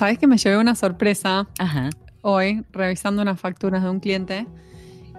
¿sabes 0.00 0.18
que 0.18 0.26
me 0.26 0.38
llevé 0.38 0.56
una 0.56 0.74
sorpresa 0.74 1.46
Ajá. 1.58 1.90
hoy 2.22 2.64
revisando 2.72 3.20
unas 3.20 3.38
facturas 3.38 3.82
de 3.82 3.90
un 3.90 4.00
cliente? 4.00 4.46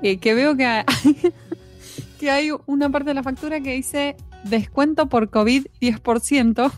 eh, 0.01 0.17
que 0.17 0.33
veo 0.33 0.57
que 0.57 0.65
hay, 0.65 0.83
que 2.19 2.31
hay 2.31 2.49
una 2.65 2.89
parte 2.89 3.11
de 3.11 3.13
la 3.13 3.21
factura 3.21 3.61
que 3.61 3.73
dice 3.75 4.17
descuento 4.43 5.07
por 5.07 5.29
COVID 5.29 5.67
10%. 5.79 6.55
¿Cómo? 6.55 6.71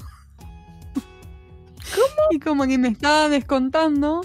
Y 2.32 2.40
como 2.40 2.66
que 2.66 2.78
me 2.78 2.90
estaba 2.90 3.30
descontando 3.30 4.20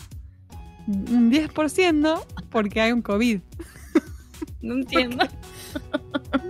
un 0.89 1.31
10% 1.31 2.21
porque 2.51 2.81
hay 2.81 2.91
un 2.91 3.03
COVID. 3.03 3.41
No 4.61 4.75
entiendo. 4.75 5.25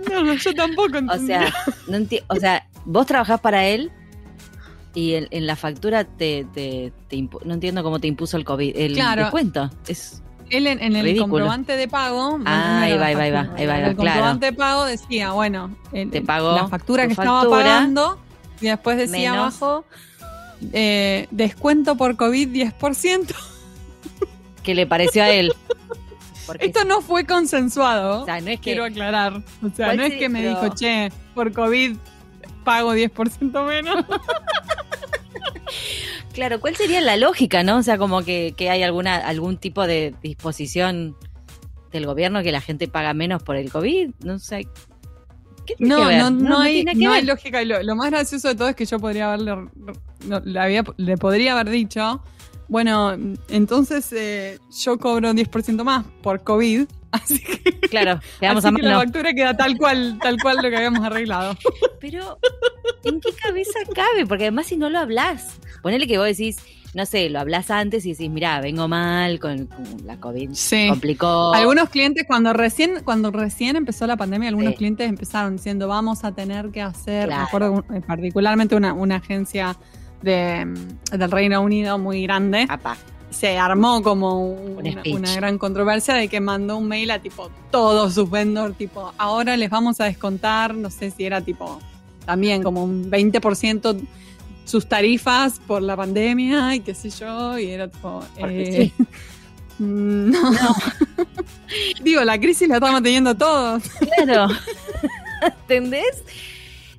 No, 0.09 0.23
no, 0.23 0.33
yo 0.33 0.53
tampoco 0.55 0.93
O 0.93 0.97
entendí. 0.97 1.27
sea, 1.27 1.53
no 1.87 1.97
enti- 1.97 2.23
o 2.27 2.35
sea, 2.37 2.67
vos 2.85 3.05
trabajás 3.05 3.39
para 3.41 3.67
él 3.67 3.91
y 4.95 5.13
en, 5.15 5.27
en 5.31 5.45
la 5.47 5.55
factura 5.55 6.03
te, 6.03 6.45
te, 6.53 6.91
te 7.07 7.21
no 7.45 7.53
entiendo 7.53 7.83
cómo 7.83 7.99
te 7.99 8.07
impuso 8.07 8.37
el 8.37 8.43
COVID, 8.45 8.75
el 8.75 8.93
Claro. 8.93 9.21
descuento. 9.23 9.69
Es 9.87 10.21
Él 10.49 10.65
en, 10.67 10.81
en 10.81 10.95
el 10.95 11.03
Ridículo. 11.05 11.29
comprobante 11.29 11.77
de 11.77 11.87
pago. 11.87 12.39
Ah, 12.45 12.81
ahí 12.81 12.97
va, 12.97 13.05
ahí 13.07 13.15
va, 13.15 13.21
ahí 13.23 13.31
va, 13.31 13.41
ahí 13.55 13.67
va, 13.67 13.75
El 13.77 13.95
claro. 13.95 13.97
comprobante 13.97 14.45
de 14.47 14.53
pago 14.53 14.85
decía, 14.85 15.31
bueno, 15.31 15.75
el- 15.93 16.09
Te 16.09 16.21
pagó 16.21 16.55
la 16.55 16.67
factura 16.67 17.03
tu 17.03 17.09
que 17.09 17.13
estaba 17.13 17.47
pagando 17.49 18.19
y 18.61 18.65
después 18.67 18.97
decía 18.97 19.31
menos- 19.33 19.61
abajo 19.61 19.85
eh, 20.73 21.27
descuento 21.31 21.95
por 21.95 22.15
COVID 22.17 22.49
10%. 22.49 23.35
que 24.63 24.75
le 24.75 24.85
pareció 24.87 25.23
a 25.23 25.29
él. 25.29 25.53
Porque 26.45 26.65
Esto 26.65 26.83
no 26.83 27.01
fue 27.01 27.25
consensuado. 27.27 28.23
o 28.23 28.25
sea, 28.25 28.41
no 28.41 28.47
es 28.49 28.57
que 28.57 28.63
quiero 28.71 28.83
aclarar. 28.83 29.43
O 29.63 29.69
sea, 29.75 29.85
¿Cuál 29.87 29.97
no 29.97 30.03
es 30.03 30.13
que 30.15 30.29
me 30.29 30.41
dijo, 30.47 30.67
che, 30.75 31.11
por 31.35 31.53
COVID 31.53 31.95
pago 32.69 32.93
10% 32.93 33.65
menos. 33.65 34.05
Claro, 36.33 36.59
¿cuál 36.59 36.75
sería 36.75 37.01
la 37.01 37.17
lógica, 37.17 37.63
no? 37.63 37.77
O 37.77 37.83
sea, 37.83 37.97
como 37.97 38.23
que, 38.23 38.53
que 38.55 38.69
hay 38.69 38.83
alguna 38.83 39.15
algún 39.15 39.57
tipo 39.57 39.85
de 39.87 40.13
disposición 40.21 41.15
del 41.91 42.05
gobierno 42.05 42.43
que 42.43 42.51
la 42.51 42.61
gente 42.61 42.87
paga 42.87 43.13
menos 43.13 43.41
por 43.43 43.55
el 43.55 43.71
COVID, 43.71 44.11
no 44.23 44.37
sé. 44.39 44.67
¿Qué 45.65 45.75
tiene 45.75 45.95
No, 45.95 46.01
que 46.01 46.05
ver? 46.07 46.19
no, 46.19 46.29
no, 46.29 46.59
hay, 46.59 46.83
no 46.85 47.21
lógica. 47.23 47.63
Lo, 47.63 47.81
lo 47.83 47.95
más 47.95 48.11
gracioso 48.11 48.47
de 48.49 48.55
todo 48.55 48.69
es 48.69 48.75
que 48.75 48.85
yo 48.85 48.99
podría 48.99 49.27
haberle, 49.33 49.55
no, 50.25 50.39
le, 50.45 50.59
había- 50.59 50.83
le 50.97 51.17
podría 51.17 51.53
haber 51.53 51.69
dicho, 51.71 52.21
bueno, 52.67 53.17
entonces 53.49 54.11
eh, 54.13 54.59
yo 54.83 54.97
cobro 54.99 55.33
10% 55.33 55.83
más 55.83 56.05
por 56.21 56.43
COVID, 56.43 56.85
así 57.23 57.39
que, 57.39 57.79
Claro, 57.89 58.19
quedamos 58.39 58.63
así 58.65 58.73
a 58.75 58.77
que 58.77 58.83
la 58.87 58.99
factura 58.99 59.33
queda 59.33 59.57
tal 59.57 59.77
cual, 59.77 60.19
tal 60.21 60.37
cual 60.41 60.57
lo 60.61 60.69
que 60.69 60.75
habíamos 60.77 61.03
arreglado. 61.03 61.55
Pero, 61.99 62.39
¿en 63.03 63.19
qué 63.21 63.29
cabeza 63.33 63.79
cabe? 63.93 64.25
Porque 64.27 64.45
además 64.45 64.67
si 64.67 64.77
no 64.77 64.89
lo 64.89 64.99
hablas, 64.99 65.57
ponele 65.81 66.07
que 66.07 66.17
vos 66.17 66.27
decís, 66.27 66.57
no 66.93 67.05
sé, 67.05 67.29
lo 67.29 67.39
hablas 67.39 67.69
antes 67.71 68.05
y 68.05 68.11
decís, 68.13 68.29
mira, 68.29 68.59
vengo 68.61 68.87
mal 68.87 69.39
con, 69.39 69.67
con 69.67 69.85
la 70.05 70.17
COVID, 70.17 70.51
Sí. 70.53 70.87
complicó. 70.89 71.53
Algunos 71.53 71.89
clientes, 71.89 72.25
cuando 72.27 72.51
recién, 72.53 73.01
cuando 73.03 73.29
recién 73.31 73.75
empezó 73.75 74.07
la 74.07 74.17
pandemia, 74.17 74.49
algunos 74.49 74.71
Sí. 74.71 74.77
clientes 74.77 75.07
empezaron 75.07 75.57
diciendo, 75.57 75.87
vamos 75.87 76.23
a 76.23 76.31
tener 76.33 76.69
que 76.71 76.81
hacer, 76.81 77.27
Claro. 77.27 77.41
me 77.41 77.47
acuerdo 77.47 77.85
eh, 77.95 78.01
particularmente 78.05 78.75
una, 78.75 78.93
una 78.93 79.17
agencia 79.17 79.77
de, 80.21 80.65
del 81.11 81.31
Reino 81.31 81.61
Unido 81.61 81.97
muy 81.99 82.23
grande, 82.23 82.65
Apá, 82.67 82.97
se 83.29 83.57
armó 83.57 84.01
como 84.01 84.41
un- 84.53 84.77
Un 84.77 85.15
una, 85.17 85.35
gran 85.35 85.57
controversia 85.57 86.15
de 86.15 86.27
que 86.27 86.39
mandó 86.39 86.77
un 86.77 86.87
mail 86.87 87.11
a 87.11 87.19
tipo 87.19 87.49
todos 87.71 88.13
sus 88.15 88.29
vendors, 88.29 88.75
tipo, 88.77 89.13
ahora 89.17 89.55
les 89.57 89.69
vamos 89.69 89.99
a 90.01 90.05
descontar, 90.05 90.73
no 90.75 90.89
sé 90.89 91.11
si 91.11 91.25
era 91.25 91.41
tipo 91.41 91.79
también 92.25 92.61
como 92.63 92.83
un 92.83 93.09
20% 93.09 93.99
sus 94.65 94.87
tarifas 94.87 95.59
por 95.65 95.81
la 95.81 95.95
pandemia 95.95 96.75
y 96.75 96.79
qué 96.81 96.93
sé 96.93 97.09
yo, 97.09 97.57
y 97.57 97.67
era 97.71 97.87
tipo... 97.87 98.23
Eh, 98.37 98.91
no. 99.79 100.39
Digo, 102.03 102.23
la 102.23 102.39
crisis 102.39 102.67
la 102.67 102.75
estamos 102.75 103.01
teniendo 103.01 103.35
todos. 103.35 103.83
claro. 104.23 104.53
¿Entendés? 105.61 106.23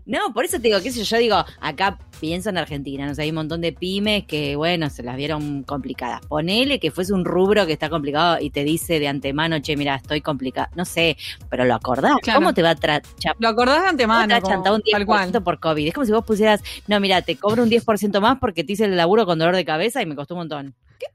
No, 0.07 0.33
por 0.33 0.45
eso 0.45 0.57
te 0.57 0.69
digo, 0.69 0.81
qué 0.83 0.91
sé 0.91 1.05
yo, 1.05 1.17
yo 1.17 1.19
digo, 1.19 1.45
acá 1.61 1.99
pienso 2.21 2.51
en 2.51 2.59
Argentina, 2.59 3.07
no 3.07 3.15
sé, 3.15 3.23
hay 3.23 3.31
un 3.31 3.37
montón 3.37 3.61
de 3.61 3.73
pymes 3.73 4.25
que, 4.27 4.55
bueno, 4.57 4.91
se 4.91 5.03
las 5.03 5.17
vieron 5.17 5.63
complicadas. 5.63 6.21
Ponele 6.27 6.79
que 6.79 6.91
fuese 6.91 7.13
un 7.15 7.25
rubro 7.25 7.67
que 7.67 7.73
está 7.73 7.89
complicado 7.89 8.37
y 8.41 8.51
te 8.51 8.63
dice 8.65 8.99
de 9.01 9.09
antemano, 9.09 9.59
che, 9.61 9.77
mira, 9.77 9.95
estoy 9.97 10.21
complicada. 10.21 10.71
No 10.77 10.85
sé, 10.85 11.17
pero 11.49 11.65
lo 11.65 11.75
acordás. 11.75 12.17
Claro. 12.23 12.41
¿Cómo 12.41 12.55
te 12.55 12.63
va 12.63 12.71
a 12.71 12.77
tra- 12.77 13.03
cha- 13.19 13.35
Lo 13.39 13.49
acordás 13.49 13.77
de 13.77 13.81
¿Cómo 13.83 13.89
te 13.89 13.91
antemano. 13.91 14.35
a 14.37 14.41
como 14.41 14.75
un 14.77 14.83
tal 14.91 15.07
cual. 15.07 15.33
10% 15.33 15.43
por 15.43 15.59
COVID? 15.59 15.89
Es 15.89 15.95
como 15.95 16.05
si 16.07 16.13
vos 16.13 16.25
pusieras, 16.25 16.63
no, 16.87 17.01
mira, 17.01 17.23
te 17.23 17.37
cobro 17.37 17.63
un 17.63 17.71
10% 17.71 18.21
más 18.21 18.39
porque 18.39 18.63
te 18.65 18.75
hice 18.75 18.85
el 18.85 18.97
laburo 18.97 19.25
con 19.27 19.39
dolor 19.39 19.57
de 19.57 19.65
cabeza 19.65 20.03
y 20.03 20.07
me 20.07 20.15
costó 20.15 20.35
un 20.35 20.41
montón. 20.41 20.75
¿Qué? 20.99 21.07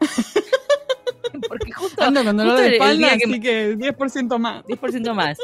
porque 1.48 1.70
justo 1.72 2.02
Ando 2.02 2.24
con 2.24 2.36
dolor 2.36 2.52
justo 2.54 2.62
de 2.62 2.68
el- 2.68 2.74
el 2.74 2.80
espalda, 2.80 3.08
día 3.08 3.18
que 3.18 3.24
así 3.30 3.40
que 3.40 3.76
10% 3.76 4.38
más. 4.38 4.64
10% 4.64 5.14
más. 5.14 5.38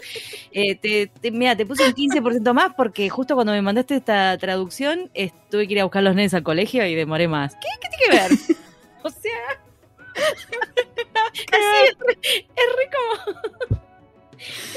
Eh, 0.54 0.74
te, 0.76 1.06
te- 1.06 1.30
mira, 1.30 1.56
te 1.56 1.64
puse 1.64 1.86
un 1.86 1.94
15% 1.94 2.52
más 2.52 2.74
porque 2.74 3.08
justo 3.08 3.34
cuando 3.34 3.52
me 3.52 3.62
mandaste 3.62 3.96
esta 3.96 4.36
traducción 4.38 5.10
eh, 5.14 5.30
tuve 5.50 5.66
que 5.66 5.72
ir 5.74 5.80
a 5.80 5.84
buscar 5.84 6.02
los 6.02 6.14
nenes 6.14 6.34
al 6.34 6.42
colegio 6.42 6.84
y 6.86 6.94
demoré 6.94 7.26
más. 7.28 7.54
¿Qué, 7.54 7.68
qué 7.80 7.88
tiene 7.96 8.28
que 8.28 8.34
ver? 8.34 8.56
o 9.02 9.08
sea, 9.08 9.32
así 11.52 11.88
es 11.88 11.98
re, 11.98 12.18
es 12.22 12.66
re 12.76 12.90
como... 12.92 13.80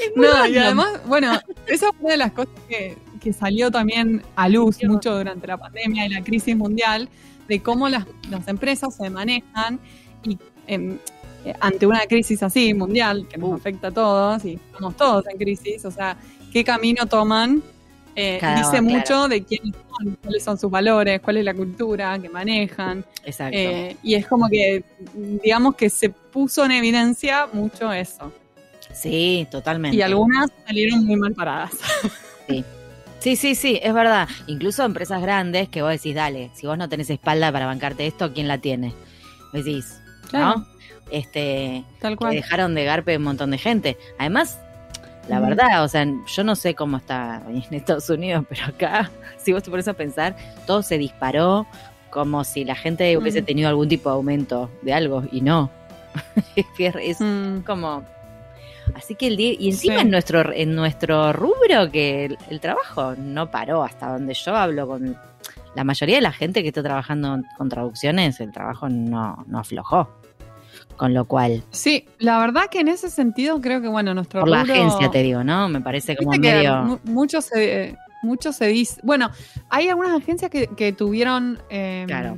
es 0.00 0.16
muy 0.16 0.26
No, 0.26 0.46
y 0.46 0.56
además, 0.58 1.00
bueno, 1.06 1.38
esa 1.66 1.88
fue 1.92 2.00
una 2.00 2.10
de 2.12 2.16
las 2.18 2.32
cosas 2.32 2.54
que, 2.68 2.96
que 3.20 3.32
salió 3.32 3.70
también 3.70 4.22
a 4.36 4.48
luz 4.48 4.82
mucho 4.84 5.16
durante 5.16 5.46
la 5.46 5.58
pandemia 5.58 6.06
y 6.06 6.08
la 6.08 6.22
crisis 6.22 6.56
mundial, 6.56 7.08
de 7.48 7.62
cómo 7.62 7.88
las, 7.88 8.06
las 8.30 8.48
empresas 8.48 8.96
se 8.96 9.10
manejan 9.10 9.78
y 10.24 10.38
em, 10.66 10.98
eh, 11.46 11.54
ante 11.60 11.86
una 11.86 12.00
crisis 12.06 12.42
así 12.42 12.74
mundial 12.74 13.26
que 13.28 13.38
nos 13.38 13.52
afecta 13.58 13.88
a 13.88 13.90
todos 13.90 14.44
y 14.44 14.54
estamos 14.54 14.96
todos 14.96 15.24
en 15.28 15.38
crisis, 15.38 15.84
o 15.84 15.90
sea, 15.90 16.16
qué 16.52 16.64
camino 16.64 17.06
toman. 17.06 17.62
eh, 18.16 18.38
Cada 18.40 18.56
dice 18.56 18.80
uno, 18.80 18.90
mucho 18.98 19.28
de 19.28 19.42
quiénes 19.44 19.74
son, 19.90 20.16
cuáles 20.22 20.42
son 20.44 20.58
sus 20.58 20.70
valores, 20.70 21.20
cuál 21.20 21.36
es 21.36 21.44
la 21.44 21.54
cultura 21.54 22.18
que 22.18 22.28
manejan. 22.28 23.04
Exacto. 23.24 23.56
eh, 23.56 23.96
y 24.02 24.14
es 24.14 24.26
como 24.26 24.48
que, 24.48 24.82
digamos 25.14 25.74
que 25.76 25.88
se 25.90 26.08
puso 26.10 26.64
en 26.64 26.72
evidencia 26.72 27.46
mucho 27.52 27.92
eso. 27.92 28.32
sí, 28.92 29.46
totalmente. 29.50 29.96
Y 29.96 30.02
algunas 30.02 30.50
salieron 30.66 31.04
muy 31.04 31.16
mal 31.16 31.34
paradas. 31.34 31.72
Sí, 33.18 33.34
sí, 33.34 33.54
sí, 33.56 33.80
es 33.82 33.92
verdad. 33.92 34.28
Incluso 34.46 34.84
empresas 34.84 35.20
grandes 35.20 35.68
que 35.68 35.82
vos 35.82 35.90
decís, 35.90 36.14
dale, 36.14 36.50
si 36.54 36.66
vos 36.66 36.78
no 36.78 36.88
tenés 36.88 37.10
espalda 37.10 37.50
para 37.50 37.66
bancarte 37.66 38.06
esto, 38.06 38.32
¿quién 38.32 38.46
la 38.46 38.58
tiene? 38.58 38.94
Decís, 39.52 40.00
Claro. 40.30 40.58
¿no? 40.58 40.66
Este, 41.10 41.84
Tal 42.00 42.12
que 42.12 42.16
cual. 42.16 42.34
dejaron 42.34 42.74
de 42.74 42.84
garpe 42.84 43.16
un 43.16 43.22
montón 43.22 43.50
de 43.52 43.58
gente. 43.58 43.96
Además, 44.18 44.58
la 45.28 45.40
verdad, 45.40 45.82
o 45.84 45.88
sea, 45.88 46.06
yo 46.26 46.44
no 46.44 46.54
sé 46.56 46.74
cómo 46.74 46.96
está 46.98 47.42
en 47.48 47.62
Estados 47.74 48.08
Unidos, 48.10 48.44
pero 48.48 48.64
acá, 48.66 49.10
si 49.38 49.52
vos 49.52 49.62
te 49.62 49.70
pones 49.70 49.88
a 49.88 49.92
pensar, 49.94 50.36
todo 50.66 50.82
se 50.82 50.98
disparó 50.98 51.66
como 52.10 52.44
si 52.44 52.64
la 52.64 52.74
gente 52.74 53.16
hubiese 53.18 53.42
Mm. 53.42 53.44
tenido 53.44 53.68
algún 53.68 53.88
tipo 53.88 54.08
de 54.08 54.14
aumento 54.14 54.70
de 54.82 54.94
algo 54.94 55.24
y 55.32 55.40
no. 55.42 55.70
es 56.56 56.66
que 56.76 56.92
es 57.02 57.20
Mm, 57.20 57.60
como 57.60 58.02
así 58.94 59.14
que 59.16 59.26
el 59.26 59.36
día 59.36 59.52
y 59.58 59.68
encima 59.68 59.96
Sí. 59.96 60.00
en 60.02 60.10
nuestro 60.10 60.52
en 60.52 60.74
nuestro 60.74 61.32
rubro 61.32 61.90
que 61.92 62.24
el, 62.26 62.38
el 62.48 62.60
trabajo 62.60 63.14
no 63.16 63.50
paró 63.50 63.82
hasta 63.82 64.12
donde 64.12 64.32
yo 64.32 64.54
hablo 64.56 64.86
con 64.86 65.18
la 65.74 65.84
mayoría 65.84 66.14
de 66.16 66.22
la 66.22 66.32
gente 66.32 66.62
que 66.62 66.68
está 66.68 66.82
trabajando 66.82 67.42
con 67.58 67.68
traducciones 67.68 68.40
el 68.40 68.52
trabajo 68.52 68.88
no, 68.88 69.44
no 69.48 69.58
aflojó 69.58 70.08
con 70.96 71.14
lo 71.14 71.24
cual 71.26 71.62
Sí, 71.70 72.04
la 72.18 72.38
verdad 72.38 72.64
que 72.70 72.80
en 72.80 72.88
ese 72.88 73.10
sentido 73.10 73.60
creo 73.60 73.80
que, 73.80 73.88
bueno, 73.88 74.14
nuestro 74.14 74.40
por 74.40 74.48
la 74.48 74.62
agencia 74.62 75.10
te 75.10 75.22
digo 75.22 75.44
no 75.44 75.68
me 75.68 75.80
parece 75.80 76.16
como 76.16 76.30
medio 76.32 76.82
mu- 76.82 76.98
mucho 77.04 77.40
se, 77.40 77.96
mucho 78.22 78.52
se 78.52 78.66
dice. 78.66 79.00
Bueno, 79.04 79.30
hay 79.70 79.88
algunas 79.88 80.12
agencias 80.12 80.50
que, 80.50 80.66
que 80.68 80.92
tuvieron. 80.92 81.58
eh, 81.70 82.04
Claro. 82.06 82.36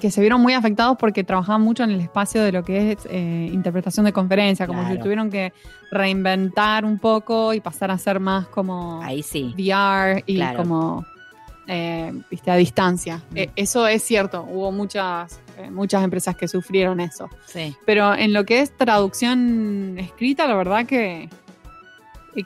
Que 0.00 0.10
se 0.10 0.20
vieron 0.20 0.40
muy 0.42 0.52
afectados 0.54 0.96
porque 0.98 1.24
trabajaban 1.24 1.62
mucho 1.62 1.84
en 1.84 1.90
el 1.92 2.00
espacio 2.00 2.42
de 2.42 2.50
lo 2.52 2.62
que 2.64 2.92
es 2.92 2.98
eh, 3.08 3.48
interpretación 3.52 4.04
de 4.04 4.12
conferencia, 4.12 4.66
como 4.66 4.80
Claro. 4.80 4.96
si 4.96 5.00
tuvieron 5.00 5.30
que 5.30 5.52
reinventar 5.90 6.84
un 6.84 6.98
poco 6.98 7.54
y 7.54 7.60
pasar 7.60 7.90
a 7.90 7.96
ser 7.98 8.20
más 8.20 8.46
como 8.48 9.00
ahí 9.02 9.22
sí 9.22 9.54
VR 9.56 10.22
y 10.26 10.34
Claro. 10.36 10.58
como 10.58 11.06
eh, 11.66 12.12
viste 12.30 12.50
a 12.50 12.56
distancia. 12.56 13.22
Mm. 13.30 13.36
Eh, 13.36 13.50
eso 13.56 13.86
es 13.86 14.02
cierto, 14.02 14.46
hubo 14.48 14.72
muchas, 14.72 15.40
eh, 15.58 15.70
muchas 15.70 16.02
empresas 16.04 16.36
que 16.36 16.48
sufrieron 16.48 17.00
eso. 17.00 17.28
sí 17.46 17.76
Pero 17.86 18.14
en 18.14 18.32
lo 18.32 18.44
que 18.44 18.60
es 18.60 18.76
traducción 18.76 19.96
escrita, 19.98 20.46
la 20.46 20.54
verdad 20.54 20.86
que, 20.86 21.28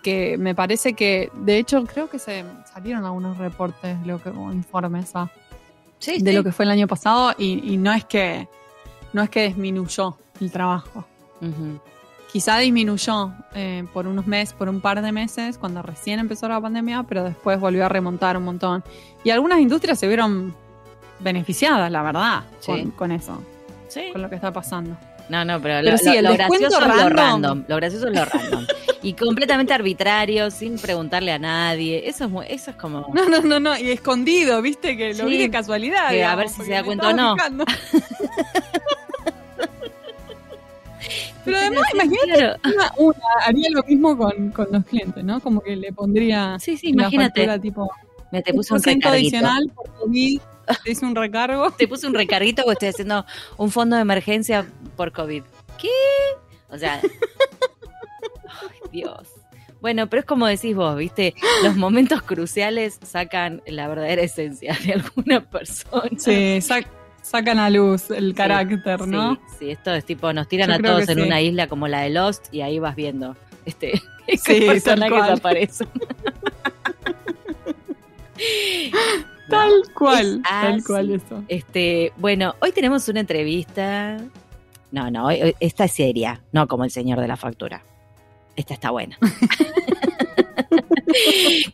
que 0.02 0.36
me 0.38 0.54
parece 0.54 0.94
que, 0.94 1.30
de 1.34 1.58
hecho, 1.58 1.84
creo 1.84 2.08
que 2.08 2.18
se 2.18 2.44
salieron 2.72 3.04
algunos 3.04 3.38
reportes 3.38 3.96
lo 4.06 4.22
que, 4.22 4.30
o 4.30 4.52
informes 4.52 5.10
ah, 5.14 5.30
sí, 5.98 6.22
de 6.22 6.30
sí. 6.30 6.36
lo 6.36 6.44
que 6.44 6.52
fue 6.52 6.64
el 6.64 6.70
año 6.70 6.86
pasado 6.86 7.34
y, 7.38 7.72
y 7.72 7.76
no 7.76 7.92
es 7.92 8.04
que 8.04 8.48
no 9.12 9.22
es 9.22 9.30
que 9.30 9.48
disminuyó 9.48 10.18
el 10.40 10.50
trabajo. 10.50 11.04
Quizá 12.32 12.58
disminuyó 12.58 13.32
eh, 13.54 13.84
por 13.94 14.06
unos 14.06 14.26
meses, 14.26 14.52
por 14.54 14.68
un 14.68 14.80
par 14.82 15.00
de 15.00 15.12
meses, 15.12 15.56
cuando 15.58 15.80
recién 15.82 16.18
empezó 16.20 16.46
la 16.48 16.60
pandemia, 16.60 17.04
pero 17.08 17.24
después 17.24 17.58
volvió 17.58 17.86
a 17.86 17.88
remontar 17.88 18.36
un 18.36 18.44
montón. 18.44 18.84
Y 19.24 19.30
algunas 19.30 19.60
industrias 19.60 19.98
se 19.98 20.06
vieron 20.08 20.54
beneficiadas, 21.20 21.90
la 21.90 22.02
verdad, 22.02 22.42
Sí. 22.60 22.66
con, 22.66 22.90
con 22.92 23.12
eso, 23.12 23.42
Sí. 23.88 24.10
con 24.12 24.20
lo 24.22 24.28
que 24.28 24.34
está 24.36 24.52
pasando. 24.52 24.96
No, 25.30 25.44
no, 25.44 25.60
pero, 25.60 25.80
Pero 25.82 25.92
lo, 25.92 25.98
sí, 25.98 26.14
lo- 26.16 26.22
lo 26.22 26.32
gracioso 26.34 26.66
es 26.66 26.72
lo 26.72 26.80
random. 26.94 27.12
random. 27.12 27.64
Lo 27.68 27.76
gracioso 27.76 28.08
es 28.08 28.14
lo 28.14 28.24
random. 28.24 28.66
y 29.02 29.12
completamente 29.14 29.72
arbitrario, 29.74 30.50
sin 30.50 30.78
preguntarle 30.78 31.32
a 31.32 31.38
nadie. 31.38 32.08
Eso 32.08 32.24
es, 32.24 32.30
muy- 32.30 32.46
eso 32.48 32.70
es 32.72 32.76
como. 32.76 33.06
No, 33.14 33.26
no, 33.28 33.40
no, 33.40 33.58
no, 33.60 33.78
y 33.78 33.90
escondido, 33.90 34.60
viste, 34.62 34.96
que 34.96 35.10
lo 35.14 35.24
Sí, 35.24 35.30
vi 35.30 35.38
de 35.38 35.50
casualidad. 35.50 36.10
que 36.10 36.24
a 36.24 36.34
ver 36.34 36.48
si 36.50 36.62
se 36.62 36.72
da 36.72 36.82
cuenta 36.84 37.08
o 37.08 37.12
no. 37.14 37.36
Pero 41.48 41.58
además, 41.58 41.84
imagínate, 41.94 42.38
Claro. 42.38 42.56
una, 42.64 42.92
una 42.98 43.18
haría 43.46 43.68
lo 43.70 43.82
mismo 43.84 44.16
con, 44.16 44.50
con 44.50 44.66
los 44.70 44.84
clientes, 44.84 45.24
¿no? 45.24 45.40
Como 45.40 45.60
que 45.60 45.76
le 45.76 45.92
pondría 45.92 46.56
Sí, 46.60 46.76
sí, 46.76 46.88
imagínate. 46.90 47.40
factura, 47.46 47.58
tipo, 47.60 47.90
Me 48.32 48.42
te 48.42 48.52
puse 48.54 48.74
un 48.74 48.80
10% 48.80 48.82
recarguito. 48.84 49.08
adicional 49.08 49.72
por 49.74 49.90
COVID, 49.94 50.40
te 50.84 50.90
hice 50.90 51.06
un 51.06 51.14
recargo. 51.14 51.70
Te 51.72 51.88
puse 51.88 52.06
un 52.06 52.14
recarguito 52.14 52.62
porque 52.62 52.74
estoy 52.74 52.88
haciendo 52.88 53.24
un 53.56 53.70
fondo 53.70 53.96
de 53.96 54.02
emergencia 54.02 54.66
por 54.96 55.12
COVID. 55.12 55.42
¿Qué? 55.80 55.88
O 56.70 56.76
sea. 56.78 57.00
Ay, 57.02 58.78
Dios. 58.92 59.28
Bueno, 59.80 60.08
pero 60.08 60.20
es 60.20 60.26
como 60.26 60.46
decís 60.48 60.74
vos, 60.74 60.96
¿viste? 60.96 61.34
Los 61.62 61.76
momentos 61.76 62.20
cruciales 62.22 62.98
sacan 63.04 63.62
la 63.66 63.86
verdadera 63.86 64.22
esencia 64.22 64.76
de 64.84 64.94
alguna 64.94 65.40
persona. 65.48 66.10
Sí, 66.18 66.58
sac- 66.60 66.86
sacan 67.28 67.58
a 67.58 67.70
luz 67.70 68.10
el 68.10 68.34
carácter, 68.34 69.06
¿no? 69.06 69.34
Sí, 69.34 69.40
sí, 69.58 69.70
esto 69.70 69.92
es 69.94 70.04
tipo, 70.04 70.32
nos 70.32 70.48
tiran 70.48 70.68
Yo 70.70 70.74
a 70.74 70.78
todos 70.78 71.06
que 71.06 71.12
en 71.12 71.18
sí. 71.18 71.24
una 71.24 71.40
isla 71.40 71.66
como 71.68 71.86
la 71.88 72.00
de 72.00 72.10
Lost 72.10 72.52
y 72.52 72.60
ahí 72.62 72.78
vas 72.78 72.96
viendo 72.96 73.36
este 73.64 74.00
Sí, 74.44 74.66
cual. 75.08 75.32
aparecen. 75.32 75.88
Tal 79.48 79.72
cual, 79.94 80.42
tal 80.42 80.84
cual 80.84 81.10
eso. 81.10 81.42
Este, 81.48 82.12
bueno, 82.18 82.54
hoy 82.60 82.70
tenemos 82.72 83.08
una 83.08 83.20
entrevista. 83.20 84.18
No, 84.92 85.10
no, 85.10 85.24
hoy- 85.26 85.56
esta 85.58 85.86
es 85.86 85.92
seria, 85.92 86.42
no 86.52 86.68
como 86.68 86.84
el 86.84 86.90
señor 86.90 87.18
de 87.20 87.28
la 87.28 87.36
factura. 87.38 87.82
Esta 88.56 88.74
está 88.74 88.90
buena. 88.90 89.16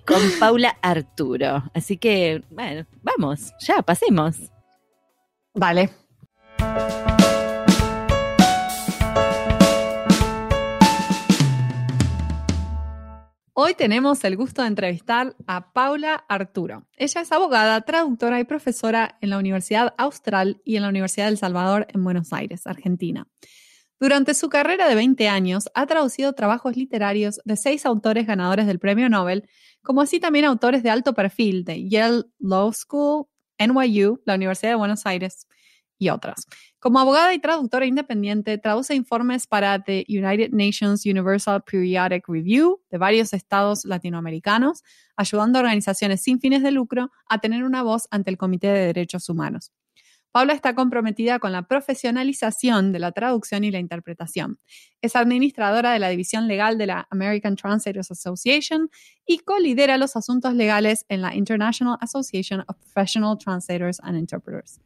Con 0.06 0.20
Paula 0.38 0.76
Arturo. 0.82 1.64
Así 1.74 1.96
que, 1.96 2.42
bueno, 2.50 2.86
vamos, 3.02 3.52
ya, 3.60 3.82
pasemos. 3.82 4.36
Vale. 5.54 5.90
Hoy 13.56 13.74
tenemos 13.74 14.24
el 14.24 14.36
gusto 14.36 14.62
de 14.62 14.68
entrevistar 14.68 15.36
a 15.46 15.72
Paula 15.72 16.24
Arturo. 16.28 16.88
Ella 16.96 17.20
es 17.20 17.30
abogada, 17.30 17.80
traductora 17.82 18.40
y 18.40 18.44
profesora 18.44 19.16
en 19.20 19.30
la 19.30 19.38
Universidad 19.38 19.94
Austral 19.96 20.60
y 20.64 20.74
en 20.74 20.82
la 20.82 20.88
Universidad 20.88 21.26
del 21.26 21.38
Salvador 21.38 21.86
en 21.94 22.02
Buenos 22.02 22.32
Aires, 22.32 22.66
Argentina. 22.66 23.28
Durante 24.00 24.34
su 24.34 24.48
carrera 24.48 24.88
de 24.88 24.96
20 24.96 25.28
años 25.28 25.70
ha 25.74 25.86
traducido 25.86 26.32
trabajos 26.32 26.76
literarios 26.76 27.40
de 27.44 27.56
seis 27.56 27.86
autores 27.86 28.26
ganadores 28.26 28.66
del 28.66 28.80
Premio 28.80 29.08
Nobel, 29.08 29.48
como 29.82 30.00
así 30.00 30.18
también 30.18 30.46
autores 30.46 30.82
de 30.82 30.90
alto 30.90 31.14
perfil 31.14 31.64
de 31.64 31.88
Yale 31.88 32.24
Law 32.40 32.72
School, 32.72 33.26
NYU, 33.58 34.20
la 34.24 34.34
Universidad 34.34 34.72
de 34.72 34.76
Buenos 34.76 35.06
Aires 35.06 35.46
y 35.98 36.10
otras. 36.10 36.46
Como 36.80 36.98
abogada 36.98 37.32
y 37.34 37.38
traductora 37.38 37.86
independiente, 37.86 38.58
traduce 38.58 38.94
informes 38.94 39.46
para 39.46 39.82
The 39.82 40.04
United 40.08 40.50
Nations 40.52 41.06
Universal 41.06 41.62
Periodic 41.62 42.28
Review 42.28 42.80
de 42.90 42.98
varios 42.98 43.32
estados 43.32 43.84
latinoamericanos, 43.84 44.82
ayudando 45.16 45.58
a 45.58 45.62
organizaciones 45.62 46.22
sin 46.22 46.40
fines 46.40 46.62
de 46.62 46.72
lucro 46.72 47.10
a 47.28 47.38
tener 47.38 47.64
una 47.64 47.82
voz 47.82 48.06
ante 48.10 48.30
el 48.30 48.36
Comité 48.36 48.68
de 48.68 48.86
Derechos 48.86 49.28
Humanos. 49.28 49.72
Paula 50.34 50.52
está 50.52 50.74
comprometida 50.74 51.38
con 51.38 51.52
la 51.52 51.62
profesionalización 51.62 52.90
de 52.90 52.98
la 52.98 53.12
traducción 53.12 53.62
y 53.62 53.70
la 53.70 53.78
interpretación. 53.78 54.58
Es 55.00 55.14
administradora 55.14 55.92
de 55.92 56.00
la 56.00 56.08
división 56.08 56.48
legal 56.48 56.76
de 56.76 56.86
la 56.86 57.06
American 57.12 57.54
Translators 57.54 58.10
Association 58.10 58.90
y 59.24 59.38
colidera 59.38 59.96
los 59.96 60.16
asuntos 60.16 60.54
legales 60.54 61.06
en 61.08 61.22
la 61.22 61.36
International 61.36 61.98
Association 62.00 62.64
of 62.66 62.76
Professional 62.78 63.38
Translators 63.38 64.00
and 64.02 64.18
Interpreters. 64.18 64.80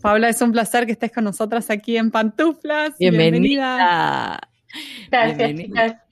Paula, 0.00 0.28
es 0.28 0.40
un 0.40 0.52
placer 0.52 0.86
que 0.86 0.92
estés 0.92 1.10
con 1.10 1.24
nosotras 1.24 1.70
aquí 1.70 1.96
en 1.96 2.12
Pantuflas. 2.12 2.96
Bienvenida. 2.96 4.38
Gracias, 5.10 5.38
Bienvenida. 5.38 6.03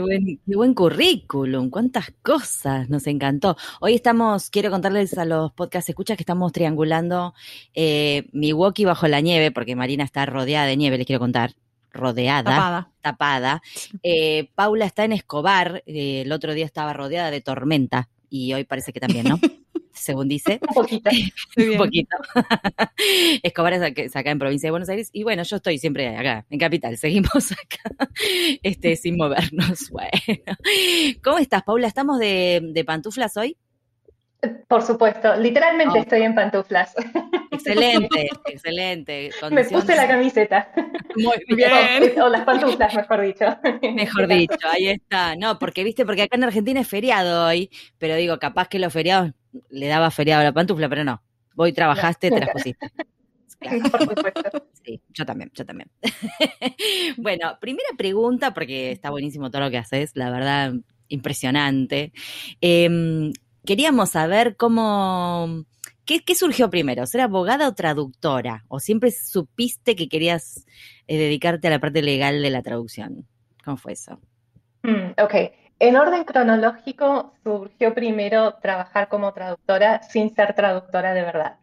Buen, 0.00 0.40
qué 0.46 0.56
buen 0.56 0.74
currículum, 0.74 1.70
cuántas 1.70 2.12
cosas, 2.22 2.88
nos 2.88 3.06
encantó. 3.06 3.56
Hoy 3.80 3.94
estamos, 3.94 4.50
quiero 4.50 4.70
contarles 4.70 5.16
a 5.18 5.24
los 5.24 5.52
podcast 5.52 5.88
escuchas 5.88 6.16
que 6.16 6.22
estamos 6.22 6.52
triangulando 6.52 7.34
eh, 7.74 8.28
Milwaukee 8.32 8.84
bajo 8.84 9.08
la 9.08 9.20
nieve, 9.20 9.50
porque 9.50 9.76
Marina 9.76 10.04
está 10.04 10.26
rodeada 10.26 10.66
de 10.66 10.76
nieve, 10.76 10.98
les 10.98 11.06
quiero 11.06 11.20
contar, 11.20 11.54
rodeada, 11.92 12.50
Tapada. 12.50 12.90
tapada. 13.00 13.62
Eh, 14.02 14.50
Paula 14.54 14.86
está 14.86 15.04
en 15.04 15.12
Escobar, 15.12 15.82
eh, 15.86 16.22
el 16.22 16.32
otro 16.32 16.54
día 16.54 16.64
estaba 16.64 16.92
rodeada 16.92 17.30
de 17.30 17.40
tormenta 17.40 18.08
y 18.28 18.52
hoy 18.54 18.64
parece 18.64 18.92
que 18.92 19.00
también, 19.00 19.28
¿no? 19.28 19.38
Según 19.92 20.28
dice. 20.28 20.60
Un 20.68 20.74
poquito. 20.74 21.10
Un 21.56 21.76
poquito. 21.76 22.16
Escobar 23.42 23.72
es 23.74 23.82
acá, 23.82 24.02
es 24.02 24.16
acá 24.16 24.30
en 24.30 24.38
provincia 24.38 24.66
de 24.68 24.70
Buenos 24.70 24.88
Aires. 24.88 25.10
Y 25.12 25.22
bueno, 25.24 25.42
yo 25.42 25.56
estoy 25.56 25.78
siempre 25.78 26.16
acá, 26.16 26.46
en 26.50 26.58
Capital. 26.58 26.96
Seguimos 26.96 27.52
acá, 27.52 28.08
este, 28.62 28.96
sin 28.96 29.16
movernos. 29.16 29.90
Bueno. 29.90 30.10
¿Cómo 31.22 31.38
estás, 31.38 31.62
Paula? 31.62 31.86
¿Estamos 31.86 32.18
de, 32.18 32.60
de 32.72 32.84
pantuflas 32.84 33.36
hoy? 33.36 33.56
Por 34.68 34.80
supuesto, 34.80 35.36
literalmente 35.36 35.98
Oh. 35.98 36.02
estoy 36.02 36.22
en 36.22 36.34
pantuflas. 36.34 36.94
Excelente, 37.50 38.26
excelente. 38.46 39.30
Me 39.50 39.64
puse 39.64 39.94
la 39.94 40.08
camiseta. 40.08 40.72
Muy 41.16 41.36
Bien. 41.54 42.18
O, 42.18 42.24
o 42.24 42.28
las 42.30 42.44
pantuflas, 42.44 42.94
mejor 42.94 43.20
dicho. 43.20 43.44
Mejor 43.82 44.28
dicho, 44.28 44.56
ahí 44.70 44.88
está. 44.88 45.36
No, 45.36 45.58
porque 45.58 45.84
viste, 45.84 46.06
porque 46.06 46.22
acá 46.22 46.36
en 46.36 46.44
Argentina 46.44 46.80
es 46.80 46.88
feriado 46.88 47.48
hoy, 47.48 47.68
pero 47.98 48.14
digo, 48.14 48.38
capaz 48.38 48.68
que 48.68 48.78
los 48.78 48.90
feriados 48.92 49.32
le 49.70 49.86
daba 49.86 50.10
feriado 50.10 50.40
a 50.42 50.44
la 50.44 50.52
pantufla, 50.52 50.88
pero 50.88 51.04
no. 51.04 51.22
Voy, 51.54 51.72
trabajaste, 51.72 52.30
te 52.30 52.40
las 52.40 52.50
pusiste. 52.50 52.86
Claro. 53.60 53.78
Sí, 54.82 55.02
yo 55.10 55.26
también, 55.26 55.50
yo 55.54 55.66
también. 55.66 55.90
bueno, 57.18 57.58
primera 57.60 57.90
pregunta, 57.98 58.54
porque 58.54 58.90
está 58.90 59.10
buenísimo 59.10 59.50
todo 59.50 59.60
lo 59.60 59.70
que 59.70 59.76
haces, 59.76 60.12
la 60.14 60.30
verdad, 60.30 60.72
impresionante. 61.08 62.14
Eh, 62.62 63.30
queríamos 63.66 64.10
saber 64.10 64.56
cómo, 64.56 65.66
¿qué, 66.04 66.20
qué 66.20 66.34
surgió 66.34 66.70
primero? 66.70 67.06
¿Ser 67.06 67.20
abogada 67.20 67.68
o 67.68 67.74
traductora? 67.74 68.64
¿O 68.68 68.80
siempre 68.80 69.10
supiste 69.10 69.94
que 69.94 70.08
querías 70.08 70.64
eh, 71.06 71.18
dedicarte 71.18 71.68
a 71.68 71.70
la 71.70 71.80
parte 71.80 72.02
legal 72.02 72.40
de 72.42 72.50
la 72.50 72.62
traducción? 72.62 73.26
¿Cómo 73.64 73.76
fue 73.76 73.92
eso? 73.92 74.20
Mm, 74.82 75.10
ok. 75.22 75.34
En 75.80 75.96
orden 75.96 76.24
cronológico, 76.24 77.32
surgió 77.42 77.94
primero 77.94 78.54
trabajar 78.60 79.08
como 79.08 79.32
traductora 79.32 80.02
sin 80.02 80.34
ser 80.34 80.54
traductora 80.54 81.14
de 81.14 81.22
verdad. 81.22 81.56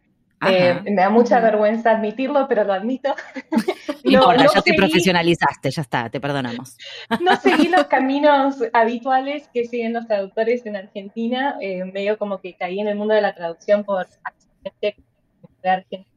Eh, 0.46 0.80
me 0.84 0.96
da 0.96 1.08
mucha 1.08 1.38
vergüenza 1.40 1.92
admitirlo, 1.92 2.46
pero 2.48 2.64
lo 2.64 2.72
admito. 2.72 3.14
No 4.04 4.12
importa, 4.12 4.44
no 4.44 4.54
ya 4.54 4.62
te 4.62 4.74
profesionalizaste, 4.74 5.70
ya 5.70 5.82
está, 5.82 6.08
te 6.08 6.18
perdonamos. 6.18 6.78
No 7.20 7.36
seguí 7.36 7.68
los 7.68 7.84
caminos 7.88 8.56
habituales 8.72 9.48
que 9.52 9.66
siguen 9.66 9.92
los 9.92 10.06
traductores 10.06 10.64
en 10.64 10.76
Argentina, 10.76 11.56
eh, 11.60 11.84
medio 11.84 12.16
como 12.16 12.40
que 12.40 12.54
caí 12.54 12.80
en 12.80 12.88
el 12.88 12.96
mundo 12.96 13.12
de 13.12 13.20
la 13.20 13.34
traducción 13.34 13.84
por 13.84 14.06
accidente 14.22 14.96
de 15.62 15.68
Argentina. 15.68 16.10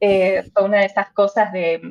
Eh, 0.00 0.44
fue 0.54 0.64
una 0.64 0.78
de 0.78 0.86
esas 0.86 1.10
cosas 1.10 1.52
de, 1.52 1.82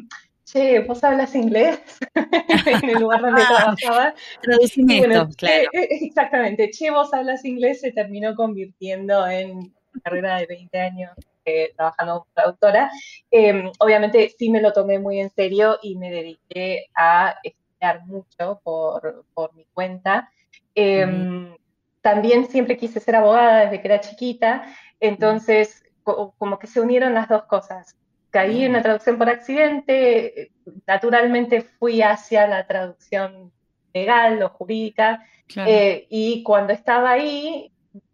che, 0.45 0.79
¿vos 0.81 1.03
hablas 1.03 1.35
inglés? 1.35 1.79
en 2.83 2.89
el 2.89 2.99
lugar 2.99 3.21
donde 3.21 3.43
trabajaba. 3.47 4.13
Traducime 4.41 4.97
bueno, 4.97 5.21
esto, 5.23 5.35
claro. 5.37 5.69
che, 5.71 5.79
eh, 5.79 5.87
exactamente, 6.05 6.69
che, 6.69 6.91
vos 6.91 7.13
hablas 7.13 7.45
inglés 7.45 7.81
se 7.81 7.91
terminó 7.91 8.35
convirtiendo 8.35 9.27
en 9.27 9.51
una 9.57 10.01
carrera 10.03 10.37
de 10.37 10.45
20 10.47 10.79
años 10.79 11.11
eh, 11.45 11.73
trabajando 11.75 12.19
como 12.21 12.31
traductora. 12.33 12.91
Eh, 13.31 13.71
obviamente 13.79 14.29
sí 14.37 14.49
me 14.49 14.61
lo 14.61 14.73
tomé 14.73 14.99
muy 14.99 15.19
en 15.19 15.29
serio 15.29 15.77
y 15.81 15.97
me 15.97 16.11
dediqué 16.11 16.85
a 16.95 17.35
estudiar 17.43 18.05
mucho 18.05 18.59
por, 18.63 19.25
por 19.33 19.53
mi 19.55 19.65
cuenta. 19.73 20.29
Eh, 20.75 21.05
Ujú. 21.05 21.55
También 22.01 22.47
siempre 22.47 22.75
quise 22.75 22.99
ser 22.99 23.15
abogada 23.15 23.61
desde 23.61 23.81
que 23.81 23.87
era 23.87 24.01
chiquita, 24.01 24.65
entonces 24.99 25.83
co- 26.03 26.33
como 26.37 26.59
que 26.59 26.67
se 26.67 26.81
unieron 26.81 27.13
las 27.13 27.29
dos 27.29 27.45
cosas. 27.45 27.95
Caí 28.33 28.65
en 28.65 28.73
la 28.73 28.81
traducción 28.81 29.19
por 29.19 29.29
accidente, 29.29 30.51
naturalmente 30.87 31.61
fui 31.61 32.01
hacia 32.01 32.47
la 32.47 32.65
traducción 32.65 33.51
legal 33.93 34.41
o 34.41 34.49
jurídica, 34.49 35.23
Claro. 35.45 35.69
eh, 35.69 36.07
y 36.09 36.41
cuando 36.41 36.73
estaba 36.73 37.11
ahí, 37.11 37.71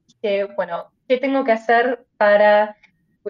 dije, 0.08 0.44
bueno, 0.56 0.92
¿qué 1.08 1.18
tengo 1.20 1.46
que 1.46 1.54
hacer 1.54 2.06
para... 2.18 2.76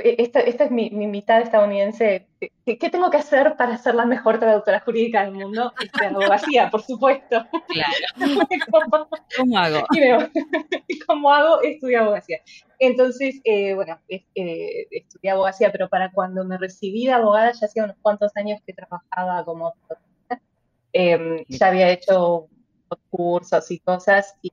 e- 0.04 0.16
Esta, 0.18 0.40
esta 0.40 0.64
es 0.64 0.72
mi, 0.72 0.90
mi 0.90 1.06
mitad 1.06 1.42
estadounidense 1.42 2.29
¿qué, 2.40 2.90
tengo 2.90 3.10
que 3.10 3.18
hacer 3.18 3.56
para 3.58 3.78
ser 3.78 3.96
la 3.96 4.06
mejor 4.06 4.40
traductora 4.40 4.80
jurídica 4.80 5.24
del 5.24 5.34
mundo? 5.34 5.74
Este, 5.82 6.06
abogacía, 6.06 6.70
por 6.70 6.82
supuesto. 6.82 7.46
Claro. 7.68 8.16
¿Cómo 9.38 9.58
hago? 9.58 9.86
¿Cómo 11.08 11.32
hago? 11.32 11.62
Estudio 11.62 12.02
abogacía. 12.02 12.40
Entonces, 12.80 13.42
eh, 13.44 13.74
bueno, 13.74 14.00
eh, 14.08 14.88
estudié 14.92 15.32
abogacía, 15.32 15.72
pero 15.72 15.90
para 15.90 16.12
cuando 16.12 16.46
me 16.46 16.58
recibí 16.58 17.06
de 17.06 17.14
abogada, 17.14 17.52
ya 17.52 17.66
hacía 17.66 17.84
unos 17.84 17.98
cuantos 18.02 18.32
años 18.36 18.62
que 18.66 18.74
trabajaba 18.74 19.44
como 19.44 19.74
traductora. 19.88 20.42
Eh, 20.94 21.46
ya 21.50 21.68
había 21.68 21.92
hecho 21.92 22.48
cursos 23.10 23.70
y 23.70 23.80
cosas, 23.80 24.36
y 24.42 24.52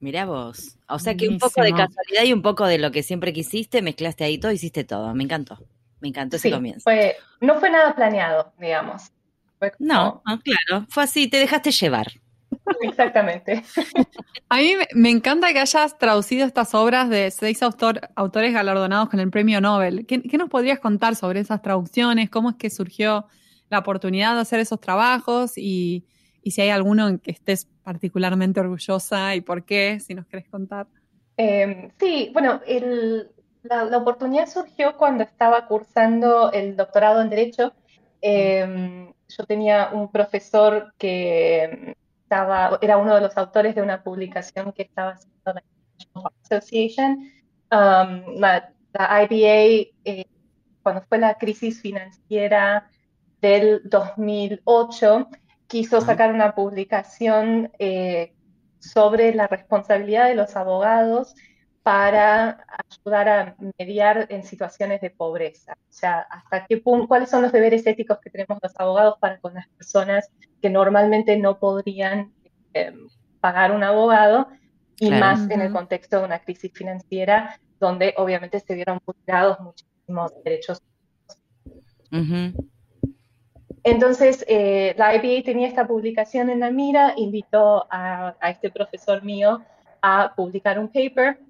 Mirá 0.00 0.26
vos. 0.26 0.76
O 0.88 0.98
sea 0.98 1.16
que 1.16 1.28
un 1.28 1.38
poco 1.38 1.62
de 1.62 1.70
casualidad 1.70 2.24
y 2.24 2.32
un 2.32 2.42
poco 2.42 2.66
de 2.66 2.76
lo 2.76 2.90
que 2.90 3.02
siempre 3.02 3.32
quisiste, 3.32 3.80
mezclaste 3.80 4.24
ahí 4.24 4.36
todo, 4.36 4.52
hiciste 4.52 4.84
todo. 4.84 5.14
Me 5.14 5.24
encantó. 5.24 5.58
Me 6.02 6.08
encantó 6.08 6.36
ese 6.36 6.48
sí, 6.48 6.54
comienzo. 6.54 6.82
fue, 6.82 7.16
no 7.40 7.58
fue 7.58 7.70
nada 7.70 7.94
planeado, 7.94 8.52
digamos. 8.60 9.10
Fue 9.58 9.70
como- 9.70 9.88
No, 9.88 10.22
no, 10.26 10.40
claro. 10.40 10.84
Fue 10.90 11.04
así, 11.04 11.28
te 11.28 11.38
dejaste 11.38 11.70
llevar. 11.70 12.08
exactamente. 12.82 13.62
A 14.48 14.56
mí 14.58 14.74
me- 14.76 14.88
me 14.94 15.10
encanta 15.10 15.52
que 15.52 15.60
hayas 15.60 15.96
traducido 15.98 16.46
estas 16.46 16.74
obras 16.74 17.08
de 17.08 17.30
seis 17.30 17.62
autor- 17.62 18.10
autores 18.14 18.52
galardonados 18.52 19.08
con 19.08 19.20
el 19.20 19.30
premio 19.30 19.60
Nobel. 19.60 20.04
¿Qué, 20.06 20.20
qué 20.22 20.36
nos 20.36 20.50
podrías 20.50 20.78
contar 20.80 21.16
sobre 21.16 21.40
esas 21.40 21.62
traducciones? 21.62 22.28
¿Cómo 22.28 22.50
es 22.50 22.56
que 22.56 22.68
surgió 22.68 23.26
la 23.70 23.78
oportunidad 23.78 24.34
de 24.34 24.40
hacer 24.42 24.60
esos 24.60 24.80
trabajos? 24.80 25.56
Y, 25.56 26.04
y 26.42 26.50
si 26.50 26.60
hay 26.60 26.68
alguno 26.70 27.08
en 27.08 27.18
que 27.18 27.30
estés 27.30 27.68
particularmente 27.84 28.60
orgullosa 28.60 29.34
y 29.34 29.40
por 29.40 29.64
qué, 29.64 29.98
si 30.00 30.14
nos 30.14 30.26
querés 30.26 30.48
contar. 30.48 30.88
Eh, 31.36 31.90
sí, 31.98 32.30
bueno, 32.32 32.60
el- 32.66 33.30
la, 33.62 33.84
la 33.84 33.98
oportunidad 33.98 34.48
surgió 34.48 34.96
cuando 34.96 35.24
estaba 35.24 35.66
cursando 35.66 36.50
el 36.52 36.76
doctorado 36.76 37.20
en 37.20 37.30
Derecho. 37.30 37.72
Eh, 38.20 39.12
yo 39.28 39.44
tenía 39.44 39.90
un 39.92 40.10
profesor 40.10 40.94
que 40.98 41.96
estaba, 42.22 42.78
era 42.80 42.98
uno 42.98 43.14
de 43.14 43.20
los 43.20 43.36
autores 43.36 43.74
de 43.74 43.82
una 43.82 44.02
publicación 44.02 44.72
que 44.72 44.82
estaba 44.82 45.12
haciendo 45.12 45.52
la 45.52 45.62
International 45.98 46.32
Association. 46.42 47.12
Um, 47.70 48.40
la, 48.40 48.72
la 48.92 49.22
IBA, 49.24 49.90
eh, 50.04 50.26
cuando 50.82 51.02
fue 51.02 51.18
la 51.18 51.34
crisis 51.34 51.80
financiera 51.80 52.90
del 53.40 53.82
2008, 53.84 55.28
quiso 55.66 56.00
sacar 56.00 56.32
una 56.32 56.54
publicación 56.54 57.70
eh, 57.78 58.34
sobre 58.78 59.34
la 59.34 59.46
responsabilidad 59.46 60.28
de 60.28 60.34
los 60.34 60.56
abogados 60.56 61.34
para 61.82 62.64
ayudar 62.88 63.28
a 63.28 63.56
mediar 63.78 64.26
en 64.30 64.44
situaciones 64.44 65.00
de 65.00 65.10
pobreza. 65.10 65.72
O 65.72 65.92
sea, 65.92 66.20
hasta 66.20 66.66
qué 66.66 66.78
punto, 66.78 67.08
cuáles 67.08 67.30
son 67.30 67.42
los 67.42 67.52
deberes 67.52 67.86
éticos 67.86 68.18
que 68.20 68.30
tenemos 68.30 68.58
los 68.62 68.72
abogados 68.78 69.16
para 69.20 69.38
con 69.40 69.54
las 69.54 69.68
personas 69.68 70.30
que 70.60 70.70
normalmente 70.70 71.36
no 71.36 71.58
podrían 71.58 72.32
eh, 72.74 72.92
pagar 73.40 73.72
un 73.72 73.82
abogado, 73.82 74.48
y 75.02 75.08
Claro. 75.08 75.20
más 75.20 75.50
en 75.50 75.60
el 75.60 75.72
contexto 75.72 76.20
de 76.20 76.26
una 76.26 76.38
crisis 76.38 76.70
financiera 76.72 77.58
donde 77.80 78.14
obviamente 78.16 78.60
se 78.60 78.74
vieron 78.74 79.00
vulnerados 79.04 79.58
muchísimos 79.58 80.32
derechos 80.44 80.80
Ujú. 82.12 82.70
Entonces, 83.82 84.44
eh, 84.46 84.94
la 84.96 85.16
IBA 85.16 85.42
tenía 85.44 85.66
esta 85.66 85.88
publicación 85.88 86.50
en 86.50 86.60
la 86.60 86.70
mira, 86.70 87.14
invitó 87.16 87.86
a, 87.90 88.36
a 88.38 88.50
este 88.50 88.70
profesor 88.70 89.24
mío 89.24 89.62
a 90.02 90.34
publicar 90.36 90.78
un 90.78 90.88
paper. 90.88 91.40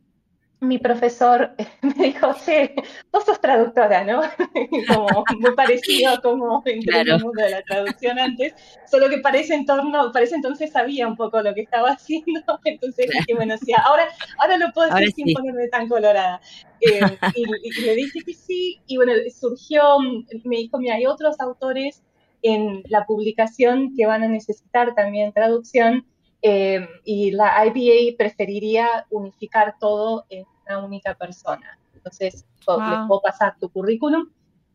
Mi 0.62 0.78
profesor 0.78 1.54
me 1.82 2.04
dijo, 2.04 2.34
che, 2.44 2.72
vos 3.12 3.24
sos 3.24 3.40
traductora, 3.40 4.04
¿no? 4.04 4.22
como 4.88 5.24
muy 5.40 5.54
parecido 5.56 6.12
a 6.12 6.20
como 6.20 6.62
entré 6.64 6.98
en 7.00 7.04
Claro. 7.04 7.16
el 7.16 7.24
mundo 7.24 7.42
de 7.42 7.50
la 7.50 7.62
traducción 7.62 8.18
antes, 8.18 8.54
solo 8.88 9.08
que 9.10 9.18
para 9.18 9.38
ese, 9.38 9.54
entorno, 9.54 10.12
para 10.12 10.24
ese 10.24 10.36
entonces 10.36 10.70
sabía 10.70 11.08
un 11.08 11.16
poco 11.16 11.42
lo 11.42 11.52
que 11.52 11.62
estaba 11.62 11.90
haciendo, 11.92 12.40
entonces 12.64 13.10
dije, 13.10 13.34
bueno, 13.34 13.56
sí, 13.58 13.72
ahora, 13.84 14.08
ahora 14.38 14.56
lo 14.56 14.72
puedo 14.72 14.88
decir 14.94 15.12
sin 15.12 15.26
sí. 15.26 15.34
ponerme 15.34 15.66
tan 15.66 15.88
colorada. 15.88 16.40
Eh, 16.80 17.00
y, 17.34 17.42
y 17.68 17.80
le 17.84 17.94
dije 17.96 18.20
que 18.24 18.34
sí, 18.34 18.80
y 18.86 18.96
bueno, 18.96 19.12
surgió, 19.36 19.98
me 20.44 20.56
dijo, 20.58 20.78
mira, 20.78 20.94
hay 20.94 21.06
otros 21.06 21.40
autores 21.40 22.04
en 22.42 22.82
la 22.88 23.04
publicación 23.04 23.94
que 23.96 24.06
van 24.06 24.22
a 24.22 24.28
necesitar 24.28 24.94
también 24.94 25.32
traducción 25.32 26.06
eh, 26.42 26.86
y 27.04 27.30
la 27.30 27.64
IBA 27.66 28.16
preferiría 28.18 29.06
unificar 29.10 29.76
todo 29.78 30.24
en 30.28 30.44
una 30.66 30.84
única 30.84 31.14
persona. 31.14 31.78
Entonces, 31.94 32.44
Wow. 32.66 32.80
les 32.90 32.98
puedo 33.08 33.20
pasar 33.22 33.56
tu 33.58 33.70
currículum 33.70 34.28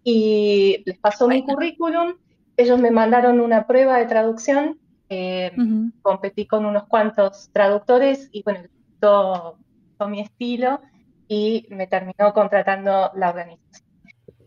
y 0.04 0.84
les 0.86 0.98
pasó 1.00 1.28
mi 1.28 1.44
currículum. 1.46 2.16
Ellos 2.58 2.80
me 2.80 2.92
mandaron 2.92 3.40
una 3.40 3.66
prueba 3.68 3.98
de 3.98 4.06
traducción. 4.06 4.80
eh, 5.10 5.54
Ujú. 5.58 5.92
competí 6.02 6.46
con 6.46 6.66
unos 6.66 6.86
cuantos 6.88 7.50
traductores 7.54 8.28
y 8.34 8.44
bueno, 8.44 8.62
gustó, 9.00 9.58
gustó 9.92 10.10
mi 10.10 10.20
estilo 10.20 10.82
y 11.30 11.66
me 11.70 11.88
terminó 11.88 12.34
contratando 12.34 13.12
la 13.16 13.30
organización. 13.30 13.87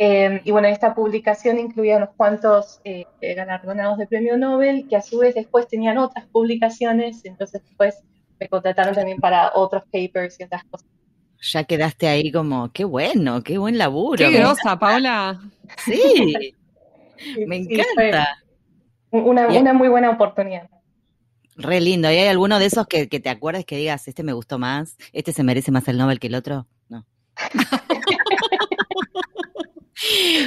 Eh, 0.02 0.40
y 0.46 0.50
bueno, 0.50 0.66
esta 0.68 0.94
publicación 0.94 1.58
incluía 1.58 1.98
unos 1.98 2.08
cuantos 2.16 2.80
eh, 2.84 3.04
galardonados 3.20 3.98
de 3.98 4.06
premio 4.06 4.38
Nobel 4.38 4.86
que 4.88 4.96
a 4.96 5.02
su 5.02 5.18
vez 5.18 5.34
después 5.34 5.68
tenían 5.68 5.98
otras 5.98 6.26
publicaciones, 6.28 7.22
entonces 7.26 7.62
después 7.62 8.02
me 8.38 8.48
contrataron 8.48 8.94
también 8.94 9.18
para 9.18 9.52
otros 9.54 9.82
papers 9.92 10.40
y 10.40 10.44
otras 10.44 10.64
cosas. 10.64 10.88
Ya 11.42 11.64
quedaste 11.64 12.08
ahí 12.08 12.32
como, 12.32 12.72
qué 12.72 12.84
bueno, 12.84 13.42
qué 13.42 13.58
buen 13.58 13.76
laburo. 13.76 14.16
Qué 14.16 14.30
grosa, 14.30 14.78
Paula. 14.78 15.38
Sí, 15.84 16.54
Sí, 17.18 17.44
me 17.44 17.62
sí, 17.62 17.74
encanta. 17.74 18.38
una, 19.10 19.48
una 19.48 19.74
muy 19.74 19.88
buena 19.88 20.08
oportunidad. 20.08 20.70
Re 21.56 21.78
lindo. 21.82 22.10
¿Y 22.10 22.16
hay 22.16 22.28
alguno 22.28 22.58
de 22.58 22.64
esos 22.64 22.86
que, 22.86 23.10
que 23.10 23.20
te 23.20 23.28
acuerdes 23.28 23.66
que 23.66 23.76
digas, 23.76 24.08
este 24.08 24.22
me 24.22 24.32
gustó 24.32 24.58
más, 24.58 24.96
este 25.12 25.34
se 25.34 25.42
merece 25.42 25.70
más 25.70 25.86
el 25.88 25.98
Nobel 25.98 26.18
que 26.18 26.28
el 26.28 26.36
otro? 26.36 26.66
No. 26.88 27.04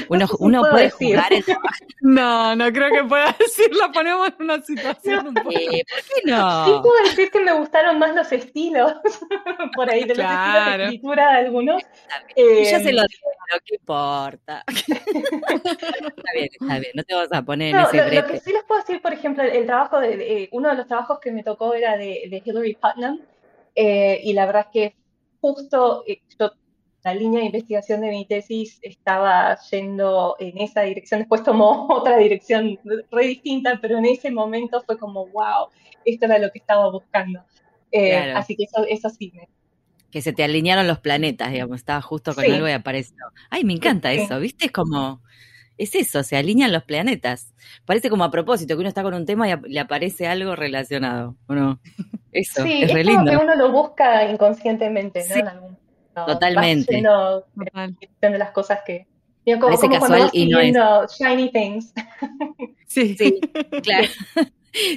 uno 0.09 0.25
No 0.25 0.35
uno 0.39 0.61
puede 0.61 0.83
decir. 0.85 1.15
jugar 1.15 1.33
en... 1.33 1.43
No, 2.01 2.55
no 2.55 2.71
creo 2.73 2.91
que 2.91 3.03
pueda 3.05 3.33
decir, 3.39 3.73
la 3.75 3.91
ponemos 3.91 4.27
en 4.27 4.43
una 4.43 4.61
situación 4.61 5.27
un 5.27 5.33
poco. 5.35 5.51
Eh, 5.51 5.83
¿Por 5.89 5.97
qué 5.99 6.21
Sí 6.25 6.31
no? 6.31 6.81
puedo 6.81 7.03
decir 7.03 7.31
que 7.31 7.39
me 7.39 7.53
gustaron 7.53 7.97
más 7.99 8.13
los 8.15 8.31
estilos, 8.31 8.93
por 9.75 9.89
ahí, 9.89 10.01
de 10.01 10.15
los 10.15 10.17
estilos 10.17 10.27
Claro. 10.27 10.77
de 10.77 10.83
escritura 10.85 11.31
de 11.31 11.37
algunos. 11.45 11.81
Ya 11.81 12.23
Eh, 12.35 12.65
se 12.65 12.91
lo 12.91 13.01
digo, 13.03 13.29
¿qué 13.65 13.75
importa? 13.75 14.63
está 14.67 16.31
bien, 16.33 16.49
está 16.59 16.79
bien, 16.79 16.91
no 16.95 17.03
te 17.03 17.15
vas 17.15 17.31
a 17.31 17.41
poner 17.41 17.69
en 17.69 17.77
No, 17.77 17.87
ese 17.87 17.97
lo, 17.97 18.21
lo 18.21 18.27
que 18.27 18.39
sí 18.39 18.51
les 18.51 18.63
puedo 18.63 18.81
decir, 18.81 19.01
por 19.01 19.13
ejemplo, 19.13 19.43
el 19.43 19.65
trabajo 19.65 19.99
de, 19.99 20.17
de- 20.17 20.49
uno 20.51 20.69
de 20.69 20.75
los 20.75 20.87
trabajos 20.87 21.19
que 21.19 21.31
me 21.31 21.43
tocó 21.43 21.73
era 21.73 21.95
de, 21.97 22.23
de 22.29 22.41
Hillary 22.43 22.75
Putnam, 22.75 23.19
eh, 23.75 24.19
y 24.23 24.33
la 24.33 24.45
verdad 24.45 24.67
es 24.67 24.71
que 24.73 24.95
justo 25.41 26.03
eh, 26.07 26.21
yo, 26.39 26.51
la 27.03 27.13
línea 27.13 27.39
de 27.41 27.47
investigación 27.47 28.01
de 28.01 28.09
mi 28.11 28.25
tesis 28.25 28.79
estaba 28.81 29.57
yendo 29.71 30.35
en 30.39 30.57
esa 30.59 30.81
dirección, 30.81 31.19
después 31.19 31.43
tomó 31.43 31.87
otra 31.89 32.17
dirección 32.17 32.79
re 33.11 33.27
distinta, 33.27 33.79
pero 33.81 33.97
en 33.97 34.05
ese 34.05 34.31
momento 34.31 34.81
fue 34.85 34.97
como, 34.97 35.27
wow, 35.27 35.67
esto 36.05 36.25
era 36.25 36.37
lo 36.39 36.49
que 36.51 36.59
estaba 36.59 36.89
buscando. 36.91 37.41
Eh, 37.91 38.09
Claro. 38.11 38.39
Así 38.39 38.55
que 38.55 38.63
eso, 38.63 38.85
eso 38.87 39.09
sí 39.09 39.31
me, 39.35 39.47
Que 40.11 40.21
se 40.21 40.31
te 40.33 40.43
alinearon 40.43 40.87
los 40.87 40.99
planetas, 40.99 41.51
digamos, 41.51 41.77
estaba 41.77 42.01
justo 42.01 42.33
con 42.35 42.43
Sí. 42.45 42.51
algo 42.51 42.67
y 42.67 42.71
apareció. 42.71 43.15
Ay, 43.49 43.63
me 43.63 43.73
encanta 43.73 44.11
Sí. 44.13 44.21
eso, 44.21 44.39
¿viste? 44.39 44.65
Es 44.67 44.71
como, 44.71 45.21
es 45.77 45.95
eso, 45.95 46.23
se 46.23 46.37
alinean 46.37 46.71
los 46.71 46.83
planetas. 46.83 47.53
Parece 47.85 48.09
como 48.09 48.23
a 48.23 48.31
propósito, 48.31 48.75
que 48.75 48.79
uno 48.81 48.89
está 48.89 49.03
con 49.03 49.13
un 49.15 49.25
tema 49.25 49.49
y 49.49 49.55
le 49.67 49.79
aparece 49.79 50.27
algo 50.27 50.55
relacionado, 50.55 51.35
¿o 51.47 51.53
no? 51.55 51.79
Eso, 52.31 52.63
Sí, 52.63 52.81
es 52.83 52.89
es 52.89 52.93
re 52.93 53.03
como 53.03 53.17
lindo. 53.25 53.31
que 53.31 53.37
uno 53.45 53.55
lo 53.55 53.71
busca 53.71 54.27
inconscientemente, 54.31 55.23
¿no? 55.29 55.35
En 55.35 55.47
algún 55.47 55.77
totalmente. 56.13 57.01
Total. 57.01 57.97
de 58.21 58.37
las 58.37 58.51
cosas 58.51 58.79
que... 58.85 59.07
digo, 59.45 59.59
como, 59.59 59.75
Parece 59.75 59.87
como 59.87 59.99
casual 59.99 60.21
vas 60.21 60.33
y 60.33 60.47
no 60.47 60.59
es. 60.59 60.75
shiny 61.17 61.51
things. 61.51 61.93
Sí. 62.87 63.15
Sí, 63.17 63.39
claro. 63.81 64.07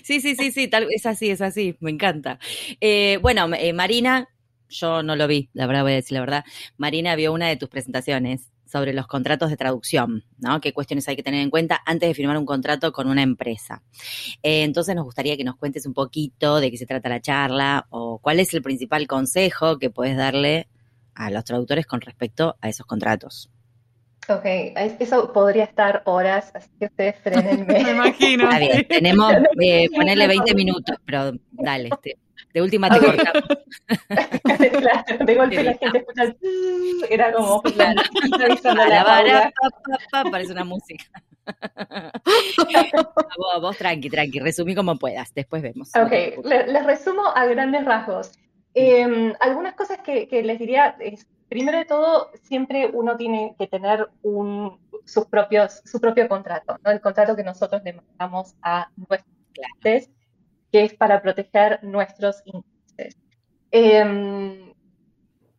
Sí, 0.04 0.20
sí, 0.20 0.34
sí, 0.34 0.52
sí, 0.52 0.68
tal, 0.68 0.86
es 0.90 1.04
así, 1.06 1.30
es 1.30 1.40
así, 1.40 1.76
me 1.80 1.90
encanta. 1.90 2.38
Eh, 2.80 3.18
bueno, 3.20 3.48
eh, 3.54 3.72
Marina, 3.72 4.28
yo 4.68 5.02
no 5.02 5.16
lo 5.16 5.26
vi, 5.26 5.50
la 5.52 5.66
verdad 5.66 5.82
voy 5.82 5.92
a 5.92 5.96
decir 5.96 6.14
la 6.14 6.20
verdad. 6.20 6.44
Marina 6.76 7.14
vio 7.14 7.32
una 7.32 7.48
de 7.48 7.56
tus 7.56 7.68
presentaciones 7.68 8.50
sobre 8.64 8.92
los 8.92 9.06
contratos 9.06 9.50
de 9.50 9.56
traducción, 9.56 10.24
¿no? 10.38 10.60
¿Qué 10.60 10.72
cuestiones 10.72 11.08
hay 11.08 11.16
que 11.16 11.22
tener 11.22 11.40
en 11.40 11.50
cuenta 11.50 11.80
antes 11.86 12.08
de 12.08 12.14
firmar 12.14 12.36
un 12.36 12.46
contrato 12.46 12.90
con 12.92 13.08
una 13.08 13.22
empresa? 13.22 13.82
Eh, 14.42 14.62
entonces 14.64 14.94
nos 14.94 15.04
gustaría 15.04 15.36
que 15.36 15.44
nos 15.44 15.56
cuentes 15.56 15.86
un 15.86 15.94
poquito 15.94 16.58
de 16.58 16.70
qué 16.70 16.76
se 16.76 16.86
trata 16.86 17.08
la 17.08 17.20
charla 17.20 17.86
o 17.90 18.18
cuál 18.18 18.40
es 18.40 18.52
el 18.54 18.62
principal 18.62 19.06
consejo 19.06 19.78
que 19.78 19.90
puedes 19.90 20.16
darle 20.16 20.68
a 21.16 21.30
los 21.30 21.44
traductores 21.44 21.86
con 21.86 22.00
respecto 22.00 22.56
a 22.60 22.68
esos 22.68 22.86
contratos. 22.86 23.50
Ok, 24.28 24.44
es- 24.44 24.96
eso 25.00 25.32
podría 25.32 25.64
estar 25.64 26.02
horas, 26.04 26.50
así 26.54 26.68
que 26.78 26.86
ustedes 26.86 27.16
frenenme. 27.22 27.82
Me 27.84 27.90
imagino. 27.92 28.44
Está 28.44 28.58
bien, 28.58 28.86
tenemos, 28.88 29.32
eh, 29.60 29.88
ponerle 29.94 30.24
no 30.24 30.28
20 30.28 30.42
podemos. 30.42 30.56
minutos, 30.64 30.96
pero 31.04 31.32
dale, 31.52 31.90
te, 32.02 32.16
De 32.52 32.60
última 32.62 32.90
te 32.90 32.98
cortamos. 32.98 33.44
claro, 34.80 35.24
de 35.24 35.34
golpe 35.34 35.62
la 35.62 35.74
gente 35.74 35.98
escucha 35.98 36.22
el 36.24 36.36
era 37.08 37.32
como 37.32 37.62
la 37.64 39.04
pa, 39.04 39.70
pa, 39.70 40.24
pa, 40.24 40.30
parece 40.30 40.52
una 40.52 40.64
música. 40.64 41.04
vos, 43.36 43.60
vos 43.60 43.76
tranqui, 43.76 44.10
tranqui, 44.10 44.40
resumí 44.40 44.74
como 44.74 44.98
puedas, 44.98 45.32
después 45.34 45.62
vemos. 45.62 45.90
Ok, 45.94 46.44
les 46.44 46.84
resumo 46.84 47.22
a 47.34 47.46
grandes 47.46 47.84
rasgos. 47.84 48.32
Eh, 48.78 49.32
algunas 49.40 49.74
cosas 49.74 50.00
que, 50.04 50.28
les 50.44 50.58
diría 50.58 50.96
es, 51.00 51.26
primero 51.48 51.78
de 51.78 51.86
todo, 51.86 52.30
siempre 52.42 52.90
uno 52.92 53.16
tiene 53.16 53.56
que 53.58 53.66
tener 53.66 54.10
sus 55.06 55.24
propios, 55.30 55.80
su 55.86 55.98
propio 55.98 56.28
contrato. 56.28 56.76
El 56.84 57.00
contrato 57.00 57.34
que 57.34 57.42
nosotros 57.42 57.80
le 57.84 57.94
mandamos 57.94 58.54
a 58.60 58.90
nuestros 58.96 59.34
clientes, 59.54 60.10
que 60.70 60.84
es 60.84 60.92
para 60.92 61.22
proteger 61.22 61.82
nuestros 61.84 62.42
intereses. 62.44 63.16
Eh, 63.70 64.74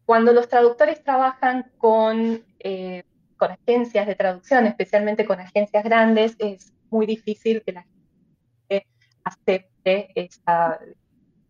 cuando 0.05 0.31
los 0.31 0.47
traductores 0.47 1.03
trabajan 1.03 1.71
con, 1.79 2.45
eh, 2.59 3.03
con 3.35 3.49
agencias 3.49 4.05
de 4.05 4.13
traducción, 4.13 4.67
especialmente 4.67 5.25
con 5.25 5.39
agencias 5.39 5.83
grandes, 5.83 6.35
es 6.37 6.71
muy 6.91 7.07
difícil 7.07 7.63
que 7.63 7.71
la 7.71 7.81
gente 8.69 8.87
acepte 9.23 10.11
ese 10.13 10.39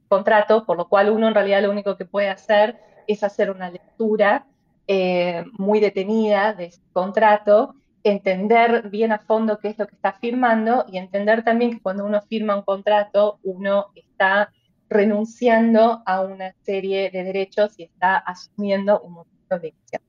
contrato, 0.07 0.65
por 0.65 0.77
lo 0.77 0.87
cual 0.87 1.09
uno 1.09 1.27
en 1.27 1.33
realidad 1.33 1.61
lo 1.61 1.71
único 1.71 1.97
que 1.97 2.05
puede 2.05 2.29
hacer 2.29 2.79
es 3.07 3.23
hacer 3.23 3.51
una 3.51 3.69
lectura 3.69 4.45
eh, 4.87 5.43
muy 5.57 5.79
detenida 5.79 6.53
de 6.53 6.65
ese 6.65 6.81
contrato, 6.93 7.75
entender 8.03 8.89
bien 8.89 9.11
a 9.11 9.19
fondo 9.19 9.59
qué 9.59 9.69
es 9.69 9.77
lo 9.77 9.87
que 9.87 9.95
está 9.95 10.13
firmando 10.13 10.85
y 10.91 10.97
entender 10.97 11.43
también 11.43 11.71
que 11.71 11.81
cuando 11.81 12.05
uno 12.05 12.21
firma 12.21 12.55
un 12.55 12.61
contrato, 12.63 13.39
uno 13.43 13.87
está 13.95 14.51
renunciando 14.89 16.01
a 16.05 16.21
una 16.21 16.53
serie 16.61 17.09
de 17.11 17.23
derechos 17.23 17.73
y 17.77 17.83
está 17.83 18.17
asumiendo 18.17 19.01
un 19.01 19.13
montón 19.13 19.37
de 19.49 19.55
obligaciones. 19.55 20.07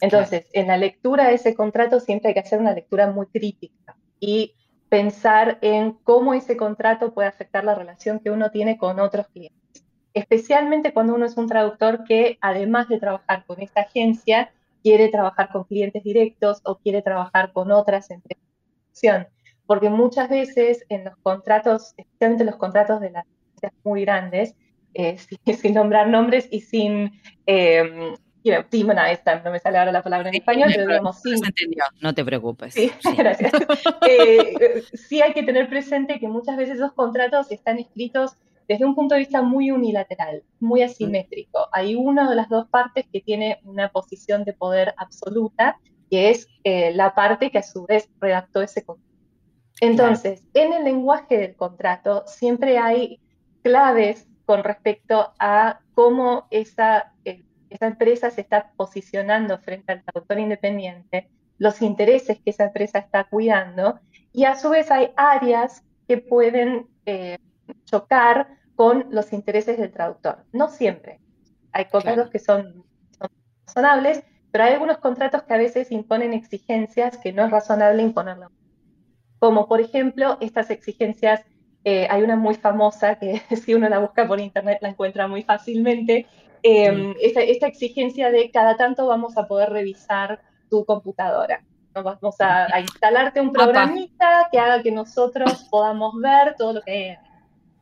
Entonces, 0.00 0.46
en 0.52 0.68
la 0.68 0.76
lectura 0.76 1.28
de 1.28 1.34
ese 1.34 1.54
contrato 1.54 2.00
siempre 2.00 2.28
hay 2.28 2.34
que 2.34 2.40
hacer 2.40 2.58
una 2.58 2.72
lectura 2.72 3.10
muy 3.10 3.26
crítica 3.26 3.96
y 4.20 4.54
pensar 4.94 5.58
en 5.60 5.94
cómo 6.04 6.34
ese 6.34 6.56
contrato 6.56 7.12
puede 7.12 7.26
afectar 7.26 7.64
la 7.64 7.74
relación 7.74 8.20
que 8.20 8.30
uno 8.30 8.52
tiene 8.52 8.78
con 8.78 9.00
otros 9.00 9.26
clientes. 9.26 9.84
Especialmente 10.12 10.92
cuando 10.92 11.16
uno 11.16 11.26
es 11.26 11.36
un 11.36 11.48
traductor 11.48 12.04
que, 12.04 12.38
además 12.40 12.88
de 12.88 13.00
trabajar 13.00 13.44
con 13.44 13.60
esta 13.60 13.80
agencia, 13.80 14.52
quiere 14.84 15.08
trabajar 15.08 15.48
con 15.50 15.64
clientes 15.64 16.04
directos 16.04 16.60
o 16.62 16.78
quiere 16.78 17.02
trabajar 17.02 17.52
con 17.52 17.72
otras 17.72 18.08
empresas. 18.12 19.26
Porque 19.66 19.90
muchas 19.90 20.28
veces 20.28 20.86
en 20.88 21.02
los 21.02 21.16
contratos, 21.16 21.94
especialmente 21.96 22.44
los 22.44 22.54
contratos 22.54 23.00
de 23.00 23.10
las 23.10 23.26
agencias 23.26 23.72
muy 23.82 24.02
grandes, 24.02 24.54
eh, 24.92 25.18
sin, 25.18 25.38
sin 25.58 25.74
nombrar 25.74 26.06
nombres 26.06 26.46
y 26.52 26.60
sin 26.60 27.20
eh, 27.46 28.14
you 28.44 28.52
know, 28.52 28.62
demonize 28.70 29.22
them, 29.24 29.42
no 29.42 29.50
me 29.50 29.58
sale 29.58 29.78
ahora 29.78 29.90
la 29.90 30.02
palabra 30.02 30.28
en 30.28 30.36
español, 30.36 30.70
pero 30.72 30.86
digamos, 30.86 31.20
se 31.20 31.30
entendió, 31.30 31.82
no 32.00 32.14
te 32.14 32.24
preocupes. 32.24 32.74
Sí, 32.74 32.90
Sí. 33.00 33.16
gracias. 33.16 33.52
Eh, 34.08 34.84
sí 34.92 35.22
hay 35.22 35.32
que 35.32 35.42
tener 35.42 35.68
presente 35.68 36.20
que 36.20 36.28
muchas 36.28 36.56
veces 36.56 36.76
esos 36.76 36.92
contratos 36.92 37.50
están 37.50 37.78
escritos 37.78 38.36
desde 38.68 38.84
un 38.84 38.94
punto 38.94 39.14
de 39.14 39.20
vista 39.20 39.42
muy 39.42 39.70
unilateral, 39.70 40.42
muy 40.60 40.82
asimétrico. 40.82 41.68
Hay 41.72 41.94
una 41.94 42.28
de 42.28 42.36
las 42.36 42.48
dos 42.48 42.68
partes 42.68 43.06
que 43.12 43.20
tiene 43.20 43.60
una 43.64 43.88
posición 43.88 44.44
de 44.44 44.52
poder 44.52 44.94
absoluta, 44.98 45.78
que 46.10 46.30
es 46.30 46.48
eh, 46.64 46.92
la 46.94 47.14
parte 47.14 47.50
que 47.50 47.58
a 47.58 47.62
su 47.62 47.86
vez 47.86 48.10
redactó 48.20 48.62
ese 48.62 48.84
contrato. 48.84 49.14
Entonces, 49.80 50.46
en 50.54 50.72
el 50.72 50.84
lenguaje 50.84 51.38
del 51.38 51.56
contrato 51.56 52.24
siempre 52.26 52.78
hay 52.78 53.20
claves 53.62 54.28
con 54.44 54.62
respecto 54.62 55.32
a 55.38 55.80
cómo 55.94 56.46
esa, 56.50 57.12
eh, 57.24 57.42
esa 57.74 57.86
empresa 57.86 58.30
se 58.30 58.40
está 58.40 58.72
posicionando 58.76 59.58
frente 59.58 59.92
al 59.92 60.02
traductor 60.04 60.38
independiente, 60.38 61.28
los 61.58 61.82
intereses 61.82 62.38
que 62.38 62.50
esa 62.50 62.64
empresa 62.64 62.98
está 62.98 63.24
cuidando, 63.24 64.00
y 64.32 64.44
a 64.44 64.56
su 64.56 64.70
vez 64.70 64.90
hay 64.90 65.10
áreas 65.16 65.82
que 66.08 66.18
pueden 66.18 66.86
eh, 67.06 67.38
chocar 67.84 68.48
con 68.76 69.06
los 69.10 69.32
intereses 69.32 69.78
del 69.78 69.92
traductor. 69.92 70.44
No 70.52 70.68
siempre. 70.68 71.20
Hay 71.72 71.86
contratos 71.86 72.30
Claro. 72.30 72.30
que 72.30 72.38
son, 72.38 72.84
son 73.18 73.28
razonables, 73.66 74.22
pero 74.50 74.64
hay 74.64 74.72
algunos 74.74 74.98
contratos 74.98 75.42
que 75.42 75.54
a 75.54 75.58
veces 75.58 75.90
imponen 75.90 76.32
exigencias 76.32 77.18
que 77.18 77.32
no 77.32 77.44
es 77.44 77.50
razonable 77.50 78.02
imponerlo. 78.02 78.50
Como 79.40 79.66
por 79.68 79.80
ejemplo, 79.80 80.38
estas 80.40 80.70
exigencias, 80.70 81.44
eh, 81.84 82.06
hay 82.10 82.22
una 82.22 82.36
muy 82.36 82.54
famosa 82.54 83.16
que 83.16 83.42
si 83.64 83.74
uno 83.74 83.88
la 83.88 83.98
busca 83.98 84.26
por 84.26 84.40
internet 84.40 84.78
la 84.80 84.88
encuentra 84.88 85.28
muy 85.28 85.42
fácilmente, 85.42 86.26
eh, 86.62 87.14
esta, 87.20 87.42
esta 87.42 87.66
exigencia 87.66 88.30
de 88.30 88.50
cada 88.50 88.76
tanto 88.76 89.06
vamos 89.06 89.36
a 89.36 89.46
poder 89.46 89.70
revisar 89.70 90.40
tu 90.70 90.84
computadora. 90.84 91.62
Vamos 91.92 92.40
a, 92.40 92.74
a 92.74 92.80
instalarte 92.80 93.40
un 93.40 93.50
Apa. 93.50 93.64
programita 93.64 94.48
que 94.50 94.58
haga 94.58 94.82
que 94.82 94.90
nosotros 94.90 95.68
podamos 95.70 96.14
ver 96.20 96.56
todo 96.56 96.72
lo 96.72 96.82
que 96.82 96.90
hay. 96.90 97.16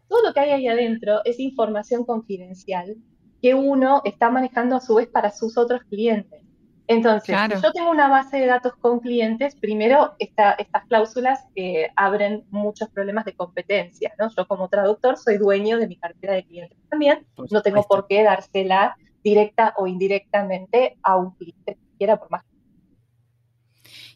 Todo 0.08 0.22
lo 0.28 0.34
que 0.34 0.40
hay 0.40 0.50
ahí 0.50 0.68
adentro 0.68 1.20
es 1.24 1.38
información 1.38 2.04
confidencial 2.04 2.96
que 3.40 3.54
uno 3.54 4.02
está 4.04 4.30
manejando 4.30 4.76
a 4.76 4.80
su 4.80 4.96
vez 4.96 5.08
para 5.08 5.30
sus 5.30 5.56
otros 5.56 5.82
clientes. 5.84 6.42
Entonces, 6.88 7.28
Claro. 7.28 7.56
si 7.56 7.62
yo 7.62 7.72
tengo 7.72 7.90
una 7.90 8.08
base 8.08 8.38
de 8.38 8.46
datos 8.46 8.74
con 8.76 8.98
clientes, 9.00 9.54
primero 9.56 10.14
esta- 10.18 10.52
estas 10.52 10.84
cláusulas 10.86 11.46
eh, 11.54 11.88
abren 11.96 12.44
muchos 12.50 12.88
problemas 12.90 13.24
de 13.24 13.34
competencia, 13.34 14.12
¿no? 14.18 14.28
Yo 14.36 14.46
como 14.48 14.68
traductor 14.68 15.16
soy 15.16 15.38
dueño 15.38 15.78
de 15.78 15.86
mi 15.86 15.96
cartera 15.96 16.34
de 16.34 16.44
clientes 16.44 16.76
también, 16.90 17.24
no 17.50 17.62
tengo 17.62 17.82
por 17.84 18.06
qué 18.08 18.22
dársela 18.24 18.96
directa 19.22 19.74
o 19.78 19.86
indirectamente 19.86 20.98
a 21.02 21.16
un 21.16 21.30
cliente 21.36 21.78
siquiera 21.92 22.16
por 22.18 22.30
más 22.30 22.42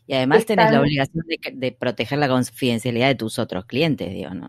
Y 0.08 0.14
además 0.14 0.44
tenés 0.46 0.64
la 0.66 0.70
están- 0.70 0.82
obligación 0.82 1.24
de, 1.26 1.38
que- 1.38 1.50
de 1.52 1.72
proteger 1.72 2.18
la 2.18 2.28
confidencialidad 2.28 3.08
de 3.08 3.14
tus 3.16 3.38
otros 3.38 3.64
clientes, 3.66 4.10
digo, 4.10 4.30
¿no? 4.30 4.48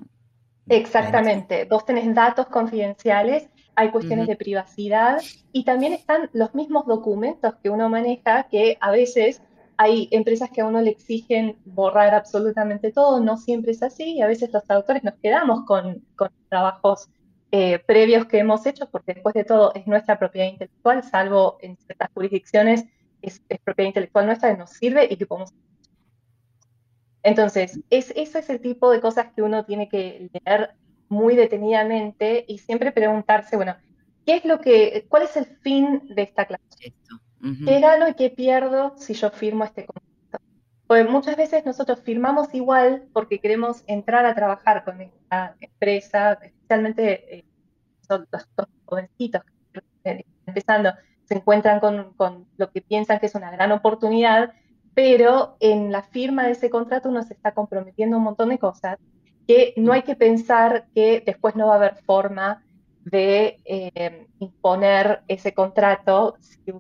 Exactamente, 0.70 1.66
vos 1.66 1.86
tenés 1.86 2.14
datos 2.14 2.48
confidenciales, 2.48 3.50
hay 3.78 3.92
cuestiones 3.92 4.28
de 4.28 4.36
privacidad 4.36 5.22
y 5.52 5.64
también 5.64 5.94
están 5.94 6.32
los 6.34 6.56
mismos 6.56 6.88
documentos 6.88 7.54
que 7.62 7.70
uno 7.70 7.90
maneja 7.90 8.48
que 8.50 8.76
a 8.82 8.90
veces 8.90 9.44
hay 9.78 10.08
empresas 10.10 10.50
que 10.50 10.62
a 10.62 10.66
uno 10.66 10.82
le 10.82 10.90
exigen 10.90 11.60
borrar 11.64 12.16
absolutamente 12.16 12.92
todo, 12.92 13.20
no 13.20 13.38
siempre 13.38 13.74
es 13.74 13.84
así 13.84 14.16
y 14.16 14.22
a 14.24 14.28
veces 14.28 14.52
los 14.52 14.64
traductores 14.64 15.04
nos 15.04 15.14
quedamos 15.22 15.64
con, 15.66 16.04
con 16.16 16.30
trabajos 16.50 17.08
eh, 17.52 17.78
previos 17.86 18.26
que 18.26 18.40
hemos 18.40 18.66
hecho 18.66 18.90
porque 18.90 19.14
después 19.14 19.36
de 19.36 19.44
todo 19.44 19.72
es 19.76 19.86
nuestra 19.86 20.18
propiedad 20.18 20.48
intelectual, 20.48 21.04
salvo 21.04 21.60
en 21.62 21.78
ciertas 21.78 22.10
jurisdicciones 22.16 22.84
es, 23.22 23.44
es 23.48 23.60
propiedad 23.60 23.90
intelectual 23.90 24.26
nuestra 24.26 24.52
que 24.52 24.58
nos 24.58 24.72
sirve 24.72 25.08
y 25.08 25.18
que 25.18 25.28
podemos 25.28 25.54
entonces, 27.22 27.80
es, 27.90 28.12
ese 28.16 28.40
es 28.40 28.50
el 28.50 28.60
tipo 28.60 28.90
de 28.90 29.02
cosas 29.02 29.28
que 29.36 29.42
uno 29.44 29.66
tiene 29.66 29.88
que 29.90 30.32
leer 30.34 30.72
muy 31.10 31.36
detenidamente 31.36 32.46
y 32.48 32.60
siempre 32.60 32.92
preguntarse, 32.92 33.56
bueno, 33.56 33.76
¿qué 34.26 34.36
es 34.36 34.46
lo 34.46 34.60
que, 34.60 35.06
cuál 35.10 35.24
es 35.24 35.38
el 35.38 35.46
fin 35.46 36.02
de 36.10 36.24
esta 36.24 36.46
clase? 36.46 36.64
Esto. 36.80 37.16
Ujú. 37.42 37.66
¿Qué 37.66 37.80
gano 37.80 38.08
y 38.08 38.14
qué 38.14 38.30
pierdo 38.30 38.96
si 38.98 39.14
yo 39.14 39.30
firmo 39.30 39.64
este 39.64 39.86
contrato? 39.86 40.08
Pues 40.88 41.10
muchas 41.10 41.36
veces 41.36 41.66
nosotros 41.66 42.02
firmamos 42.02 42.54
igual 42.54 43.08
porque 43.14 43.40
queremos 43.40 43.84
entrar 43.88 44.26
a 44.26 44.36
trabajar 44.36 44.86
con 44.86 45.02
esta 45.02 45.56
empresa, 45.60 46.40
especialmente 46.42 47.38
eh, 47.38 47.46
son 48.08 48.28
los, 48.32 48.48
los 48.58 48.68
jovencitos 48.86 49.42
que 49.74 49.82
están 49.98 50.24
empezando, 50.46 50.94
se 51.26 51.36
encuentran 51.36 51.82
con, 51.82 52.14
con 52.14 52.48
lo 52.58 52.72
que 52.72 52.82
piensan 52.82 53.20
que 53.20 53.26
es 53.26 53.36
una 53.36 53.52
gran 53.52 53.74
oportunidad, 53.74 54.54
pero 54.94 55.58
en 55.60 55.92
la 55.92 56.04
firma 56.04 56.46
de 56.46 56.52
ese 56.52 56.70
contrato 56.70 57.10
uno 57.10 57.22
se 57.22 57.34
está 57.34 57.54
comprometiendo 57.54 58.16
a 58.16 58.20
un 58.20 58.24
montón 58.24 58.50
de 58.50 58.58
cosas 58.58 58.98
que 59.48 59.74
no 59.78 59.94
hay 59.94 60.04
que 60.04 60.16
pensar 60.16 60.88
que 60.94 61.24
después 61.26 61.56
no 61.56 61.68
va 61.68 61.74
a 61.74 61.78
haber 61.78 61.96
forma 62.04 62.64
de 63.06 63.58
eh, 63.64 64.28
imponer 64.40 65.22
ese 65.28 65.54
contrato 65.54 66.36
si 66.42 66.74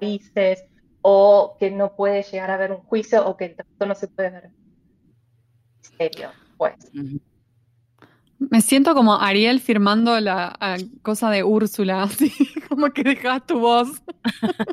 dices 0.00 0.64
o 1.02 1.56
que 1.58 1.70
no 1.70 1.96
puede 1.96 2.22
llegar 2.22 2.50
a 2.50 2.54
haber 2.54 2.72
un 2.72 2.82
juicio 2.82 3.26
o 3.26 3.36
que 3.36 3.46
el 3.46 3.56
trato 3.56 3.86
no 3.86 3.94
se 3.94 4.08
puede 4.08 4.30
ver 4.30 4.50
serio, 5.96 6.30
pues. 6.56 6.74
Me 8.38 8.62
siento 8.62 8.94
como 8.94 9.14
Ariel 9.14 9.60
firmando 9.60 10.18
la 10.18 10.78
cosa 11.02 11.30
de 11.30 11.44
Úrsula, 11.44 12.02
así 12.04 12.32
como 12.68 12.90
que 12.90 13.02
dejas 13.02 13.46
tu 13.46 13.58
voz. 13.58 13.88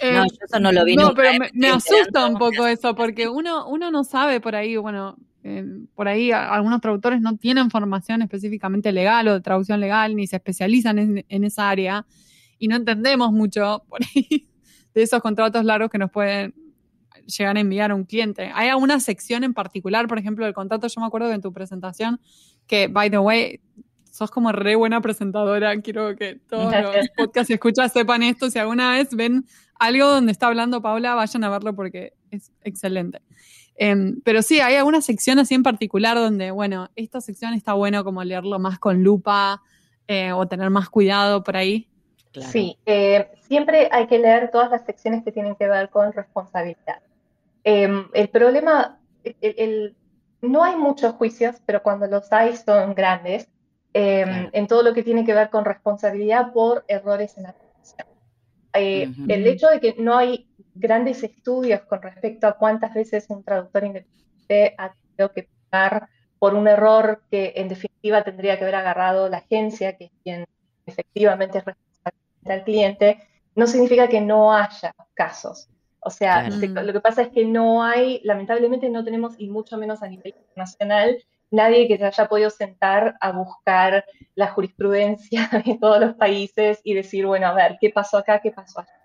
Eh, 0.00 0.12
No, 0.12 0.24
yo 0.24 0.38
eso 0.44 0.58
no 0.58 0.72
lo 0.72 0.84
vi 0.84 0.96
no, 0.96 1.08
nunca, 1.08 1.22
pero 1.22 1.28
eh, 1.30 1.38
me, 1.38 1.50
me 1.54 1.68
asusta 1.68 2.26
un 2.26 2.36
poco 2.36 2.66
eso, 2.66 2.96
porque 2.96 3.28
uno, 3.28 3.68
uno 3.68 3.90
no 3.92 4.02
sabe 4.02 4.40
por 4.40 4.56
ahí, 4.56 4.76
bueno, 4.76 5.16
eh, 5.44 5.64
por 5.94 6.08
ahí 6.08 6.30
a- 6.32 6.52
algunos 6.52 6.80
traductores 6.80 7.20
no 7.20 7.36
tienen 7.36 7.70
formación 7.70 8.22
específicamente 8.22 8.92
legal 8.92 9.28
o 9.28 9.34
de 9.34 9.40
traducción 9.40 9.80
legal, 9.80 10.14
ni 10.16 10.26
se 10.26 10.36
especializan 10.36 10.98
en, 10.98 11.24
en 11.28 11.44
esa 11.44 11.68
área, 11.68 12.06
y 12.58 12.68
no 12.68 12.76
entendemos 12.76 13.32
mucho 13.32 13.82
por 13.88 14.00
ahí 14.14 14.48
de 14.94 15.02
esos 15.02 15.20
contratos 15.20 15.64
largos 15.64 15.90
que 15.90 15.98
nos 15.98 16.10
pueden 16.10 16.54
llegar 17.26 17.56
a 17.56 17.60
enviar 17.60 17.90
a 17.90 17.94
un 17.94 18.04
cliente. 18.04 18.50
¿Hay 18.54 18.68
alguna 18.68 19.00
sección 19.00 19.44
en 19.44 19.54
particular, 19.54 20.06
por 20.08 20.18
ejemplo, 20.18 20.44
del 20.44 20.54
contrato? 20.54 20.86
Yo 20.88 21.00
me 21.00 21.06
acuerdo 21.06 21.28
que 21.28 21.34
en 21.34 21.40
tu 21.42 21.52
presentación, 21.52 22.20
que, 22.66 22.88
by 22.88 23.10
the 23.10 23.18
way, 23.18 23.60
sos 24.10 24.30
como 24.30 24.52
re 24.52 24.74
buena 24.76 25.00
presentadora. 25.00 25.80
Quiero 25.80 26.14
que 26.16 26.36
todos 26.48 26.72
los 26.82 27.08
podcasts 27.16 27.50
y 27.50 27.54
escuchas 27.54 27.92
sepan 27.92 28.22
esto. 28.22 28.50
Si 28.50 28.58
alguna 28.58 28.92
vez 28.92 29.14
ven 29.14 29.46
algo 29.78 30.06
donde 30.08 30.32
está 30.32 30.48
hablando 30.48 30.82
Paula, 30.82 31.14
vayan 31.14 31.44
a 31.44 31.48
verlo 31.50 31.74
porque 31.74 32.12
es 32.30 32.52
excelente. 32.62 33.22
Em, 33.84 34.20
pero 34.20 34.42
sí, 34.42 34.60
hay 34.60 34.76
alguna 34.76 35.00
sección 35.00 35.40
así 35.40 35.56
en 35.56 35.64
particular 35.64 36.16
donde, 36.16 36.52
bueno, 36.52 36.88
esta 36.94 37.20
sección 37.20 37.52
está 37.52 37.72
bueno 37.72 38.04
como 38.04 38.22
leerlo 38.22 38.60
más 38.60 38.78
con 38.78 39.02
lupa 39.02 39.60
eh, 40.06 40.30
o 40.30 40.46
tener 40.46 40.70
más 40.70 40.88
cuidado 40.88 41.42
por 41.42 41.56
ahí. 41.56 41.88
Sí, 42.32 42.78
eh, 42.86 43.28
siempre 43.40 43.88
hay 43.90 44.06
que 44.06 44.20
leer 44.20 44.52
todas 44.52 44.70
las 44.70 44.84
secciones 44.84 45.24
que 45.24 45.32
tienen 45.32 45.56
que 45.56 45.66
ver 45.66 45.90
con 45.90 46.12
responsabilidad. 46.12 47.00
Em, 47.64 48.06
el 48.12 48.28
problema, 48.28 49.00
no 50.42 50.62
hay 50.62 50.76
muchos 50.76 51.14
juicios, 51.14 51.56
pero 51.66 51.82
cuando 51.82 52.06
los 52.06 52.32
hay 52.32 52.54
son 52.56 52.94
grandes, 52.94 53.48
em, 53.94 54.48
en 54.52 54.68
todo 54.68 54.84
lo 54.84 54.94
que 54.94 55.02
tiene 55.02 55.24
que 55.24 55.34
ver 55.34 55.50
con 55.50 55.64
responsabilidad 55.64 56.52
por 56.52 56.84
errores 56.86 57.36
en 57.36 57.42
la 57.42 57.52
traducción. 57.52 58.06
Eh, 58.74 59.12
el 59.28 59.46
hecho 59.48 59.66
de 59.66 59.80
que 59.80 59.96
no 59.98 60.16
hay 60.16 60.46
grandes 60.74 61.22
estudios 61.22 61.82
con 61.82 62.02
respecto 62.02 62.46
a 62.46 62.56
cuántas 62.56 62.94
veces 62.94 63.26
un 63.28 63.44
traductor 63.44 63.84
independiente 63.84 64.74
ha 64.78 64.92
tenido 64.92 65.32
que 65.32 65.48
pagar 65.70 66.08
por 66.38 66.54
un 66.54 66.66
error 66.66 67.22
que 67.30 67.52
en 67.56 67.68
definitiva 67.68 68.24
tendría 68.24 68.56
que 68.56 68.64
haber 68.64 68.74
agarrado 68.74 69.28
la 69.28 69.38
agencia, 69.38 69.96
que 69.96 70.06
es 70.06 70.10
quien 70.24 70.44
efectivamente 70.86 71.58
es 71.58 71.64
responsable 71.64 72.18
del 72.40 72.64
cliente, 72.64 73.18
no 73.54 73.66
significa 73.66 74.08
que 74.08 74.20
no 74.20 74.52
haya 74.52 74.94
casos. 75.14 75.68
O 76.00 76.10
sea, 76.10 76.48
lo 76.50 76.92
que 76.92 77.00
pasa 77.00 77.22
es 77.22 77.28
que 77.28 77.44
no 77.44 77.84
hay, 77.84 78.20
lamentablemente 78.24 78.90
no 78.90 79.04
tenemos, 79.04 79.34
y 79.38 79.48
mucho 79.48 79.78
menos 79.78 80.02
a 80.02 80.08
nivel 80.08 80.34
internacional, 80.36 81.16
nadie 81.52 81.86
que 81.86 81.96
se 81.96 82.04
haya 82.06 82.26
podido 82.26 82.50
sentar 82.50 83.14
a 83.20 83.30
buscar 83.30 84.04
la 84.34 84.48
jurisprudencia 84.48 85.48
de 85.64 85.78
todos 85.78 86.00
los 86.00 86.14
países 86.14 86.80
y 86.82 86.94
decir, 86.94 87.26
bueno, 87.26 87.46
a 87.46 87.54
ver, 87.54 87.76
¿qué 87.80 87.90
pasó 87.90 88.18
acá? 88.18 88.40
¿Qué 88.40 88.50
pasó 88.50 88.80
allá? 88.80 89.01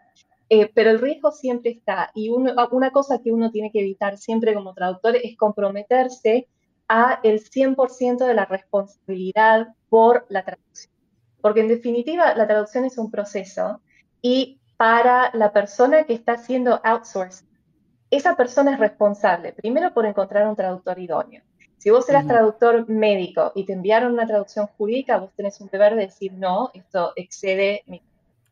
Eh, 0.50 0.72
pero 0.74 0.92
el 0.92 1.02
riesgo 1.02 1.32
siempre 1.32 1.72
está. 1.72 2.12
Y 2.16 2.30
una 2.30 2.92
cosa 2.92 3.22
que 3.22 3.32
uno 3.32 3.52
tiene 3.52 3.72
que 3.72 3.82
evitar 3.82 4.18
siempre 4.18 4.54
como 4.54 4.74
traductor 4.74 5.16
es 5.16 5.36
comprometerse 5.38 6.48
a 6.88 7.20
el 7.24 7.42
100% 7.42 8.26
de 8.26 8.34
la 8.34 8.46
responsabilidad 8.46 9.68
por 9.90 10.26
la 10.30 10.44
traducción. 10.44 10.94
Porque 11.42 11.62
en 11.62 11.68
definitiva 11.68 12.34
la 12.36 12.48
traducción 12.48 12.86
es 12.86 12.98
un 12.98 13.12
proceso 13.12 13.82
y 14.22 14.60
para 14.78 15.32
la 15.34 15.52
persona 15.52 16.04
que 16.04 16.14
está 16.14 16.34
haciendo 16.34 16.80
outsource, 16.84 17.44
esa 18.10 18.38
persona 18.38 18.74
es 18.74 18.80
responsable, 18.80 19.52
primero 19.52 19.94
por 19.94 20.06
encontrar 20.06 20.48
un 20.48 20.56
traductor 20.56 20.98
idóneo. 20.98 21.42
Si 21.78 21.90
vos 21.90 22.08
eras 22.10 22.26
traductor 22.26 22.88
médico 22.90 23.52
y 23.54 23.66
te 23.66 23.74
enviaron 23.74 24.14
una 24.14 24.26
traducción 24.26 24.68
jurídica, 24.68 25.18
vos 25.18 25.32
tenés 25.36 25.60
un 25.62 25.68
deber 25.68 25.96
de 25.96 26.06
decir, 26.08 26.34
no, 26.34 26.72
esto 26.74 27.14
excede 27.16 27.84
mi 27.86 28.02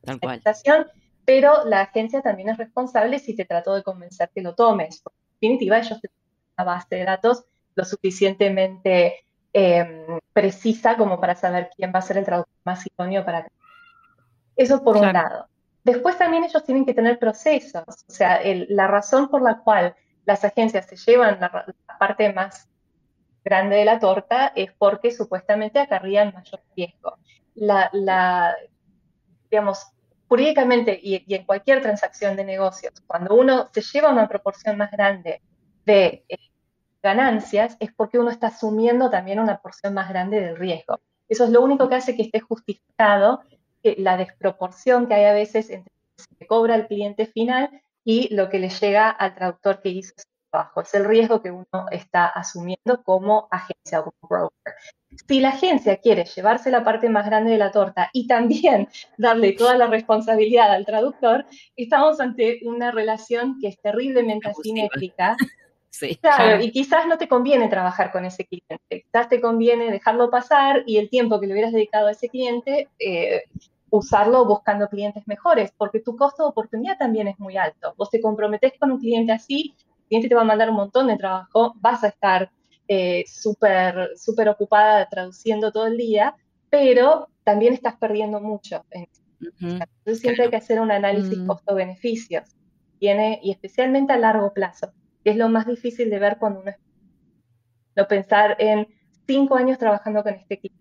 interpretación, 0.05 0.85
pero 1.25 1.65
la 1.65 1.81
agencia 1.81 2.21
también 2.21 2.49
es 2.49 2.57
responsable 2.57 3.19
si 3.19 3.35
te 3.35 3.45
trató 3.45 3.73
de 3.73 3.83
convencer 3.83 4.29
que 4.33 4.41
lo 4.41 4.55
tomes. 4.55 5.01
en 5.05 5.13
definitiva, 5.41 5.77
ellos 5.79 5.99
tienen 5.99 6.17
una 6.57 6.65
base 6.65 6.95
de 6.95 7.05
datos 7.05 7.45
lo 7.75 7.83
suficientemente 7.83 9.25
em, 9.51 10.19
precisa 10.33 10.95
como 10.97 11.19
para 11.19 11.35
saber 11.35 11.69
quién 11.75 11.91
va 11.93 11.99
a 11.99 12.03
ser 12.03 12.17
el 12.17 12.25
traductor 12.25 12.55
más 12.63 12.85
idóneo 12.85 13.25
para 13.25 13.47
Eso 14.55 14.83
por 14.83 14.97
un 14.97 15.11
lado. 15.11 15.47
Después 15.83 16.17
también 16.17 16.43
ellos 16.43 16.63
tienen 16.63 16.85
que 16.85 16.93
tener 16.93 17.19
procesos, 17.19 17.83
o 17.87 18.11
sea, 18.11 18.41
la 18.69 18.87
razón 18.87 19.29
por 19.29 19.41
la 19.41 19.59
cual 19.59 19.95
las 20.25 20.43
agencias 20.43 20.87
se 20.87 20.95
llevan 20.95 21.39
la, 21.39 21.65
parte 21.99 22.33
más 22.33 22.67
grande 23.43 23.75
de 23.75 23.85
la 23.85 23.99
torta 23.99 24.51
es 24.55 24.71
porque 24.73 25.11
supuestamente 25.11 25.79
acarrían 25.79 26.33
mayor 26.33 26.61
riesgo. 26.75 27.17
La, 27.53 28.55
digamos, 29.51 29.85
jurídicamente 30.27 30.99
y, 31.01 31.23
en 31.33 31.45
cualquier 31.45 31.81
transacción 31.81 32.35
de 32.35 32.45
negocios, 32.45 32.93
cuando 33.07 33.35
uno 33.35 33.69
se 33.73 33.81
lleva 33.81 34.11
una 34.11 34.27
proporción 34.27 34.77
más 34.77 34.91
grande 34.91 35.41
de 35.85 36.25
eh, 36.27 36.37
ganancias, 37.01 37.77
es 37.79 37.93
porque 37.93 38.19
uno 38.19 38.31
está 38.31 38.47
asumiendo 38.47 39.09
también 39.09 39.39
una 39.39 39.61
porción 39.61 39.93
más 39.93 40.09
grande 40.09 40.41
del 40.41 40.57
riesgo. 40.57 40.99
Eso 41.29 41.45
es 41.45 41.49
lo 41.49 41.61
único 41.61 41.89
que 41.89 41.95
hace 41.95 42.15
que 42.15 42.23
esté 42.23 42.39
justificado 42.39 43.41
la 43.97 44.17
desproporción 44.17 45.07
que 45.07 45.13
hay 45.13 45.25
a 45.25 45.33
veces 45.33 45.69
entre 45.69 45.93
lo 45.93 46.15
que 46.17 46.35
se 46.39 46.47
cobra 46.47 46.75
al 46.75 46.87
cliente 46.87 47.27
final 47.27 47.69
y 48.03 48.33
lo 48.33 48.49
que 48.49 48.59
le 48.59 48.69
llega 48.69 49.09
al 49.09 49.35
traductor 49.35 49.81
que 49.81 49.89
hizo 49.89 50.13
ese 50.17 50.27
trabajo. 50.49 50.81
Es 50.81 50.93
el 50.93 51.05
riesgo 51.05 51.41
que 51.41 51.51
uno 51.51 51.85
está 51.91 52.27
asumiendo 52.27 53.03
como 53.03 53.47
agencia 53.51 53.99
o 53.99 54.11
como 54.11 54.29
broker. 54.29 54.73
Si 55.27 55.39
la 55.39 55.49
agencia 55.49 55.97
quiere 55.97 56.25
llevarse 56.25 56.71
la 56.71 56.83
parte 56.83 57.09
más 57.09 57.25
grande 57.25 57.51
de 57.51 57.57
la 57.57 57.71
torta 57.71 58.09
y 58.13 58.27
también 58.27 58.87
darle 59.17 59.53
toda 59.53 59.77
la 59.77 59.87
responsabilidad 59.87 60.71
al 60.71 60.85
traductor, 60.85 61.45
estamos 61.75 62.19
ante 62.19 62.59
una 62.63 62.91
relación 62.91 63.59
que 63.59 63.67
es 63.69 63.79
terriblemente 63.79 64.49
asimétrica. 64.49 65.35
Claro, 66.19 66.61
y 66.61 66.71
quizás 66.71 67.07
no 67.07 67.17
te 67.17 67.29
conviene 67.29 67.69
trabajar 67.69 68.11
con 68.11 68.25
ese 68.25 68.45
cliente, 68.45 68.79
quizás 68.89 69.29
te 69.29 69.39
conviene 69.39 69.89
dejarlo 69.89 70.29
pasar 70.29 70.83
y 70.85 70.97
el 70.97 71.09
tiempo 71.09 71.39
que 71.39 71.47
le 71.47 71.53
hubieras 71.53 71.71
dedicado 71.71 72.07
a 72.07 72.11
ese 72.11 72.27
cliente, 72.27 72.89
eh, 72.99 73.43
usarlo 73.89 74.45
buscando 74.45 74.89
clientes 74.89 75.25
mejores, 75.25 75.71
porque 75.77 76.01
tu 76.01 76.17
costo 76.17 76.43
de 76.43 76.49
oportunidad 76.49 76.97
también 76.97 77.27
es 77.27 77.39
muy 77.39 77.55
alto. 77.55 77.93
Vos 77.97 78.09
te 78.09 78.19
comprometés 78.19 78.73
con 78.77 78.91
un 78.91 78.99
cliente 78.99 79.31
así, 79.31 79.73
el 79.77 80.07
cliente 80.07 80.29
te 80.29 80.35
va 80.35 80.41
a 80.41 80.45
mandar 80.45 80.69
un 80.69 80.75
montón 80.75 81.07
de 81.07 81.17
trabajo, 81.17 81.73
vas 81.77 82.03
a 82.03 82.09
estar 82.09 82.51
eh, 82.87 83.23
súper 83.27 84.11
super 84.15 84.49
ocupada 84.49 85.07
traduciendo 85.09 85.71
todo 85.71 85.87
el 85.87 85.97
día, 85.97 86.35
pero 86.69 87.29
también 87.43 87.73
estás 87.73 87.95
perdiendo 87.97 88.39
mucho. 88.39 88.85
Entonces 88.89 90.19
siempre 90.19 90.45
hay 90.45 90.49
que 90.49 90.55
hacer 90.55 90.79
un 90.79 90.91
análisis 90.91 91.37
mm. 91.37 91.47
costo-beneficios, 91.47 92.55
y 92.99 93.51
especialmente 93.51 94.13
a 94.13 94.17
largo 94.17 94.53
plazo 94.53 94.91
que 95.25 95.31
es 95.31 95.37
lo 95.37 95.49
más 95.49 95.65
difícil 95.65 96.09
de 96.09 96.19
ver 96.19 96.37
cuando 96.37 96.61
uno 96.61 96.69
es... 96.69 96.77
No 97.95 98.07
pensar 98.07 98.55
en 98.59 98.87
cinco 99.25 99.55
años 99.55 99.79
trabajando 99.79 100.21
con 100.21 100.33
este 100.33 100.55
equipo, 100.55 100.75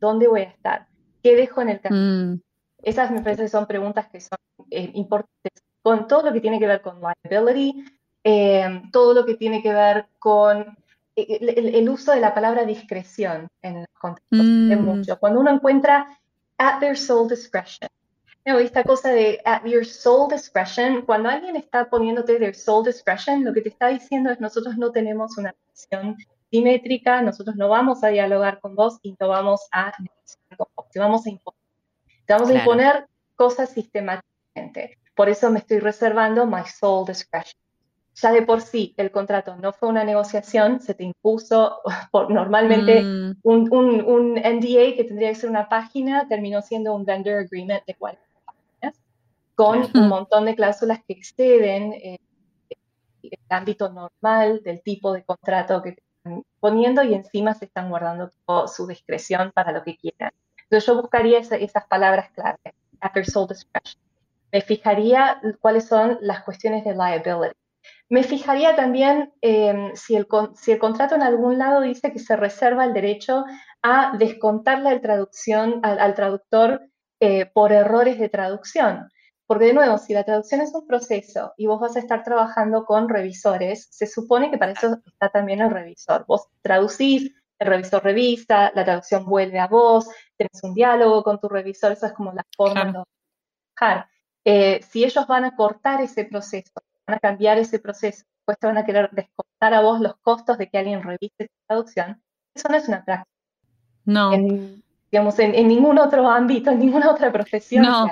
¿dónde 0.00 0.26
voy 0.26 0.40
a 0.40 0.44
estar? 0.44 0.86
¿Qué 1.22 1.36
dejo 1.36 1.60
en 1.60 1.68
el 1.68 1.80
camino? 1.80 2.34
Mm. 2.34 2.40
Esas 2.82 3.10
me 3.10 3.20
parece 3.20 3.48
son 3.48 3.66
preguntas 3.66 4.08
que 4.08 4.20
son 4.20 4.38
eh, 4.70 4.90
importantes 4.94 5.62
con 5.82 6.06
todo 6.06 6.26
lo 6.26 6.32
que 6.32 6.40
tiene 6.40 6.58
que 6.58 6.66
ver 6.66 6.80
con 6.80 7.00
liability, 7.00 7.84
eh, 8.24 8.82
todo 8.90 9.12
lo 9.12 9.26
que 9.26 9.34
tiene 9.34 9.62
que 9.62 9.74
ver 9.74 10.06
con 10.18 10.78
eh, 11.16 11.72
el, 11.74 11.88
uso 11.88 12.12
de 12.12 12.20
la 12.20 12.34
palabra 12.34 12.64
discreción 12.64 13.48
en 13.62 13.78
el 13.78 13.86
contexto. 13.98 14.36
Mm. 14.36 14.84
mucho. 14.84 15.18
Cuando 15.18 15.40
uno 15.40 15.50
encuentra 15.50 16.18
at 16.58 16.80
their 16.80 16.96
sole 16.96 17.28
discretion, 17.28 17.88
esta 18.44 18.82
cosa 18.82 19.10
de 19.10 19.40
at 19.44 19.64
your 19.64 19.84
sole 19.84 20.34
discretion, 20.34 21.02
cuando 21.02 21.28
alguien 21.28 21.56
está 21.56 21.88
poniéndote 21.88 22.38
their 22.38 22.54
sole 22.54 22.90
discretion, 22.90 23.44
lo 23.44 23.52
que 23.52 23.60
te 23.60 23.68
está 23.68 23.88
diciendo 23.88 24.30
es 24.30 24.40
nosotros 24.40 24.76
no 24.76 24.90
tenemos 24.90 25.36
una 25.38 25.52
relación 25.52 26.16
simétrica, 26.50 27.22
nosotros 27.22 27.56
no 27.56 27.68
vamos 27.68 28.02
a 28.02 28.08
dialogar 28.08 28.60
con 28.60 28.74
vos 28.74 28.98
y 29.02 29.14
no 29.20 29.28
vamos 29.28 29.68
a 29.72 29.92
te 30.90 30.98
vamos 30.98 31.26
a 31.26 31.30
imponer. 31.30 31.60
Te 32.26 32.32
vamos 32.32 32.50
a 32.50 32.54
imponer 32.54 33.08
cosas 33.36 33.70
sistemáticamente. 33.70 34.98
Por 35.14 35.28
eso 35.28 35.50
me 35.50 35.60
estoy 35.60 35.78
reservando 35.78 36.46
my 36.46 36.64
sole 36.66 37.04
discretion. 37.06 37.60
Ya 38.22 38.32
de 38.32 38.42
por 38.42 38.60
sí 38.60 38.94
el 38.96 39.10
contrato 39.10 39.56
no 39.56 39.72
fue 39.72 39.88
una 39.88 40.04
negociación, 40.04 40.80
se 40.80 40.94
te 40.94 41.04
impuso 41.04 41.80
por 42.12 42.30
normalmente 42.30 43.02
mm. 43.02 43.38
un, 43.42 43.68
un, 43.72 44.04
un, 44.04 44.34
NDA 44.34 44.96
que 44.96 45.04
tendría 45.06 45.30
que 45.30 45.36
ser 45.36 45.50
una 45.50 45.68
página, 45.68 46.28
terminó 46.28 46.60
siendo 46.62 46.94
un 46.94 47.04
vendor 47.04 47.38
agreement 47.38 47.84
de 47.86 47.94
cuál 47.94 48.18
con 49.60 49.90
un 49.92 50.08
montón 50.08 50.46
de 50.46 50.54
cláusulas 50.54 51.00
que 51.06 51.12
exceden 51.12 51.92
eh, 51.92 52.18
el 53.22 53.38
ámbito 53.50 53.90
normal 53.90 54.62
del 54.64 54.80
tipo 54.80 55.12
de 55.12 55.22
contrato 55.22 55.82
que 55.82 55.90
están 55.90 56.42
poniendo 56.60 57.02
y 57.02 57.12
encima 57.12 57.52
se 57.52 57.66
están 57.66 57.90
guardando 57.90 58.32
toda 58.46 58.68
su 58.68 58.86
discreción 58.86 59.52
para 59.52 59.72
lo 59.72 59.82
que 59.82 59.98
quieran. 59.98 60.32
Entonces 60.62 60.86
yo 60.86 60.98
buscaría 60.98 61.40
esas 61.40 61.86
palabras 61.88 62.30
clave, 62.30 62.56
after 63.00 63.26
sole 63.26 63.48
discretion. 63.50 64.02
Me 64.50 64.62
fijaría 64.62 65.42
cuáles 65.60 65.86
son 65.86 66.16
las 66.22 66.42
cuestiones 66.42 66.82
de 66.82 66.94
liability. 66.94 67.59
Me 68.10 68.24
fijaría 68.24 68.74
también 68.74 69.32
em, 69.40 69.94
si, 69.94 70.16
el, 70.16 70.26
si, 70.54 70.72
el, 70.72 70.80
contrato 70.80 71.14
en 71.14 71.22
algún 71.22 71.58
lado 71.58 71.80
dice 71.80 72.12
que 72.12 72.18
se 72.18 72.34
reserva 72.34 72.84
el 72.84 72.92
derecho 72.92 73.44
a 73.82 74.16
descontarle 74.18 74.88
al, 74.88 75.00
traducción, 75.00 75.78
al, 75.84 76.14
traductor 76.16 76.82
eh, 77.20 77.46
por 77.46 77.72
errores 77.72 78.18
de 78.18 78.28
traducción. 78.28 79.08
Porque 79.46 79.66
de 79.66 79.74
nuevo, 79.74 79.96
si 79.96 80.12
la 80.12 80.24
traducción 80.24 80.60
es 80.60 80.74
un 80.74 80.88
proceso 80.88 81.54
y 81.56 81.66
vos 81.66 81.80
vas 81.80 81.94
a 81.94 82.00
estar 82.00 82.24
trabajando 82.24 82.84
con 82.84 83.08
revisores, 83.08 83.86
se 83.92 84.08
supone 84.08 84.50
que 84.50 84.58
para 84.58 84.72
eso 84.72 84.98
está 85.06 85.28
también 85.28 85.60
el 85.60 85.70
revisor. 85.70 86.24
Vos 86.26 86.48
traducís, 86.62 87.32
el 87.60 87.66
revisor 87.68 88.02
revisa, 88.02 88.72
la 88.74 88.84
traducción 88.84 89.24
vuelve 89.24 89.60
a 89.60 89.68
vos, 89.68 90.08
tenés 90.36 90.60
un 90.64 90.74
diálogo 90.74 91.22
con 91.22 91.38
tu 91.38 91.48
revisor, 91.48 91.92
esa 91.92 92.08
es 92.08 92.12
como 92.14 92.32
la 92.32 92.44
forma 92.56 92.86
de 92.86 92.92
trabajar. 92.92 94.10
Eh, 94.44 94.80
si 94.82 95.04
ellos 95.04 95.26
van 95.28 95.44
a 95.44 95.54
cortar 95.54 96.00
ese 96.00 96.24
proceso, 96.24 96.82
van 97.10 97.14
a 97.14 97.18
cambiar 97.18 97.58
ese 97.58 97.78
proceso, 97.78 98.24
después 98.38 98.58
te 98.58 98.66
van 98.66 98.78
a 98.78 98.84
querer 98.84 99.10
descontar 99.12 99.74
a 99.74 99.80
vos 99.80 100.00
los 100.00 100.16
costos 100.22 100.58
de 100.58 100.68
que 100.68 100.78
alguien 100.78 101.02
revise 101.02 101.48
tu 101.48 101.54
traducción, 101.66 102.22
eso 102.54 102.68
no 102.68 102.76
es 102.76 102.88
una 102.88 103.04
práctica. 103.04 103.30
No. 104.04 104.30
digamos, 105.10 105.38
en, 105.38 105.68
ningún 105.68 105.98
otro 105.98 106.28
ámbito, 106.28 106.70
en 106.70 106.78
ninguna 106.78 107.10
otra 107.10 107.32
profesión. 107.32 107.84
No, 107.84 108.06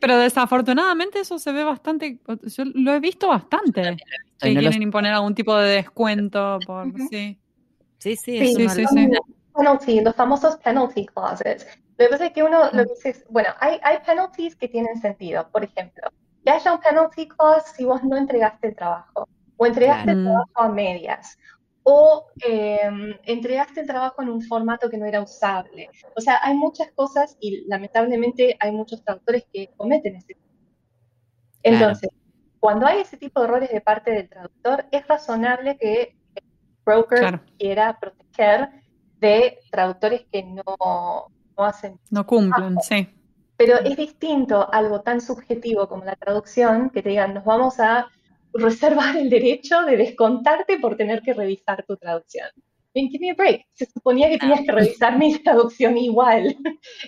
pero 0.00 0.18
desafortunadamente 0.18 1.20
eso 1.20 1.38
se 1.38 1.52
ve 1.52 1.64
bastante, 1.64 2.20
yo 2.44 2.64
lo 2.74 2.94
he 2.94 3.00
visto 3.00 3.28
bastante, 3.28 3.96
que 4.40 4.54
quieren 4.54 4.82
imponer 4.82 5.12
algún 5.12 5.34
tipo 5.34 5.56
de 5.56 5.76
descuento 5.76 6.58
por, 6.66 6.86
sí. 7.10 7.38
Sí, 7.98 8.16
sí, 8.16 8.54
sí, 8.54 8.68
sí, 8.68 9.08
Penalty, 9.56 10.00
los 10.00 10.14
famosos 10.14 10.56
penalty 10.56 11.06
clauses. 11.06 11.66
Lo 11.96 12.04
que 12.04 12.10
pasa 12.10 12.26
es 12.26 12.32
que 12.32 12.42
uno 12.42 12.70
lo 12.72 12.84
dice, 12.84 13.10
es, 13.10 13.24
bueno, 13.30 13.50
hay, 13.60 13.78
hay 13.82 13.98
penalties 14.04 14.56
que 14.56 14.68
tienen 14.68 15.00
sentido. 15.00 15.48
Por 15.50 15.64
ejemplo, 15.64 16.02
que 16.44 16.50
haya 16.50 16.74
un 16.74 16.80
penalty 16.80 17.26
clause 17.28 17.72
si 17.74 17.84
vos 17.84 18.02
no 18.04 18.16
entregaste 18.16 18.68
el 18.68 18.76
trabajo, 18.76 19.28
o 19.56 19.66
entregaste 19.66 20.10
el 20.10 20.24
trabajo 20.24 20.50
a 20.54 20.68
medias, 20.68 21.38
o 21.82 22.26
em, 22.42 23.14
entregaste 23.24 23.80
el 23.80 23.86
trabajo 23.86 24.22
en 24.22 24.28
un 24.28 24.42
formato 24.42 24.90
que 24.90 24.98
no 24.98 25.06
era 25.06 25.22
usable. 25.22 25.88
O 26.16 26.20
sea, 26.20 26.38
hay 26.42 26.54
muchas 26.54 26.90
cosas 26.92 27.36
y 27.40 27.66
lamentablemente 27.66 28.56
hay 28.60 28.72
muchos 28.72 29.02
traductores 29.02 29.46
que 29.52 29.70
cometen 29.76 30.16
ese 30.16 30.34
tipo. 30.34 30.40
Entonces, 31.62 32.10
cuando 32.60 32.86
hay 32.86 33.00
ese 33.00 33.16
tipo 33.16 33.40
de 33.40 33.46
errores 33.46 33.70
de 33.70 33.80
parte 33.80 34.10
del 34.10 34.28
traductor, 34.28 34.86
es 34.90 35.06
razonable 35.06 35.76
que 35.78 36.16
el 36.34 36.44
broker 36.84 37.40
quiera 37.58 37.98
proteger 37.98 38.70
de 39.18 39.58
traductores 39.70 40.26
que 40.30 40.42
no, 40.42 40.62
no 41.56 41.64
hacen. 41.64 41.98
No 42.10 42.26
cumplen, 42.26 42.76
sí. 42.82 43.08
Pero 43.56 43.78
es 43.78 43.96
distinto 43.96 44.68
algo 44.72 45.02
tan 45.02 45.20
subjetivo 45.20 45.88
como 45.88 46.04
la 46.04 46.16
traducción, 46.16 46.90
que 46.90 47.02
te 47.02 47.10
digan, 47.10 47.34
nos 47.34 47.44
vamos 47.44 47.78
a 47.78 48.08
reservar 48.52 49.16
el 49.16 49.30
derecho 49.30 49.82
de 49.82 49.96
descontarte 49.96 50.78
por 50.78 50.96
tener 50.96 51.22
que 51.22 51.34
revisar 51.34 51.84
tu 51.86 51.96
traducción. 51.96 52.48
En 52.94 53.08
give 53.08 53.20
me 53.20 53.32
a 53.32 53.34
break. 53.34 53.66
Se 53.74 53.86
suponía 53.86 54.28
que 54.28 54.38
tenías 54.38 54.60
que 54.60 54.72
revisar 54.72 55.18
mi 55.18 55.36
traducción 55.42 55.96
igual. 55.96 56.56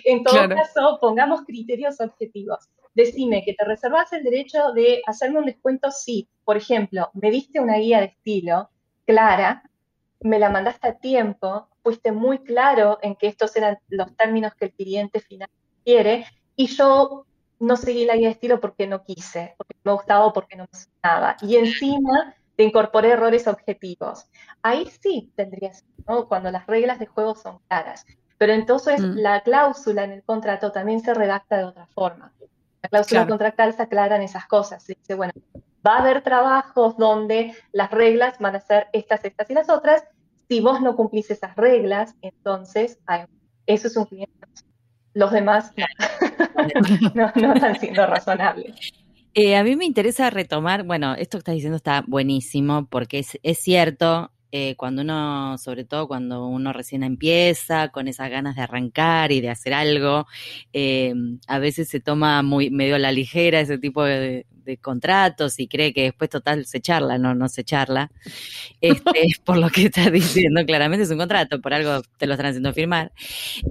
en 0.03 0.23
todo 0.23 0.49
caso, 0.49 0.97
pongamos 0.99 1.41
criterios 1.45 1.99
objetivos. 2.01 2.69
Decime 2.93 3.43
que 3.45 3.53
te 3.53 3.63
reservas 3.63 4.11
el 4.11 4.23
derecho 4.23 4.73
de 4.73 5.01
hacerme 5.05 5.39
un 5.39 5.45
descuento 5.45 5.91
si, 5.91 6.27
por 6.43 6.57
ejemplo, 6.57 7.09
me 7.13 7.31
diste 7.31 7.59
una 7.59 7.77
guía 7.77 7.99
de 7.99 8.07
estilo 8.07 8.69
clara, 9.05 9.63
me 10.19 10.39
la 10.39 10.49
mandaste 10.49 10.89
a 10.89 10.97
tiempo, 10.97 11.69
fuiste 11.83 12.11
muy 12.11 12.39
claro 12.39 12.99
en 13.01 13.15
que 13.15 13.27
estos 13.27 13.55
eran 13.55 13.77
los 13.87 14.13
términos 14.17 14.53
que 14.55 14.65
el 14.65 14.73
cliente 14.73 15.19
final 15.21 15.49
quiere, 15.87 16.25
y 16.57 16.67
yo 16.67 17.25
no 17.59 17.77
seguí 17.77 18.03
la 18.03 18.17
guía 18.17 18.27
de 18.27 18.33
estilo 18.33 18.59
porque 18.59 18.87
no 18.87 19.05
quise, 19.05 19.55
porque 19.57 19.75
me 19.85 19.93
gustaba 19.93 20.25
o 20.25 20.33
porque 20.33 20.57
no 20.57 20.63
me 20.63 20.69
gustaba. 20.69 21.37
Y 21.41 21.55
encima 21.55 22.35
te 22.57 22.63
incorporé 22.63 23.11
errores 23.11 23.47
objetivos. 23.47 24.25
Ahí 24.61 24.91
sí 25.01 25.31
tendrías, 25.37 25.85
¿no? 26.05 26.27
Cuando 26.27 26.51
las 26.51 26.67
reglas 26.67 26.99
de 26.99 27.05
juego 27.05 27.35
son 27.35 27.59
claras. 27.69 28.05
Pero 28.37 28.51
entonces 28.51 28.99
mm. 28.99 29.15
la 29.15 29.41
cláusula 29.41 30.03
en 30.03 30.11
el 30.11 30.23
contrato 30.23 30.73
también 30.73 30.99
se 30.99 31.13
redacta 31.13 31.57
de 31.57 31.63
otra 31.63 31.87
forma. 31.87 32.33
La 32.81 32.89
cláusula 32.89 33.25
contractual 33.25 33.73
se 33.73 33.83
aclaran 33.83 34.21
esas 34.21 34.45
cosas. 34.45 34.83
Se 34.83 34.93
dice, 34.93 35.15
bueno, 35.15 35.31
va 35.87 35.95
a 35.95 35.99
haber 35.99 36.21
trabajos 36.21 36.97
donde 36.97 37.55
las 37.71 37.91
reglas 37.91 38.39
van 38.39 38.57
a 38.57 38.59
ser 38.59 38.87
estas, 38.91 39.23
estas 39.23 39.49
y 39.49 39.53
las 39.53 39.69
otras. 39.69 40.03
Si 40.49 40.59
vos 40.59 40.81
no 40.81 40.97
cumplís 40.97 41.31
esas 41.31 41.55
reglas, 41.55 42.13
entonces 42.21 42.99
eso 43.65 43.87
es 43.87 43.97
un 43.97 44.05
cliente 44.05 44.37
los 45.17 45.31
demás 45.31 45.73
no, 47.15 47.53
están 47.53 47.79
siendo 47.79 48.05
razonables. 48.05 48.75
Eh, 49.33 49.55
a 49.55 49.63
mí 49.63 49.75
me 49.75 49.85
interesa 49.85 50.29
retomar, 50.29 50.83
bueno, 50.83 51.15
esto 51.15 51.37
que 51.37 51.39
estás 51.39 51.55
diciendo 51.55 51.77
está 51.77 52.03
buenísimo 52.07 52.85
porque 52.85 53.19
es, 53.19 53.39
es 53.41 53.59
cierto, 53.59 54.31
eh, 54.51 54.75
cuando 54.77 55.01
uno, 55.01 55.57
sobre 55.57 55.83
todo 55.83 56.07
cuando 56.07 56.47
uno 56.47 56.71
recién 56.71 57.03
empieza, 57.03 57.89
con 57.89 58.07
esas 58.07 58.29
ganas 58.29 58.55
de 58.55 58.61
arrancar 58.61 59.31
y 59.31 59.41
de 59.41 59.49
hacer 59.49 59.73
algo, 59.73 60.25
eh, 60.73 61.13
a 61.47 61.59
veces 61.59 61.89
se 61.89 61.99
toma 61.99 62.41
muy 62.43 62.69
medio 62.69 62.97
la 62.97 63.11
ligera 63.11 63.59
ese 63.59 63.77
tipo 63.77 64.03
de, 64.03 64.45
contratos 64.81 65.61
y 65.61 65.69
cree 65.69 65.93
que 65.93 66.03
después 66.03 66.29
total 66.29 66.65
se 66.65 66.81
charla, 66.81 67.17
no, 67.17 67.33
no 67.33 67.47
se 67.47 67.63
charla. 67.63 68.11
Este, 68.81 69.27
por 69.45 69.57
lo 69.57 69.69
que 69.69 69.85
estás 69.85 70.11
diciendo, 70.11 70.65
claramente 70.65 71.03
es 71.05 71.09
un 71.09 71.17
contrato, 71.17 71.61
por 71.61 71.73
algo 71.73 72.01
te 72.17 72.27
lo 72.27 72.33
están 72.33 72.47
haciendo 72.47 72.73
firmar. 72.73 73.13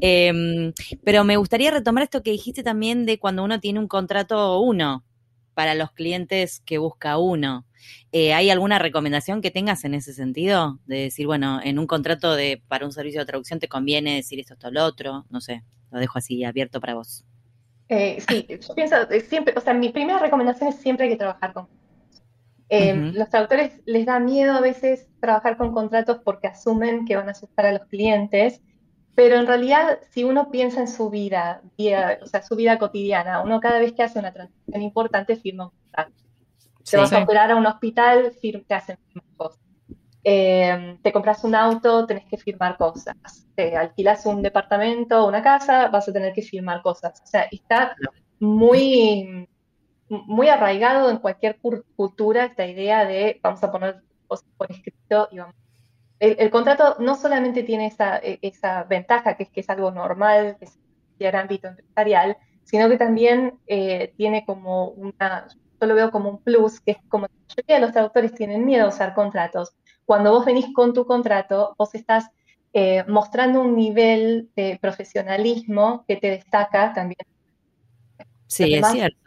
Em, 0.01 0.73
pero 1.05 1.23
me 1.25 1.37
gustaría 1.37 1.71
retomar 1.71 2.05
esto 2.05 2.23
que 2.23 2.31
dijiste 2.31 2.63
también 2.63 3.05
de 3.05 3.19
cuando 3.19 3.45
uno 3.45 3.61
tiene 3.61 3.79
un 3.79 3.89
contrato 3.89 4.59
uno, 4.61 5.05
para 5.53 5.75
los 5.75 5.93
clientes 5.93 6.63
que 6.65 6.79
busca 6.79 7.19
uno. 7.19 7.66
Eh, 8.13 8.35
¿Hay 8.35 8.51
alguna 8.51 8.79
recomendación 8.79 9.43
que 9.43 9.51
tengas 9.51 9.85
en 9.85 9.95
ese 9.95 10.13
sentido? 10.13 10.79
De 10.87 11.03
decir, 11.03 11.27
bueno, 11.27 11.61
en 11.63 11.79
un 11.79 11.87
contrato 11.87 12.35
de 12.35 12.63
para 12.69 12.85
un 12.85 12.93
servicio 12.93 13.21
de 13.21 13.27
traducción 13.27 13.61
te 13.61 13.69
conviene 13.69 14.17
decir 14.17 14.41
esto, 14.41 14.55
esto, 14.55 14.71
lo 14.71 14.85
otro. 14.85 15.25
No 15.31 15.41
sé, 15.41 15.63
lo 15.91 15.99
dejo 15.99 16.19
así 16.19 16.45
abierto 16.45 16.81
para 16.81 16.95
vos. 16.95 17.25
Eh, 17.89 18.19
sí, 18.29 18.47
yo 18.49 18.75
pienso 18.75 18.97
eh, 19.11 19.21
siempre, 19.21 19.55
o 19.57 19.61
sea, 19.61 19.75
mi 19.75 19.91
primera 19.91 20.19
recomendación 20.19 20.71
es 20.71 20.77
siempre 20.77 21.05
hay 21.05 21.13
que 21.13 21.17
trabajar 21.17 21.53
con 21.53 21.69
Los 23.15 23.31
traductores 23.31 23.81
les 23.87 24.07
da 24.07 24.19
miedo 24.19 24.55
a 24.55 24.61
veces 24.61 25.07
trabajar 25.21 25.57
con 25.57 25.73
contratos 25.73 26.19
porque 26.25 26.49
asumen 26.49 27.05
que 27.05 27.15
van 27.15 27.29
a 27.29 27.33
asustar 27.33 27.67
a 27.67 27.73
los 27.73 27.87
clientes 27.87 28.61
pero 29.17 29.37
en 29.37 29.47
realidad, 29.47 29.99
si 30.11 30.25
uno 30.25 30.51
piensa 30.51 30.79
en 30.79 30.89
su 30.89 31.09
vida, 31.09 31.63
o 32.23 32.27
sea, 32.27 32.43
su 32.43 32.55
vida 32.55 32.79
cotidiana, 32.79 33.43
uno 33.43 33.61
cada 33.61 33.79
vez 33.79 33.95
que 33.95 34.03
hace 34.03 34.19
una 34.19 34.31
transacción 34.31 34.83
importante 34.83 35.37
firma 35.37 35.65
un 35.65 35.71
contrato. 35.71 36.26
Te 36.89 36.97
vas 36.97 37.13
a 37.13 37.23
operar 37.23 37.51
a 37.51 37.57
un 37.57 37.67
hospital, 37.67 38.33
te 38.41 38.75
hacen 38.75 38.99
cosas. 39.37 39.61
Eh, 40.23 40.99
te 41.03 41.13
compras 41.13 41.45
un 41.45 41.55
auto, 41.55 42.07
tenés 42.07 42.27
que 42.27 42.37
firmar 42.37 42.77
cosas. 42.77 43.47
Te 43.55 43.77
alquilas 43.77 44.27
un 44.27 44.43
departamento, 44.43 45.27
una 45.27 45.43
casa, 45.43 45.89
vas 45.89 46.09
a 46.09 46.13
tener 46.13 46.33
que 46.33 46.43
firmar 46.43 46.83
cosas. 46.83 47.21
O 47.23 47.27
sea, 47.27 47.43
está 47.51 47.97
muy, 48.39 49.49
muy 50.09 50.49
arraigado 50.49 51.11
en 51.11 51.19
cualquier 51.19 51.59
cultura 51.97 52.45
esta 52.45 52.67
idea 52.67 53.05
de 53.05 53.41
vamos 53.43 53.63
a 53.63 53.71
poner 53.71 54.03
cosas 54.27 54.49
por 54.57 54.71
escrito 54.71 55.29
y 55.31 55.39
vamos 55.39 55.55
el, 56.19 56.51
contrato 56.51 56.97
no 56.99 57.15
solamente 57.15 57.63
tiene 57.63 57.87
esa, 57.87 58.19
e, 58.19 58.39
esa, 58.43 58.85
ventaja, 58.85 59.37
que 59.37 59.45
es 59.45 59.51
que 59.51 59.61
es 59.61 59.71
algo 59.71 59.91
normal, 59.91 60.57
que 60.59 60.67
es 60.67 60.79
el 61.19 61.35
ámbito 61.35 61.69
empresarial, 61.69 62.37
sino 62.65 62.89
que 62.89 62.97
también 62.97 63.59
eh, 63.67 64.13
tiene 64.17 64.45
como 64.45 64.89
una, 64.91 65.47
yo 65.81 65.87
lo 65.87 65.95
veo 65.95 66.11
como 66.11 66.31
un 66.31 66.43
plus, 66.43 66.81
que 66.81 66.93
es 66.93 66.99
como 67.09 67.27
la 67.27 67.33
mayoría 67.49 67.77
de 67.77 67.81
los 67.81 67.93
traductores 67.93 68.35
tienen 68.35 68.65
miedo 68.65 68.87
a 68.87 68.89
usar 68.89 69.15
contratos. 69.15 69.75
Cuando 70.05 70.31
vos 70.31 70.45
venís 70.45 70.67
con 70.75 70.93
tu 70.93 71.05
contrato, 71.07 71.75
vos 71.79 71.95
estás 71.95 72.31
eh, 72.73 73.05
mostrando 73.09 73.61
un 73.61 73.75
nivel 73.75 74.51
de 74.55 74.79
profesionalismo 74.81 76.05
que 76.07 76.17
te 76.17 76.31
destaca 76.31 76.93
también. 76.93 77.19
Sí, 78.47 78.75
es 78.75 78.87
cierto. 78.91 79.19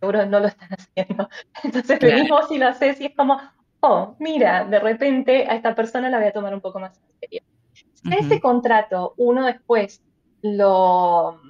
Seguro 0.00 0.26
no 0.26 0.40
lo 0.40 0.48
están 0.48 0.68
haciendo. 0.70 1.28
Entonces 1.62 1.98
venimos 2.00 2.50
y 2.50 2.58
lo 2.58 2.68
haces 2.68 3.00
y 3.00 3.06
es 3.06 3.14
como, 3.14 3.40
oh, 3.80 4.16
mira, 4.18 4.64
de 4.64 4.78
repente 4.78 5.46
a 5.48 5.54
esta 5.54 5.74
persona 5.74 6.10
la 6.10 6.18
voy 6.18 6.26
a 6.26 6.32
tomar 6.32 6.52
un 6.52 6.60
poco 6.60 6.78
más 6.78 6.98
en 6.98 7.20
serio. 7.20 7.42
Si 7.72 8.14
ese 8.14 8.40
contrato 8.40 9.14
uno 9.16 9.46
después 9.46 10.02
lo, 10.42 11.40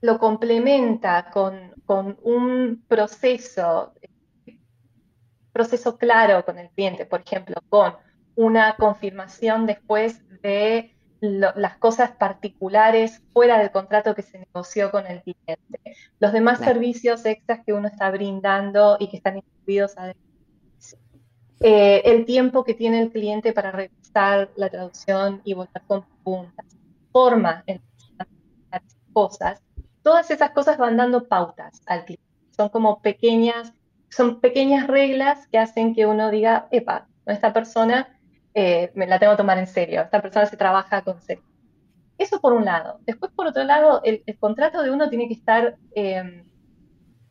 lo 0.00 0.18
complementa 0.18 1.30
con, 1.30 1.71
un 2.00 2.84
proceso, 2.88 3.92
proceso 5.52 5.98
claro 5.98 6.44
con 6.44 6.58
el 6.58 6.70
cliente, 6.70 7.06
por 7.06 7.20
ejemplo, 7.20 7.56
con 7.68 7.94
una 8.34 8.76
confirmación 8.76 9.66
después 9.66 10.22
de 10.42 10.96
las 11.20 11.76
cosas 11.78 12.10
particulares 12.12 13.22
fuera 13.32 13.58
del 13.58 13.70
contrato 13.70 14.14
que 14.14 14.22
se 14.22 14.40
negoció 14.40 14.90
con 14.90 15.06
el 15.06 15.22
cliente, 15.22 15.80
los 16.18 16.32
demás 16.32 16.58
servicios 16.58 17.24
extras 17.24 17.60
que 17.64 17.72
uno 17.72 17.86
está 17.86 18.10
brindando 18.10 18.96
y 18.98 19.08
que 19.08 19.18
están 19.18 19.36
incluidos 19.36 19.96
adentro. 19.96 20.22
Eh, 21.60 22.02
el 22.06 22.24
tiempo 22.24 22.64
que 22.64 22.74
tiene 22.74 23.00
el 23.00 23.12
cliente 23.12 23.52
para 23.52 23.70
revisar 23.70 24.50
la 24.56 24.68
traducción 24.68 25.40
y 25.44 25.54
votar 25.54 25.82
con 25.86 26.04
preguntas, 26.04 26.66
forma 27.12 27.62
en 27.66 27.80
las 28.72 28.82
cosas, 29.12 29.62
todas 30.02 30.30
esas 30.30 30.50
cosas 30.50 30.78
van 30.78 30.96
dando 30.96 31.28
pautas 31.28 31.82
al 31.86 32.04
cliente. 32.04 32.24
Son 32.56 32.68
como 32.68 33.00
pequeñas, 33.00 33.72
son 34.10 34.40
pequeñas 34.40 34.86
reglas 34.86 35.46
que 35.48 35.58
hacen 35.58 35.94
que 35.94 36.06
uno 36.06 36.30
diga, 36.30 36.68
epa, 36.70 37.08
esta 37.26 37.52
persona 37.52 38.18
eh, 38.54 38.90
me 38.94 39.06
la 39.06 39.18
tengo 39.18 39.32
que 39.32 39.38
tomar 39.38 39.58
en 39.58 39.66
serio, 39.66 40.02
esta 40.02 40.20
persona 40.20 40.46
se 40.46 40.56
trabaja 40.56 41.02
con 41.02 41.20
serio. 41.20 41.44
Eso 42.18 42.40
por 42.40 42.52
un 42.52 42.64
lado. 42.64 43.00
Después, 43.06 43.32
por 43.32 43.46
otro 43.46 43.64
lado, 43.64 44.00
el, 44.04 44.22
contrato 44.38 44.82
de 44.82 44.90
uno 44.90 45.08
tiene 45.08 45.28
que 45.28 45.34
estar, 45.34 45.76
eh, 45.94 46.44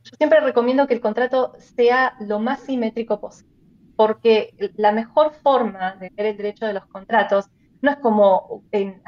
yo 0.03 0.11
siempre 0.17 0.39
recomiendo 0.39 0.87
que 0.87 0.95
el 0.95 1.01
contrato 1.01 1.53
sea 1.59 2.15
lo 2.19 2.39
más 2.39 2.61
simétrico 2.61 3.21
posible 3.21 3.51
porque 4.01 4.55
la 4.77 4.91
mejor 4.91 5.31
forma 5.43 5.95
de 5.97 6.09
ver 6.09 6.25
el 6.25 6.37
derecho 6.37 6.65
de 6.65 6.73
los 6.73 6.87
contratos 6.87 7.51
no 7.83 7.91
es 7.91 7.97
como 7.97 8.63
en 8.71 8.99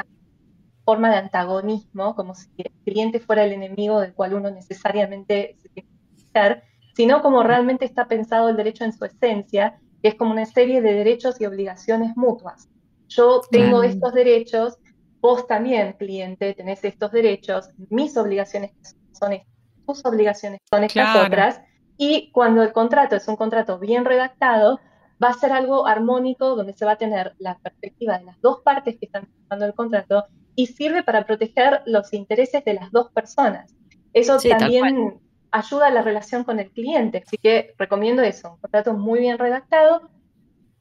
forma 0.85 1.09
de 1.09 1.17
antagonismo, 1.17 2.15
como 2.15 2.35
si 2.35 2.49
el 2.57 2.71
cliente 2.85 3.19
fuera 3.19 3.43
el 3.43 3.53
enemigo 3.53 3.99
del 3.99 4.13
cual 4.13 4.33
uno 4.33 4.51
necesariamente 4.51 5.55
se 5.61 5.69
tiene 5.69 5.89
que 6.15 6.23
ser, 6.31 6.63
sino 6.95 7.21
como 7.21 7.43
realmente 7.43 7.85
está 7.85 8.07
pensado 8.07 8.49
el 8.49 8.57
derecho 8.57 8.83
en 8.83 8.93
su 8.93 9.05
esencia, 9.05 9.79
que 10.01 10.09
es 10.09 10.15
como 10.15 10.31
una 10.31 10.45
serie 10.45 10.81
de 10.81 10.93
derechos 10.93 11.39
y 11.39 11.45
obligaciones 11.45 12.15
mutuas. 12.15 12.69
Yo 13.07 13.41
tengo 13.49 13.83
estos 13.83 14.13
derechos 14.13 14.77
vos 15.23 15.47
también, 15.47 15.93
cliente, 15.93 16.53
tenés 16.53 16.83
estos 16.83 17.13
derechos, 17.13 17.69
mis 17.89 18.17
obligaciones 18.17 18.71
son 19.13 19.31
estas, 19.31 19.47
tus 19.87 20.05
obligaciones 20.05 20.59
son 20.69 20.83
estas 20.83 21.25
otras, 21.25 21.61
y 21.97 22.29
cuando 22.33 22.61
el 22.61 22.73
contrato 22.73 23.15
es 23.15 23.25
un 23.29 23.37
contrato 23.37 23.79
bien 23.79 24.03
redactado, 24.03 24.81
va 25.23 25.29
a 25.29 25.33
ser 25.33 25.53
algo 25.53 25.87
armónico 25.87 26.57
donde 26.57 26.73
se 26.73 26.83
va 26.83 26.91
a 26.91 26.97
tener 26.97 27.35
la 27.39 27.57
perspectiva 27.59 28.17
de 28.17 28.25
las 28.25 28.41
dos 28.41 28.61
partes 28.65 28.97
que 28.99 29.05
están 29.05 29.29
usando 29.45 29.65
el 29.65 29.73
contrato 29.73 30.25
y 30.55 30.67
sirve 30.67 31.03
para 31.03 31.25
proteger 31.25 31.81
los 31.85 32.13
intereses 32.13 32.63
de 32.63 32.73
las 32.73 32.91
dos 32.91 33.11
personas. 33.11 33.75
Eso 34.13 34.37
también 34.37 35.19
ayuda 35.51 35.87
a 35.87 35.91
la 35.91 36.01
relación 36.01 36.43
con 36.43 36.59
el 36.59 36.71
cliente, 36.71 37.23
así 37.25 37.37
que 37.37 37.73
recomiendo 37.77 38.21
eso, 38.21 38.53
un 38.53 38.59
contrato 38.59 38.93
muy 38.93 39.19
bien 39.19 39.37
redactado. 39.37 40.09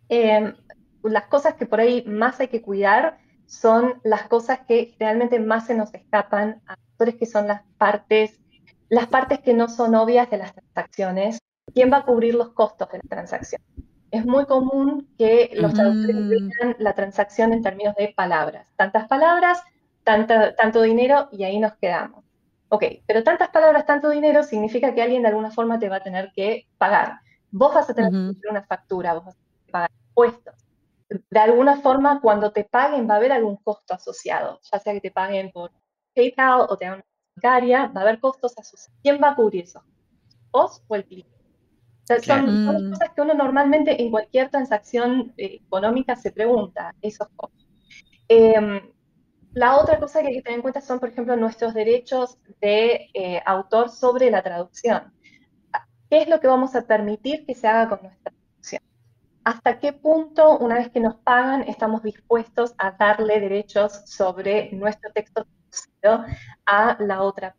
Em, 0.08 0.54
las 1.02 1.26
cosas 1.26 1.54
que 1.54 1.66
por 1.66 1.80
ahí 1.80 2.04
más 2.06 2.40
hay 2.40 2.48
que 2.48 2.62
cuidar 2.62 3.18
son 3.46 4.00
las 4.04 4.28
cosas 4.28 4.60
que 4.66 4.94
realmente 4.98 5.38
más 5.38 5.66
se 5.66 5.74
nos 5.74 5.92
escapan 5.94 6.62
a 6.66 6.74
actores 6.74 7.16
que 7.16 7.26
son 7.26 7.46
las 7.48 7.62
partes, 7.76 8.40
las 8.88 9.06
partes 9.06 9.40
que 9.40 9.52
no 9.52 9.68
son 9.68 9.94
obvias 9.94 10.30
de 10.30 10.38
las 10.38 10.54
transacciones. 10.54 11.38
¿Quién 11.74 11.92
va 11.92 11.98
a 11.98 12.04
cubrir 12.04 12.34
los 12.34 12.50
costos 12.50 12.88
de 12.90 12.98
la 12.98 13.08
transacción? 13.08 13.62
Es 14.12 14.24
muy 14.24 14.46
común 14.46 15.08
que 15.18 15.50
los 15.54 15.74
traductores 15.74 16.28
vean 16.28 16.76
la 16.78 16.94
transacción 16.94 17.52
en 17.52 17.62
términos 17.62 17.96
de 17.96 18.14
palabras. 18.16 18.68
Tantas 18.76 19.08
palabras, 19.08 19.60
tanto 20.04 20.82
dinero 20.82 21.28
y 21.32 21.42
ahí 21.42 21.58
nos 21.58 21.74
quedamos. 21.74 22.24
Ok, 22.68 22.84
pero 23.06 23.24
tantas 23.24 23.48
palabras, 23.48 23.84
tanto 23.84 24.10
dinero 24.10 24.44
significa 24.44 24.94
que 24.94 25.02
alguien 25.02 25.22
de 25.22 25.28
alguna 25.28 25.50
forma 25.50 25.80
te 25.80 25.88
va 25.88 25.96
a 25.96 26.02
tener 26.02 26.30
que 26.32 26.68
pagar. 26.78 27.18
Vos 27.50 27.74
vas 27.74 27.90
a 27.90 27.94
tener 27.94 28.12
que 28.12 28.38
hacer 28.38 28.50
una 28.50 28.62
factura, 28.62 29.14
vos 29.14 29.24
vas 29.24 29.34
a 29.34 29.38
tener 29.38 29.66
que 29.66 29.72
pagar 29.72 29.90
impuestos 30.08 30.62
de 31.30 31.40
alguna 31.40 31.80
forma 31.80 32.20
cuando 32.20 32.52
te 32.52 32.64
paguen 32.64 33.08
va 33.08 33.14
a 33.14 33.16
haber 33.16 33.32
algún 33.32 33.56
costo 33.56 33.94
asociado, 33.94 34.60
ya 34.70 34.78
sea 34.78 34.92
que 34.92 35.00
te 35.00 35.10
paguen 35.10 35.50
por 35.52 35.70
PayPal 36.14 36.66
o 36.68 36.76
te 36.76 36.86
hagan 36.86 36.98
una 36.98 37.06
bancaria, 37.36 37.86
va 37.88 38.00
a 38.00 38.04
haber 38.04 38.20
costos 38.20 38.56
asociados. 38.56 38.98
¿Quién 39.02 39.20
va 39.22 39.30
a 39.30 39.34
cubrir 39.34 39.64
eso? 39.64 39.82
¿Vos 40.50 40.82
o 40.86 40.96
el 40.96 41.04
cliente? 41.04 41.30
Son, 42.24 42.64
mm. 42.64 42.90
cosas 42.90 43.10
que 43.14 43.20
uno 43.20 43.34
normalmente 43.34 44.00
en 44.00 44.10
cualquier 44.10 44.50
transacción 44.50 45.32
eh, 45.36 45.60
económica 45.64 46.16
se 46.16 46.32
pregunta, 46.32 46.94
esos 47.00 47.28
costos. 47.36 47.68
Em, 48.28 48.80
la 49.54 49.76
otra 49.76 49.98
cosa 49.98 50.20
que 50.20 50.28
hay 50.28 50.34
que 50.36 50.42
tener 50.42 50.58
en 50.58 50.62
cuenta 50.62 50.80
son, 50.80 50.98
por 50.98 51.10
ejemplo, 51.10 51.36
nuestros 51.36 51.74
derechos 51.74 52.38
de 52.60 53.10
eh, 53.14 53.42
autor 53.44 53.90
sobre 53.90 54.30
la 54.30 54.42
traducción. 54.42 55.12
¿Qué 56.08 56.22
es 56.22 56.28
lo 56.28 56.40
que 56.40 56.46
vamos 56.46 56.74
a 56.74 56.86
permitir 56.86 57.44
que 57.46 57.54
se 57.54 57.66
haga 57.68 57.88
con 57.88 58.02
nuestra 58.02 58.32
hasta 59.44 59.80
qué 59.80 59.92
punto, 59.92 60.58
una 60.58 60.76
vez 60.76 60.90
que 60.90 61.00
nos 61.00 61.16
pagan, 61.16 61.62
estamos 61.62 62.02
dispuestos 62.02 62.74
a 62.78 62.92
darle 62.92 63.40
derechos 63.40 64.02
sobre 64.06 64.70
nuestro 64.72 65.10
texto 65.12 65.44
traducido 65.44 66.36
a 66.66 66.96
la 67.00 67.22
otra. 67.22 67.56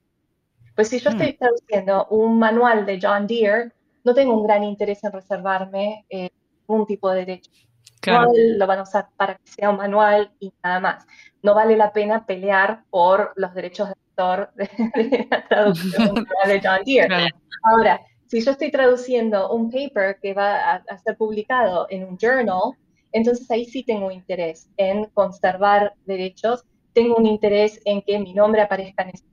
Pues 0.76 0.90
si 0.90 1.00
yo 1.00 1.12
hmm. 1.12 1.14
estoy 1.14 1.34
traduciendo 1.38 2.08
un 2.08 2.40
manual 2.40 2.86
de 2.86 3.00
John 3.02 3.28
Deere, 3.28 3.72
no 4.04 4.14
tengo 4.14 4.36
un 4.36 4.44
gran 4.44 4.64
interés 4.64 5.04
en 5.04 5.12
reservarme 5.12 6.06
eh, 6.10 6.30
un 6.68 6.86
tipo 6.86 7.10
de 7.10 7.20
derecho. 7.20 7.52
Claro. 8.00 8.32
lo 8.36 8.68
van 8.68 8.80
a 8.80 8.84
usar 8.84 9.08
para 9.16 9.36
que 9.36 9.48
sea 9.48 9.70
un 9.70 9.78
manual 9.78 10.34
y 10.40 10.54
nada 10.62 10.82
más. 10.82 11.08
No 11.42 11.56
vale 11.56 11.78
la 11.78 11.94
pena 11.94 12.26
pelear 12.26 12.84
por 12.90 13.32
los 13.38 13.54
derechos 13.54 13.88
de 13.88 13.96
autor 14.18 14.52
de, 14.56 15.28
la 15.30 15.48
traducción 15.48 16.16
de 16.48 16.62
John 16.62 16.82
Deere. 16.86 17.30
Ahora, 17.64 18.02
si 18.28 18.42
yo 18.42 18.52
estoy 18.52 18.72
traduciendo 18.72 19.52
un 19.52 19.72
paper 19.72 20.20
que 20.22 20.34
va 20.34 20.74
a, 20.74 20.98
ser 20.98 21.16
publicado 21.16 21.88
en 21.90 22.04
un 22.04 22.18
journal, 22.18 22.74
entonces 23.12 23.50
ahí 23.52 23.64
sí 23.66 23.84
tengo 23.84 24.12
interés 24.12 24.70
en 24.78 25.06
conservar 25.14 25.94
derechos, 26.06 26.66
tengo 26.94 27.16
un 27.16 27.26
interés 27.26 27.80
en 27.86 28.02
que 28.02 28.20
mi 28.20 28.34
nombre 28.34 28.62
aparezca 28.62 29.04
en 29.04 29.10
esa 29.10 29.26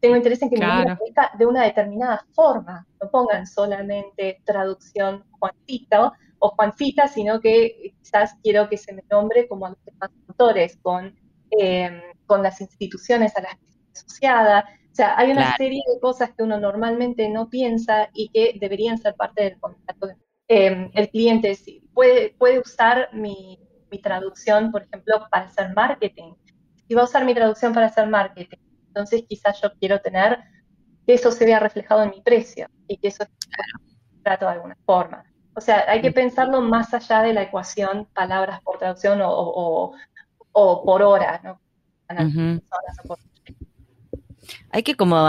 tengo 0.00 0.16
interés 0.16 0.42
en 0.42 0.50
que 0.50 0.56
mi 0.56 0.66
nombre 0.66 0.92
aparezca 0.92 1.32
de 1.38 1.46
una 1.46 1.64
determinada 1.64 2.26
forma, 2.32 2.86
no 3.00 3.10
pongan 3.10 3.46
solamente 3.46 4.42
traducción 4.44 5.24
Juancito 5.38 6.12
o 6.38 6.50
Juancita, 6.50 7.08
sino 7.08 7.40
que 7.40 7.94
quizás 8.02 8.34
quiero 8.42 8.68
que 8.68 8.76
se 8.76 8.92
me 8.92 9.02
nombre 9.10 9.46
como 9.48 9.66
a 9.66 9.70
los 9.70 9.84
demás 9.84 10.10
autores, 10.28 10.78
con, 10.82 11.14
eh, 11.58 12.02
con 12.26 12.42
las 12.42 12.60
instituciones 12.60 13.36
a 13.36 13.42
las 13.42 13.56
que 13.56 13.66
estoy 13.66 13.90
asociada, 13.94 14.64
o 14.90 14.94
sea, 14.94 15.16
hay 15.16 15.30
una 15.30 15.56
serie 15.56 15.82
de 15.86 16.00
cosas 16.00 16.32
que 16.36 16.42
uno 16.42 16.58
normalmente 16.58 17.28
no 17.28 17.48
piensa 17.48 18.10
y 18.12 18.28
que 18.30 18.58
deberían 18.60 18.98
ser 18.98 19.14
parte 19.14 19.44
del 19.44 19.60
contrato. 19.60 20.08
Em, 20.48 20.90
el 20.94 21.08
cliente 21.10 21.56
puede, 21.94 22.34
puede 22.36 22.58
usar 22.58 23.08
mi, 23.12 23.58
traducción, 24.02 24.70
por 24.70 24.82
ejemplo, 24.82 25.26
para 25.30 25.46
hacer 25.46 25.74
marketing. 25.74 26.34
Si 26.86 26.94
va 26.94 27.02
a 27.02 27.04
usar 27.04 27.24
mi 27.24 27.34
traducción 27.34 27.72
para 27.72 27.86
hacer 27.86 28.08
marketing, 28.08 28.58
entonces 28.90 29.22
quizás 29.28 29.60
yo 29.62 29.70
quiero 29.78 30.00
tener 30.00 30.40
que 31.06 31.14
eso 31.14 31.30
se 31.30 31.44
vea 31.44 31.60
reflejado 31.60 32.02
en 32.02 32.10
mi 32.10 32.20
precio 32.20 32.68
y 32.88 32.96
que 32.98 33.08
eso 33.08 33.24
trato 34.22 34.46
de 34.46 34.52
alguna 34.52 34.76
forma. 34.84 35.24
O 35.54 35.60
sea, 35.60 35.84
hay 35.88 36.00
que 36.00 36.12
pensarlo 36.12 36.60
más 36.60 36.92
allá 36.92 37.22
de 37.22 37.32
la 37.32 37.42
ecuación 37.42 38.06
palabras 38.14 38.60
por 38.62 38.78
traducción 38.78 39.20
o, 39.22 39.92
por 40.52 41.02
hora, 41.02 41.40
¿no? 41.44 41.60
Hay 44.70 44.82
que 44.82 44.96
como 44.96 45.24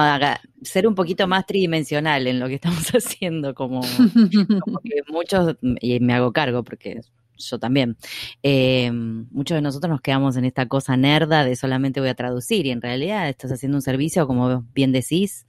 ser 0.63 0.87
un 0.87 0.95
poquito 0.95 1.27
más 1.27 1.45
tridimensional 1.45 2.25
en 2.27 2.39
lo 2.39 2.47
que 2.47 2.55
estamos 2.61 2.89
haciendo, 2.89 3.53
como, 3.53 3.81
que 3.81 5.03
muchos, 5.09 5.55
y 5.61 5.99
me 5.99 6.13
hago 6.13 6.33
cargo 6.33 6.63
porque 6.63 7.01
yo 7.49 7.59
también, 7.59 7.97
eh, 8.43 8.91
muchos 8.91 9.55
de 9.55 9.61
nosotros 9.61 9.89
nos 9.91 10.01
quedamos 10.01 10.37
en 10.37 10.45
esta 10.45 10.67
cosa 10.67 10.97
nerda 10.97 11.43
de 11.43 11.55
solamente 11.55 11.99
voy 11.99 12.09
a 12.09 12.15
traducir 12.15 12.65
y 12.65 12.71
en 12.71 12.81
realidad 12.81 13.29
estás 13.29 13.51
haciendo 13.51 13.77
un 13.77 13.81
servicio, 13.81 14.27
como 14.27 14.63
bien 14.73 14.91
decís, 14.91 15.47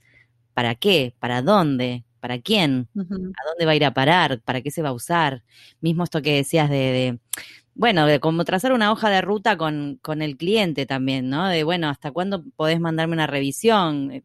¿para 0.53 0.75
qué? 0.75 1.15
¿Para 1.19 1.41
dónde? 1.41 2.05
¿Para 2.19 2.39
quién? 2.39 2.87
¿A 2.97 3.47
dónde 3.49 3.65
va 3.65 3.71
a 3.71 3.75
ir 3.75 3.85
a 3.85 3.93
parar? 3.93 4.41
¿Para 4.41 4.61
qué 4.61 4.71
se 4.71 4.81
va 4.81 4.89
a 4.89 4.93
usar? 4.93 5.43
Mismo 5.81 6.03
esto 6.03 6.21
que 6.21 6.35
decías 6.35 6.69
de 6.69 7.19
bueno, 7.75 8.05
de 8.05 8.19
como 8.19 8.45
trazar 8.45 8.71
una 8.73 8.91
hoja 8.91 9.09
de 9.09 9.21
ruta 9.21 9.57
con, 9.57 9.97
con, 10.01 10.21
el 10.21 10.37
cliente 10.37 10.85
también, 10.85 11.29
¿no? 11.29 11.47
De, 11.47 11.63
bueno, 11.63 11.89
¿hasta 11.89 12.11
cuándo 12.11 12.43
podés 12.55 12.79
mandarme 12.79 13.13
una 13.13 13.27
revisión? 13.27 14.23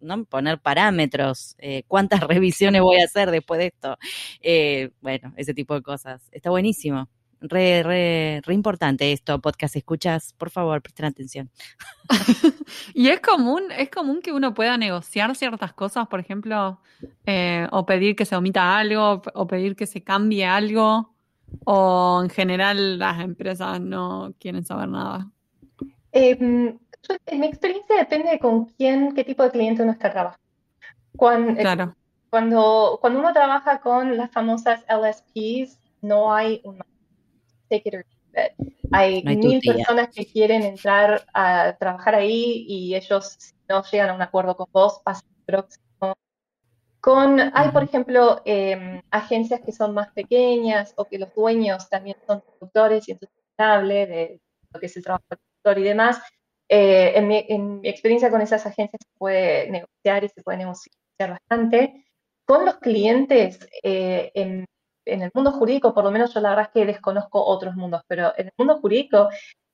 Eh, 0.00 0.06
¿no? 0.06 0.24
Poner 0.24 0.58
parámetros, 0.58 1.54
eh, 1.58 1.84
cuántas 1.86 2.20
revisiones 2.28 2.82
voy 2.82 3.00
a 3.00 3.04
hacer 3.04 3.30
después 3.30 3.58
de 3.58 3.66
esto. 3.66 3.98
Eh, 4.40 4.90
bueno, 5.00 5.32
ese 5.36 5.54
tipo 5.54 5.74
de 5.74 5.82
cosas. 5.82 6.28
Está 6.32 6.50
buenísimo. 6.50 7.08
Re, 7.42 7.82
re, 7.82 8.42
re 8.44 8.52
importante 8.52 9.12
esto, 9.12 9.40
podcast 9.40 9.74
escuchas, 9.74 10.34
por 10.34 10.50
favor, 10.50 10.82
presten 10.82 11.06
atención. 11.06 11.50
y 12.94 13.08
es 13.08 13.20
común, 13.20 13.62
es 13.78 13.88
común 13.88 14.20
que 14.20 14.30
uno 14.30 14.52
pueda 14.52 14.76
negociar 14.76 15.34
ciertas 15.34 15.72
cosas, 15.72 16.06
por 16.08 16.20
ejemplo, 16.20 16.82
o 17.70 17.86
pedir 17.86 18.14
que 18.14 18.26
se 18.26 18.36
omita 18.36 18.76
algo, 18.76 19.22
o 19.32 19.46
pedir 19.46 19.74
que 19.74 19.86
se 19.86 20.02
cambie 20.02 20.44
algo. 20.44 21.14
¿O 21.64 22.20
en 22.22 22.30
general 22.30 22.98
las 22.98 23.20
empresas 23.20 23.80
no 23.80 24.34
quieren 24.38 24.64
saber 24.64 24.88
nada? 24.88 25.30
Em, 27.08 27.18
en 27.26 27.40
mi 27.40 27.46
experiencia 27.46 27.96
depende 27.96 28.30
de 28.30 28.38
con 28.38 28.66
quién, 28.66 29.14
qué 29.14 29.24
tipo 29.24 29.42
de 29.42 29.50
cliente 29.50 29.82
uno 29.82 29.92
está 29.92 30.10
trabajando. 30.10 30.44
Cuando, 31.16 31.52
eh, 31.52 31.62
claro. 31.62 31.94
cuando, 32.30 32.98
cuando 33.00 33.20
uno 33.20 33.32
trabaja 33.32 33.80
con 33.80 34.16
las 34.16 34.30
famosas 34.30 34.84
LSPs, 34.88 35.78
no 36.02 36.32
hay 36.32 36.60
un 36.64 36.78
take 37.68 37.88
it 37.88 37.94
or 37.94 38.06
leave 38.06 38.52
it. 38.58 38.74
Hay 38.92 39.22
mil 39.22 39.60
personas 39.60 40.08
que 40.14 40.26
quieren 40.26 40.62
entrar 40.62 41.24
a 41.34 41.76
trabajar 41.78 42.14
ahí 42.14 42.64
y 42.68 42.94
ellos, 42.94 43.36
si 43.38 43.54
no 43.68 43.82
llegan 43.84 44.10
a 44.10 44.14
un 44.14 44.22
acuerdo 44.22 44.56
con 44.56 44.66
vos, 44.72 45.00
pasan 45.04 45.28
al 45.38 45.44
próximo 45.44 45.90
con, 47.00 47.40
hay, 47.54 47.70
por 47.70 47.82
ejemplo, 47.82 48.42
em, 48.44 49.00
agencias 49.10 49.60
que 49.62 49.72
son 49.72 49.94
más 49.94 50.12
pequeñas 50.12 50.92
o 50.96 51.06
que 51.06 51.18
los 51.18 51.34
dueños 51.34 51.88
también 51.88 52.16
son 52.26 52.42
productores 52.42 53.08
y 53.08 53.12
entonces 53.12 53.36
de 53.56 54.40
lo 54.72 54.80
que 54.80 54.86
es 54.86 54.96
el 54.96 55.02
trabajo 55.02 55.24
productor 55.28 55.78
y 55.78 55.88
demás. 55.88 56.20
Eh, 56.72 57.12
en, 57.16 57.26
mi, 57.26 57.88
experiencia 57.88 58.30
con 58.30 58.40
esas 58.40 58.64
agencias 58.64 59.00
se 59.02 59.18
puede 59.18 59.68
negociar 59.70 60.22
y 60.22 60.28
se 60.28 60.42
puede 60.42 60.58
negociar 60.58 60.92
bastante. 61.18 62.06
Con 62.46 62.64
los 62.64 62.78
clientes, 62.78 63.58
eh, 63.82 64.30
en, 64.34 64.64
en 65.04 65.22
el 65.22 65.30
mundo 65.34 65.50
jurídico, 65.50 65.92
por 65.92 66.04
lo 66.04 66.12
menos 66.12 66.32
yo 66.32 66.40
la 66.40 66.50
verdad 66.50 66.66
es 66.66 66.72
que 66.72 66.86
desconozco 66.86 67.44
otros 67.44 67.74
mundos, 67.74 68.02
pero 68.06 68.32
en 68.36 68.46
el 68.46 68.52
mundo 68.56 68.78
jurídico 68.78 69.28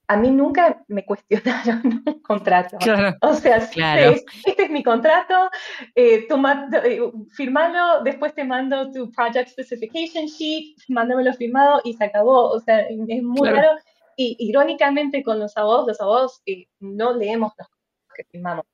a 0.08 0.16
mí 0.16 0.30
nunca 0.30 0.84
me 0.88 1.04
cuestionaron 1.04 1.80
un 2.06 2.22
contrato. 2.22 2.78
O 3.22 3.34
sea, 3.34 3.56
este 3.58 4.64
es 4.64 4.70
mi 4.70 4.82
contrato, 4.82 5.50
eh, 5.94 6.26
eh, 6.28 7.00
firmalo, 7.30 8.02
después 8.04 8.34
te 8.34 8.44
mando 8.44 8.90
tu 8.90 9.10
project 9.10 9.50
specification 9.50 10.26
sheet, 10.26 10.76
mándamelo 10.88 11.32
firmado 11.34 11.80
y 11.84 11.94
se 11.94 12.04
acabó. 12.04 12.50
O 12.50 12.60
sea, 12.60 12.80
es 12.80 13.22
muy 13.22 13.48
raro. 13.48 13.76
Y 14.16 14.36
irónicamente 14.38 15.22
con 15.22 15.38
los 15.38 15.56
abogados, 15.56 15.88
los 15.88 16.00
abogados 16.00 16.42
eh, 16.46 16.66
no 16.80 17.12
leemos 17.12 17.52
los 17.58 17.68
que 18.14 18.24
firmamos 18.24 18.64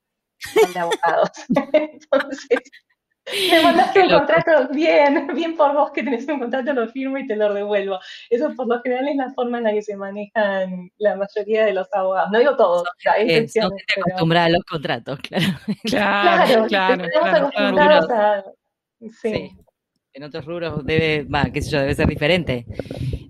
de 0.73 0.79
abogados. 0.79 1.29
Entonces, 1.73 2.59
Me 3.49 3.61
mandaste 3.61 4.01
un 4.01 4.09
contrato, 4.09 4.67
bien, 4.73 5.27
bien 5.33 5.55
por 5.55 5.73
vos 5.73 5.91
que 5.91 6.03
tenés 6.03 6.27
un 6.27 6.39
contrato, 6.39 6.73
lo 6.73 6.89
firmo 6.89 7.17
y 7.17 7.25
te 7.25 7.37
lo 7.37 7.53
devuelvo. 7.53 7.99
Eso 8.29 8.53
por 8.53 8.67
lo 8.67 8.81
general 8.81 9.07
es 9.07 9.15
la 9.15 9.31
forma 9.33 9.59
en 9.59 9.63
la 9.63 9.71
que 9.71 9.81
se 9.81 9.95
manejan 9.95 10.91
la 10.97 11.15
mayoría 11.15 11.65
de 11.65 11.73
los 11.73 11.87
abogados. 11.93 12.31
No 12.31 12.39
digo 12.39 12.57
todos, 12.57 12.83
hay 13.09 13.23
excepciones. 13.23 13.83
No 13.95 14.03
acostumbrada 14.07 14.47
a 14.47 14.49
los 14.49 14.63
contratos, 14.65 15.19
claro. 15.23 15.45
Claro, 15.85 16.65
claro. 16.67 17.03
Estamos 17.05 17.33
acostumbrados 17.33 18.09
a... 18.11 18.43
sí. 19.21 19.57
En 20.13 20.23
otros 20.23 20.45
rubros 20.45 20.85
debe, 20.85 21.23
va, 21.23 21.45
qué 21.45 21.61
sé 21.61 21.71
yo, 21.71 21.79
debe 21.79 21.95
ser 21.95 22.07
diferente. 22.07 22.65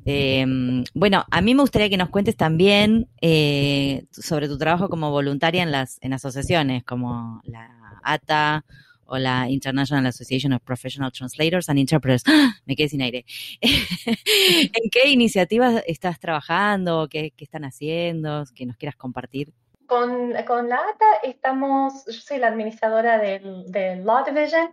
Em, 0.06 0.84
bueno, 0.94 1.24
a 1.32 1.42
mí 1.42 1.56
me 1.56 1.62
gustaría 1.62 1.90
que 1.90 1.98
nos 1.98 2.10
cuentes 2.10 2.36
también 2.36 3.08
eh, 3.22 4.06
sobre 4.12 4.48
tu 4.50 4.58
trabajo 4.58 4.90
como 4.90 5.10
voluntaria 5.12 5.64
en 5.64 5.72
las 5.72 5.98
en 6.02 6.12
asociaciones 6.12 6.84
como 6.84 7.42
la 7.46 8.00
ATA 8.04 8.66
o 9.06 9.18
la 9.18 9.50
International 9.50 10.06
Association 10.08 10.54
of 10.54 10.62
Professional 10.62 11.12
Translators 11.12 11.70
and 11.70 11.80
Interpreters. 11.80 12.24
¡Ah! 12.28 12.54
Me 12.66 12.76
quedé 12.76 12.90
sin 12.90 13.02
aire. 13.02 13.26
¿En 13.62 14.90
qué 14.92 15.10
iniciativas 15.10 15.84
estás 15.88 16.20
trabajando? 16.20 17.08
¿Qué, 17.10 17.34
están 17.38 17.64
haciendo? 17.64 18.44
Que 18.56 18.66
nos 18.66 18.78
quieras 18.78 18.96
compartir. 18.96 19.54
Con, 19.86 20.34
la 20.34 20.76
ATA 20.76 21.06
estamos, 21.24 22.06
yo 22.08 22.14
soy 22.14 22.40
la 22.40 22.48
administradora 22.48 23.20
del, 23.20 24.04
Law 24.04 24.26
Division. 24.26 24.72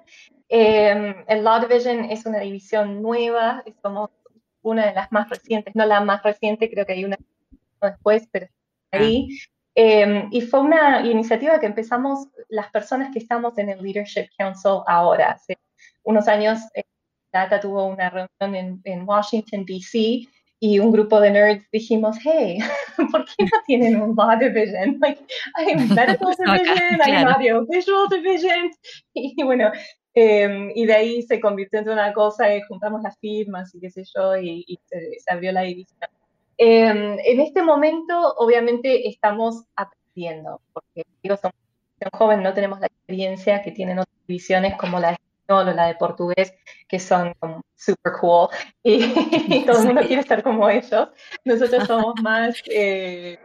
Em, 0.53 1.15
el 1.29 1.45
Law 1.45 1.61
Division 1.61 2.07
es 2.07 2.27
una 2.27 2.41
división 2.41 3.01
nueva, 3.01 3.63
somos 3.81 4.11
una 4.63 4.87
de 4.87 4.95
las 4.95 5.11
más 5.13 5.31
recientes, 5.31 5.77
no 5.77 5.87
la 5.87 6.01
más 6.01 6.25
reciente, 6.25 6.69
creo 6.69 6.85
que 6.85 6.95
hay 6.95 7.05
una 7.05 7.17
después, 7.81 8.29
pero 8.33 8.49
ahí. 8.91 9.29
Ah. 9.31 9.51
Em, 9.77 10.29
y 10.33 10.41
fue 10.41 10.61
una 10.61 11.07
iniciativa 11.07 11.61
que 11.61 11.67
empezamos 11.67 12.27
las 12.49 12.69
personas 12.73 13.13
que 13.13 13.21
estamos 13.21 13.57
en 13.59 13.71
el 13.71 13.81
Leadership 13.81 14.29
Council 14.37 14.81
ahora. 14.89 15.31
Hace 15.33 15.57
unos 16.03 16.27
años, 16.27 16.59
eh, 16.75 16.83
Data 17.33 17.61
tuvo 17.61 17.87
una 17.87 18.11
reunión 18.11 18.81
en, 18.85 19.09
Washington, 19.09 19.65
D.C., 19.65 20.29
y 20.63 20.79
un 20.79 20.93
grupo 20.93 21.19
de 21.21 21.31
nerds 21.31 21.71
dijimos, 21.73 22.19
hey, 22.23 22.59
¿por 23.13 23.25
qué 23.25 23.45
no 23.45 23.63
tienen 23.67 24.03
un 24.03 24.15
law 24.15 24.39
division? 24.39 24.99
Like, 25.01 25.25
hay 25.55 25.75
medical 25.75 26.17
division, 26.39 27.01
hay 27.03 27.15
audiovisual 27.25 28.09
division. 28.11 28.71
Y 29.15 29.43
bueno, 29.43 29.73
em, 30.15 30.71
y 30.75 30.87
de 30.87 30.95
ahí 30.95 31.23
se 31.23 31.41
convirtió 31.41 31.81
en 31.81 31.89
una 31.89 32.13
cosa 32.13 32.55
y 32.55 32.63
juntamos 32.63 33.03
las 33.03 33.19
firmas 33.19 33.75
y 33.75 33.81
qué 33.81 33.91
sé 33.91 34.05
yo, 34.15 34.37
y, 34.37 34.79
se, 34.87 35.33
abrió 35.33 35.53
la 35.53 35.63
división. 35.63 36.11
Em, 36.59 37.19
en 37.25 37.41
este 37.41 37.63
momento, 37.63 38.35
obviamente, 38.37 39.09
estamos 39.09 39.65
aprendiendo, 39.77 40.61
porque 40.73 41.05
digo, 41.23 41.37
somos 41.37 41.55
joven, 42.13 42.43
no 42.43 42.55
tenemos 42.55 42.81
la 42.81 42.87
experiencia 42.87 43.63
que 43.63 43.73
tienen 43.73 43.99
otras 43.99 44.17
divisiones 44.27 44.77
como 44.77 44.99
la 44.99 45.09
de 45.09 45.15
español 45.15 45.69
o 45.69 45.75
la 45.75 45.87
de 45.89 45.95
portugués, 45.97 46.55
que 46.89 46.99
son 46.99 47.35
super 47.77 48.13
cool 48.21 48.49
y, 48.83 49.65
todo 49.65 49.81
el 49.81 49.87
mundo 49.87 50.03
quiere 50.03 50.23
estar 50.23 50.43
como 50.43 50.69
ellos. 50.69 51.09
Nosotros 51.45 51.87
somos 51.87 52.15
más, 52.23 52.57
eh, 52.67 53.39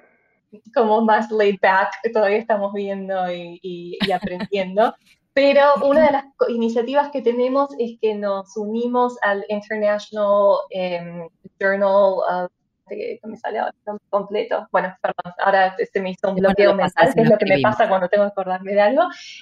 como 0.74 1.02
más 1.02 1.30
laid 1.32 1.58
back, 1.62 1.92
todavía 2.14 2.38
estamos 2.38 2.74
viendo 2.74 3.32
y, 3.32 3.98
aprendiendo. 4.14 4.96
Pero 5.36 5.76
una 5.84 6.06
de 6.06 6.12
las 6.14 6.26
iniciativas 6.48 7.12
que 7.12 7.22
tenemos 7.22 7.70
es 7.78 8.00
que 8.02 8.16
nos 8.16 8.56
unimos 8.56 9.18
al 9.22 9.44
International 9.50 10.60
em, 10.70 11.28
Journal 11.60 12.22
of 12.30 12.52
que 12.88 13.20
me 13.24 13.36
sale 13.36 13.60
ahora 13.60 13.74
completo. 14.10 14.66
Bueno, 14.72 14.96
perdón, 15.02 15.34
ahora 15.40 15.76
se 15.92 16.00
me 16.00 16.12
hizo 16.12 16.30
un 16.30 16.36
bloqueo 16.36 16.74
mental, 16.74 17.14
que 17.14 17.22
es 17.22 17.30
lo 17.30 17.38
que 17.38 17.46
me 17.46 17.60
pasa 17.60 17.90
cuando 17.90 18.08
tengo 18.08 18.24
que 18.26 18.32
acordarme 18.32 18.74
de 18.74 18.82
algo, 18.82 19.02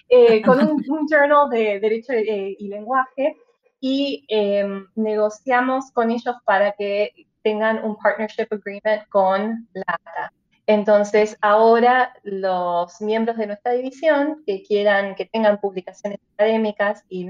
eh, 0.09 0.41
con 0.45 0.59
un, 0.59 1.07
journal 1.07 1.47
de 1.51 1.79
Derecho 1.79 2.13
eh, 2.13 2.55
y 2.57 2.67
Lenguaje 2.69 3.35
y 3.79 4.25
em, 4.29 4.87
negociamos 4.95 5.91
con 5.91 6.09
ellos 6.09 6.35
para 6.45 6.71
que 6.71 7.11
tengan 7.43 7.83
un 7.83 7.97
partnership 7.97 8.47
agreement 8.49 9.07
con 9.09 9.67
LATA. 9.73 10.31
Entonces, 10.65 11.37
ahora 11.41 12.13
los 12.23 13.01
miembros 13.01 13.37
de 13.37 13.47
nuestra 13.47 13.73
división 13.73 14.43
que 14.45 14.63
quieran, 14.63 15.15
que 15.15 15.25
tengan 15.25 15.59
publicaciones 15.59 16.19
académicas 16.33 17.03
y 17.09 17.29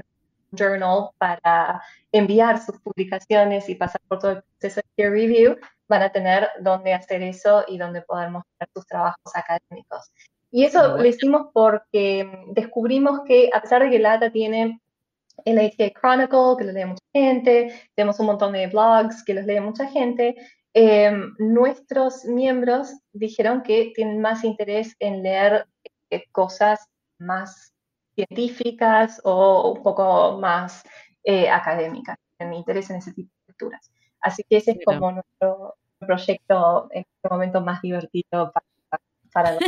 journal 0.52 1.10
para 1.18 1.82
enviar 2.12 2.60
sus 2.60 2.80
publicaciones 2.80 3.68
y 3.68 3.74
pasar 3.74 4.00
por 4.08 4.20
todo 4.20 4.30
el 4.32 4.42
proceso 4.42 4.80
de 4.80 4.86
peer 4.94 5.10
review, 5.10 5.56
van 5.88 6.02
a 6.02 6.12
tener 6.12 6.48
dónde 6.60 6.94
hacer 6.94 7.22
eso 7.22 7.64
y 7.66 7.76
dónde 7.76 8.02
poder 8.02 8.30
mostrar 8.30 8.68
sus 8.72 8.86
trabajos 8.86 9.34
académicos. 9.34 10.12
Y 10.50 10.64
eso 10.64 10.96
lo 10.96 11.04
hicimos 11.04 11.48
porque 11.52 12.30
descubrimos 12.52 13.22
que 13.26 13.50
a 13.52 13.60
pesar 13.60 13.82
de 13.82 13.90
que 13.90 13.98
LATA 13.98 14.30
tiene 14.30 14.80
el 15.44 15.58
ATA 15.58 15.90
Chronicle, 16.00 16.56
que 16.56 16.64
lo 16.64 16.72
lee 16.72 16.84
mucha 16.84 17.04
gente, 17.12 17.88
tenemos 17.96 18.20
un 18.20 18.26
montón 18.26 18.52
de 18.52 18.68
blogs 18.68 19.24
que 19.24 19.34
los 19.34 19.44
lee 19.46 19.58
mucha 19.60 19.86
gente, 19.88 20.36
em, 20.74 21.34
nuestros 21.38 22.24
miembros 22.24 22.92
dijeron 23.12 23.62
que 23.62 23.92
tienen 23.94 24.20
más 24.20 24.44
interés 24.44 24.96
en 24.98 25.22
leer 25.22 25.66
eh, 26.10 26.24
cosas 26.32 26.88
más 27.18 27.74
científicas 28.14 29.20
o 29.24 29.72
un 29.72 29.82
poco 29.82 30.38
más 30.38 30.84
eh, 31.22 31.48
académicas, 31.48 32.18
tienen 32.36 32.54
interés 32.54 32.90
en 32.90 32.96
ese 32.96 33.12
tipo 33.12 33.30
de 33.40 33.52
lecturas. 33.52 33.90
Así 34.20 34.44
que 34.48 34.56
ese 34.58 34.72
es 34.72 34.78
como 34.84 35.12
nuestro 35.12 35.76
proyecto 35.98 36.88
en 36.92 37.00
este 37.02 37.28
momento 37.28 37.60
más 37.60 37.80
divertido 37.82 38.52
para, 39.32 39.52
los 39.52 39.62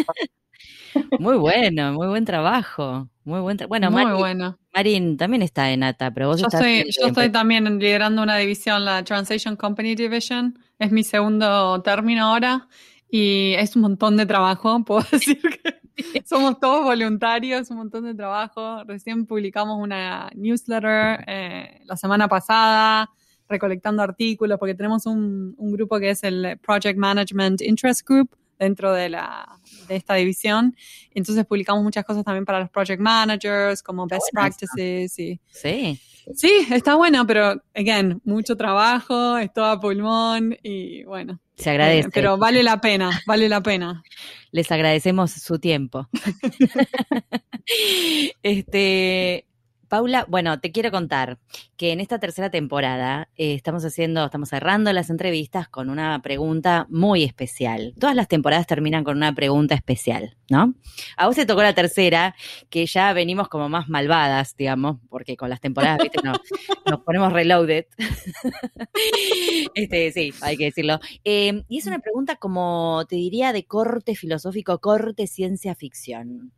Muy 1.19 1.37
bueno, 1.37 1.93
muy 1.93 2.07
buen 2.07 2.25
trabajo. 2.25 3.09
Muy 3.25 3.41
buen 3.41 3.59
bueno, 3.69 3.91
muy 3.91 4.13
bueno. 4.13 4.59
Marín 4.73 5.17
también 5.17 5.43
está 5.43 5.71
en 5.73 5.83
ATA, 5.83 6.13
pero 6.13 6.29
vos 6.29 6.41
yo 6.41 6.47
estás 6.47 6.61
Estoy, 6.61 6.93
yo 6.93 7.09
estoy 7.09 7.31
también 7.31 7.79
liderando 7.79 8.23
una 8.23 8.37
división, 8.37 8.85
la 8.85 9.03
Translation 9.03 9.57
Company 9.57 9.95
Division. 9.95 10.59
Es 10.79 10.93
mi 10.93 11.03
segundo 11.03 11.83
término 11.83 12.27
ahora 12.27 12.69
y 13.11 13.55
es 13.55 13.75
un 13.77 13.83
montón 13.83 14.17
de 14.17 14.27
trabajo, 14.27 14.83
puedo 14.87 15.05
decir 15.11 15.41
que 15.41 15.81
somos 16.27 16.61
todos 16.61 16.85
voluntarios, 16.85 17.71
un 17.71 17.79
montón 17.79 18.05
de 18.05 18.15
trabajo. 18.15 18.85
Recién 18.85 19.27
publicamos 19.27 19.79
una 19.83 20.31
newsletter 20.35 21.25
eh, 21.27 21.81
la 21.85 21.97
semana 21.97 22.29
pasada 22.29 23.11
recolectando 23.49 24.03
artículos, 24.03 24.59
porque 24.59 24.75
tenemos 24.75 25.07
un, 25.07 25.55
un, 25.57 25.73
grupo 25.73 26.01
que 26.01 26.11
es 26.11 26.25
el 26.25 26.59
Project 26.59 26.99
Management 26.99 27.63
Interest 27.63 28.07
Group 28.07 28.31
dentro 28.59 28.93
de, 28.93 29.09
la, 29.09 29.59
de 29.89 29.97
esta 29.97 30.15
división. 30.15 30.77
Entonces 31.15 31.45
publicamos 31.47 31.83
muchas 31.83 32.05
cosas 32.05 32.25
también 32.25 32.45
para 32.45 32.61
los 32.61 32.71
project 32.71 33.01
managers, 33.01 33.83
como 33.83 34.07
best 34.07 34.29
practices. 34.33 35.19
Y, 35.19 35.41
sí. 35.49 36.01
Sí, 36.35 36.67
está 36.71 36.97
bueno, 36.97 37.27
pero, 37.27 37.63
again, 37.75 38.21
mucho 38.25 38.57
trabajo, 38.57 39.39
es 39.39 39.53
todo 39.53 39.67
a 39.67 39.81
pulmón 39.81 40.57
y 40.63 41.05
bueno. 41.05 41.41
Se 41.57 41.71
agradece. 41.71 42.11
pero 42.11 42.37
vale 42.37 42.63
la 42.63 42.81
pena, 42.81 43.11
vale 43.27 43.49
la 43.49 43.63
pena. 43.63 44.03
Les 44.51 44.71
agradecemos 44.73 45.31
su 45.31 45.59
tiempo. 45.59 46.09
este, 48.43 49.47
Paula, 49.89 50.27
bueno, 50.29 50.59
te 50.61 50.73
quiero 50.73 50.91
contar 50.91 51.39
que 51.77 51.93
en 51.93 52.01
esta 52.01 52.19
tercera 52.19 52.51
temporada 52.51 53.29
eh, 53.37 53.55
estamos 53.55 53.85
haciendo, 53.85 54.25
estamos 54.25 54.49
cerrando 54.49 54.93
las 54.93 55.11
entrevistas 55.11 55.69
con 55.69 55.91
una 55.91 56.21
pregunta 56.23 56.87
muy 56.91 57.23
especial. 57.23 57.95
Todas 57.99 58.17
las 58.17 58.29
temporadas 58.29 58.67
terminan 58.67 59.05
con 59.05 59.17
una 59.17 59.35
pregunta 59.35 59.75
especial, 59.75 60.37
¿no? 60.51 60.75
A 61.17 61.27
vos 61.27 61.37
te 61.37 61.47
tocó 61.47 61.63
la 61.63 61.75
tercera, 61.75 62.35
que 62.71 62.87
ya 62.87 63.13
venimos 63.13 63.49
como 63.49 63.69
más 63.69 63.89
malvadas, 63.89 64.57
digamos, 64.57 64.99
porque 65.09 65.37
con 65.37 65.51
las 65.51 65.61
temporadas, 65.61 65.99
viste, 66.03 66.21
nos 66.23 67.01
ponemos 67.01 67.33
reloaded. 67.33 67.87
este, 69.75 70.13
sí, 70.13 70.33
hay 70.41 70.57
que 70.57 70.65
decirlo. 70.65 70.99
Eh, 71.25 71.63
y 71.69 71.79
es 71.79 71.87
una 71.87 72.01
pregunta 72.01 72.37
como, 72.37 73.05
te 73.09 73.17
diría, 73.17 73.53
de 73.53 73.65
corte 73.65 74.15
filosófico, 74.15 74.79
corte 74.81 75.27
ciencia 75.27 75.75
ficción 75.75 76.53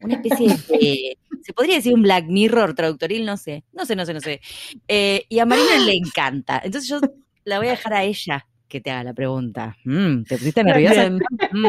una 0.00 0.14
especie 0.14 0.48
de, 0.48 1.18
se 1.42 1.52
podría 1.52 1.76
decir 1.76 1.94
un 1.94 2.02
Black 2.02 2.26
Mirror 2.26 2.74
traductoril, 2.74 3.24
no 3.24 3.36
sé, 3.36 3.64
no 3.72 3.84
sé, 3.84 3.96
no 3.96 4.06
sé, 4.06 4.14
no 4.14 4.20
sé. 4.20 4.40
Eh, 4.88 5.24
y 5.28 5.38
a 5.38 5.46
Marina 5.46 5.78
le 5.78 5.94
encanta. 5.94 6.60
Entonces 6.62 6.88
yo 6.88 7.00
la 7.44 7.58
voy 7.58 7.68
a 7.68 7.72
dejar 7.72 7.94
a 7.94 8.04
ella 8.04 8.46
que 8.68 8.80
te 8.80 8.90
haga 8.90 9.04
la 9.04 9.14
pregunta. 9.14 9.76
Mm, 9.84 10.22
¿Te 10.22 10.38
pusiste 10.38 10.64
nerviosa? 10.64 11.10
Mm. 11.10 11.66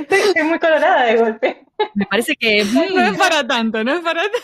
Estoy 0.00 0.42
muy 0.44 0.58
colorada 0.58 1.04
de 1.04 1.16
golpe. 1.16 1.66
Me 1.94 2.06
parece 2.06 2.34
que... 2.36 2.64
No 2.64 2.82
es 2.82 3.12
mm. 3.12 3.16
para 3.16 3.46
tanto, 3.46 3.84
no 3.84 3.94
es 3.94 4.00
para 4.00 4.22
tanto. 4.22 4.38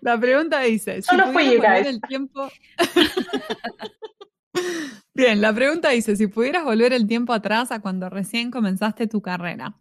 La 0.00 0.18
pregunta 0.18 0.60
dice, 0.60 1.02
si 1.02 1.16
no 1.16 1.32
volver 1.32 1.86
el 1.86 2.00
tiempo... 2.00 2.48
Bien, 5.14 5.40
la 5.40 5.52
pregunta 5.52 5.90
dice, 5.90 6.16
si 6.16 6.26
pudieras 6.26 6.64
volver 6.64 6.92
el 6.92 7.06
tiempo 7.06 7.32
atrás 7.32 7.70
a 7.70 7.80
cuando 7.80 8.10
recién 8.10 8.50
comenzaste 8.50 9.06
tu 9.06 9.22
carrera, 9.22 9.76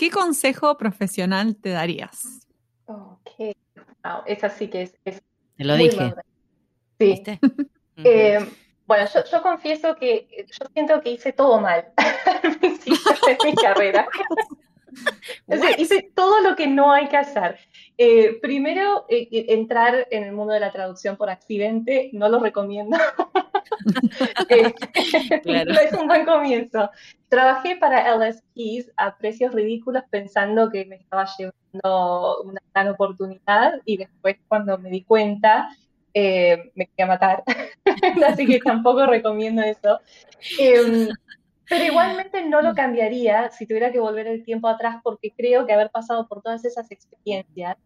¿Qué 0.00 0.10
consejo 0.10 0.78
profesional 0.78 1.56
te 1.56 1.68
darías? 1.68 2.48
Ok, 2.86 3.54
wow, 4.02 4.22
esa 4.24 4.48
sí 4.48 4.68
que 4.68 4.84
es... 4.84 4.94
te 5.04 5.64
lo 5.64 5.76
dije. 5.76 6.14
Sí. 6.98 7.22
Eh, 8.02 8.38
bueno, 8.86 9.04
yo, 9.30 9.42
confieso 9.42 9.94
que 9.96 10.46
yo 10.50 10.66
siento 10.72 11.02
que 11.02 11.10
hice 11.10 11.34
todo 11.34 11.60
mal 11.60 11.92
al 12.42 12.58
principio 12.58 12.94
de 13.26 13.36
mi 13.44 13.54
carrera. 13.54 14.08
hice 15.76 16.10
todo 16.14 16.40
lo 16.40 16.56
que 16.56 16.66
no 16.66 16.90
hay 16.90 17.08
que 17.08 17.18
hacer. 17.18 17.58
Eh, 17.98 18.38
primero, 18.40 19.04
eh, 19.10 19.28
entrar 19.48 20.08
en 20.10 20.24
el 20.24 20.32
mundo 20.32 20.54
de 20.54 20.60
la 20.60 20.72
traducción 20.72 21.18
por 21.18 21.28
accidente, 21.28 22.08
no 22.14 22.30
lo 22.30 22.38
recomiendo. 22.40 22.96
Claro. 25.42 25.72
no 25.72 25.80
es 25.80 25.92
un 25.92 26.06
buen 26.06 26.24
comienzo. 26.24 26.90
Trabajé 27.28 27.76
para 27.76 28.14
LSPs 28.16 28.90
a 28.96 29.16
precios 29.16 29.54
ridículos 29.54 30.02
pensando 30.10 30.70
que 30.70 30.84
me 30.86 30.96
estaba 30.96 31.26
llevando 31.38 32.42
una 32.42 32.60
gran 32.74 32.88
oportunidad 32.88 33.80
y 33.84 33.96
después 33.96 34.36
cuando 34.48 34.78
me 34.78 34.90
di 34.90 35.04
cuenta 35.04 35.68
eh, 36.14 36.72
me 36.74 36.86
quería 36.86 37.06
matar. 37.06 37.44
Así 38.26 38.46
que 38.46 38.58
tampoco 38.58 39.06
recomiendo 39.06 39.62
eso. 39.62 40.00
Em, 40.58 41.08
pero 41.68 41.84
igualmente 41.84 42.44
no 42.44 42.62
lo 42.62 42.74
cambiaría 42.74 43.50
si 43.50 43.66
tuviera 43.66 43.92
que 43.92 44.00
volver 44.00 44.26
el 44.26 44.44
tiempo 44.44 44.68
atrás 44.68 44.96
porque 45.04 45.32
creo 45.36 45.66
que 45.66 45.72
haber 45.72 45.90
pasado 45.90 46.26
por 46.26 46.42
todas 46.42 46.64
esas 46.64 46.90
experiencias 46.90 47.76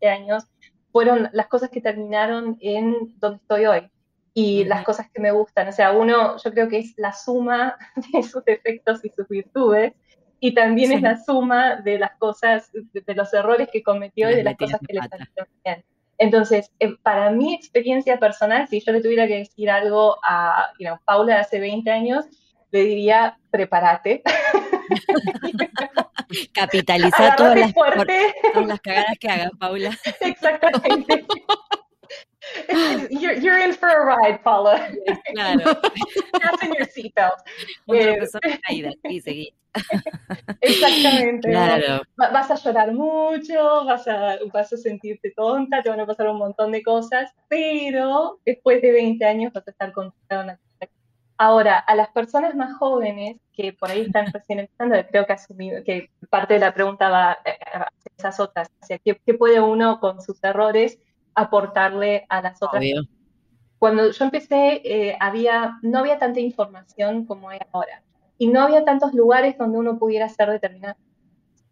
de 0.00 0.08
años 0.08 0.44
fueron 0.90 1.30
las 1.32 1.46
cosas 1.46 1.70
que 1.70 1.80
terminaron 1.80 2.58
en 2.60 3.14
donde 3.18 3.36
estoy 3.36 3.66
hoy 3.66 3.90
y 4.34 4.64
las 4.64 4.82
cosas 4.84 5.08
que 5.12 5.20
me 5.20 5.30
gustan. 5.30 5.68
O 5.68 5.72
sea, 5.72 5.92
uno 5.92 6.36
yo 6.42 6.50
creo 6.52 6.68
que 6.68 6.78
es 6.78 6.94
la 6.96 7.12
suma 7.12 7.76
de 8.12 8.22
sus 8.22 8.44
defectos 8.44 9.04
y 9.04 9.10
sus 9.10 9.28
virtudes 9.28 9.92
y 10.40 10.54
también 10.54 10.88
Sí. 10.88 10.94
es 10.96 11.02
la 11.02 11.16
suma 11.22 11.76
de 11.76 11.98
las 11.98 12.16
cosas, 12.16 12.70
de, 12.72 13.00
de 13.00 13.14
los 13.14 13.32
errores 13.34 13.68
que 13.72 13.82
cometió 13.82 14.30
y 14.30 14.34
de 14.34 14.44
las 14.44 14.56
cosas 14.56 14.80
que 14.86 14.94
le 14.94 15.00
salieron 15.08 15.48
bien. 15.64 15.84
Entonces, 16.18 16.70
eh, 16.80 16.94
para 17.02 17.30
mi 17.30 17.54
experiencia 17.54 18.18
personal, 18.18 18.66
si 18.68 18.80
yo 18.80 18.92
le 18.92 19.00
tuviera 19.00 19.26
que 19.26 19.38
decir 19.38 19.70
algo 19.70 20.16
a 20.28 20.66
you 20.78 20.86
know, 20.86 20.98
Paula 21.04 21.34
de 21.34 21.40
hace 21.40 21.60
20 21.60 21.90
años, 21.90 22.24
le 22.70 22.84
diría, 22.84 23.38
prepárate, 23.50 24.22
Capitaliza 26.54 27.36
todas 27.36 27.58
las, 27.58 27.72
por- 27.72 28.06
todas 28.54 28.66
las 28.66 28.80
cagadas 28.80 29.18
que 29.20 29.28
hagas, 29.28 29.50
Paula. 29.58 29.90
exactamente. 30.20 31.26
You're, 33.10 33.34
you're 33.34 33.58
in 33.58 33.72
for 33.72 33.88
a 33.88 34.04
ride, 34.04 34.42
Paula. 34.42 34.88
Claro. 35.34 35.64
Fasten 36.42 36.72
your 36.74 36.86
seatbelt. 36.86 37.38
Un 37.86 37.96
Eh, 37.96 39.20
seguí. 39.20 39.54
Exactamente. 40.60 41.50
Claro. 41.50 42.02
Va- 42.20 42.30
Vas 42.30 42.50
a 42.50 42.56
llorar 42.56 42.92
mucho, 42.92 43.84
vas 43.84 44.06
a, 44.08 44.38
vas 44.52 44.72
a 44.72 44.76
sentirte 44.76 45.30
tonta, 45.36 45.82
te 45.82 45.88
van 45.90 46.00
a 46.00 46.06
pasar 46.06 46.28
un 46.28 46.38
montón 46.38 46.72
de 46.72 46.82
cosas, 46.82 47.32
pero 47.48 48.38
después 48.44 48.82
de 48.82 48.92
20 48.92 49.24
años 49.24 49.52
vas 49.52 49.66
a 49.66 49.70
estar 49.70 49.92
contenta. 49.92 50.40
una- 50.40 50.60
Ahora, 51.38 51.78
a 51.78 51.94
las 51.96 52.08
personas 52.10 52.54
más 52.54 52.76
jóvenes 52.76 53.36
que 53.52 53.72
por 53.72 53.90
ahí 53.90 54.02
están 54.02 54.32
recién 54.32 54.60
empezando, 54.60 54.96
creo 55.10 55.26
que 55.26 55.32
asumido 55.32 55.82
que 55.82 56.10
parte 56.30 56.54
de 56.54 56.60
la 56.60 56.72
pregunta 56.74 57.08
va 57.08 57.38
eh, 57.44 57.56
hacia 57.72 58.12
esas 58.16 58.38
otras, 58.40 58.68
hacia 58.80 58.98
qué, 58.98 59.18
qué 59.26 59.34
puede 59.34 59.60
uno 59.60 59.98
con 59.98 60.20
sus 60.22 60.42
errores 60.44 60.98
aportarle 61.34 62.26
a 62.28 62.42
las 62.42 62.62
otras 62.62 62.80
Obvio. 62.80 63.02
cuando 63.78 64.10
yo 64.10 64.24
empecé, 64.24 64.82
eh, 64.84 65.16
había, 65.20 65.78
no 65.82 65.98
había 65.98 66.18
tanta 66.18 66.40
información 66.40 67.26
como 67.26 67.48
hay 67.48 67.60
ahora. 67.72 68.02
Y 68.38 68.48
no 68.48 68.60
había 68.60 68.84
tantos 68.84 69.14
lugares 69.14 69.56
donde 69.56 69.78
uno 69.78 69.98
pudiera 69.98 70.26
hacer 70.26 70.50
determinadas. 70.50 70.96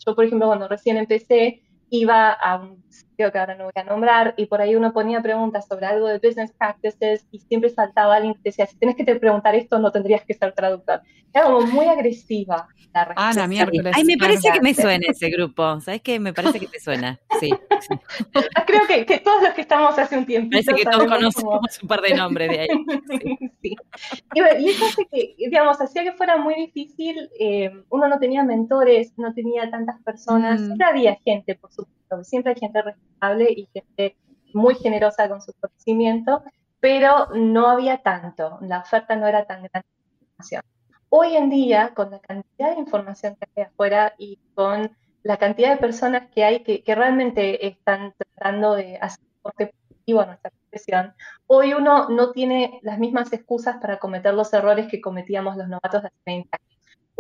Yo, 0.05 0.15
por 0.15 0.25
ejemplo, 0.25 0.47
cuando 0.47 0.69
recién 0.69 0.97
empecé, 0.97 1.63
iba 1.91 2.31
a 2.31 2.57
un 2.57 2.83
sitio 3.21 3.33
que 3.33 3.39
ahora 3.39 3.55
no 3.55 3.65
voy 3.65 3.73
a 3.75 3.85
nombrar, 3.85 4.35
y 4.37 4.47
por 4.47 4.61
ahí 4.61 4.75
uno 4.75 4.93
ponía 4.93 5.21
preguntas 5.21 5.67
sobre 5.67 5.87
algo 5.87 6.07
de 6.09 6.19
business 6.19 6.53
practices, 6.53 7.27
y 7.31 7.39
siempre 7.41 7.71
saltaba 7.71 8.17
alguien 8.17 8.35
que 8.35 8.41
decía, 8.45 8.67
si 8.67 8.77
tienes 8.79 8.97
que 8.97 9.05
te 9.05 9.17
preguntar 9.17 9.55
esto, 9.55 9.79
no 9.79 9.93
tendrías 9.93 10.25
que 10.25 10.35
ser 10.35 10.53
traductor. 10.53 11.03
Era 11.33 11.45
como 11.45 11.61
muy 11.67 11.87
agresiva 11.87 12.67
la 12.93 13.05
respuesta. 13.05 13.41
Ana, 13.41 13.47
miércoles. 13.47 13.93
Ay, 13.95 14.05
me 14.05 14.17
parece 14.17 14.51
que 14.53 14.61
me 14.61 14.75
suena 14.75 15.07
ese 15.09 15.31
grupo. 15.31 15.81
¿Sabes 15.81 16.03
qué? 16.03 16.19
Me 16.19 16.33
parece 16.33 16.59
que 16.59 16.67
te 16.67 16.81
suena. 16.81 17.21
Sí. 17.39 17.51
Creo 18.67 18.87
que, 18.89 19.07
que 19.07 19.19
todos 19.21 19.43
los 19.43 19.55
que 19.55 19.61
estamos 19.61 19.97
hace 19.97 20.19
un 20.19 20.27
tiempito 20.27 20.61
Parece 20.65 20.83
que 20.83 20.91
todos 20.91 21.07
conocemos 21.07 21.83
un 21.83 21.89
par 21.89 22.01
de 22.01 22.15
nombres 22.15 22.51
de 22.51 22.61
ahí. 22.61 22.69
Sí. 23.63 23.77
Y, 24.35 24.41
bueno, 24.41 24.61
y 24.61 24.71
eso 24.71 24.87
hace 24.87 25.07
que, 25.07 25.35
digamos, 25.37 25.79
hacía 25.81 26.03
que 26.03 26.13
fuera 26.13 26.39
muy 26.39 26.55
difícil. 26.55 27.29
eh, 27.39 27.71
uno 27.91 28.09
no 28.09 28.19
tenía 28.19 28.43
mentores, 28.43 29.13
no 29.19 29.35
tenía 29.35 29.71
tantas 29.71 30.03
personas. 30.03 30.61
Mm. 30.61 30.67
Siempre 30.67 30.87
había 30.87 31.19
gente, 31.25 31.55
por 31.57 31.71
supuesto, 31.71 32.25
siempre 32.25 32.53
hay 32.53 32.59
gente 32.59 32.83
responsable 33.21 33.51
y 33.51 33.69
gente 33.73 34.17
muy 34.53 34.75
generosa 34.75 35.29
con 35.29 35.41
su 35.41 35.53
conocimiento, 35.55 36.43
pero 36.81 37.29
no 37.35 37.69
había 37.69 37.99
tanto. 38.03 38.59
La 38.63 38.81
oferta 38.81 39.17
no 39.17 39.27
era 39.27 39.47
tan 39.47 39.63
grande. 39.63 39.87
de 39.89 40.27
información. 40.27 40.63
Hoy 41.09 41.37
en 41.37 41.51
día, 41.51 41.93
con 41.95 42.11
la 42.11 42.21
cantidad 42.21 42.73
de 42.73 42.81
información 42.81 43.37
que 43.37 43.49
hay 43.57 43.65
afuera 43.65 44.15
y 44.19 44.39
con 44.55 44.97
la 45.23 45.37
cantidad 45.37 45.71
de 45.71 45.77
personas 45.77 46.31
que 46.31 46.45
hay 46.45 46.63
que, 46.63 46.83
que 46.83 46.95
realmente 46.95 47.67
están 47.67 48.15
tratando 48.17 48.75
de 48.75 48.97
hacer 49.01 49.25
aporte 49.41 49.75
positivo 49.89 50.21
a 50.21 50.27
nuestra 50.27 50.51
profesión, 50.51 51.15
hoy 51.47 51.75
uno 51.75 52.09
no 52.09 52.33
tiene 52.33 52.81
las 52.83 52.99
mismas 52.99 53.33
excusas 53.33 53.77
para 53.81 53.99
cometer 53.99 54.35
los 54.35 54.53
errores 54.53 54.87
que 54.89 55.01
cometíamos 55.01 55.57
los 55.57 55.69
novatos 55.69 56.03
de 56.03 56.09
hace 56.09 56.17
20 56.27 56.49
años. 56.53 56.70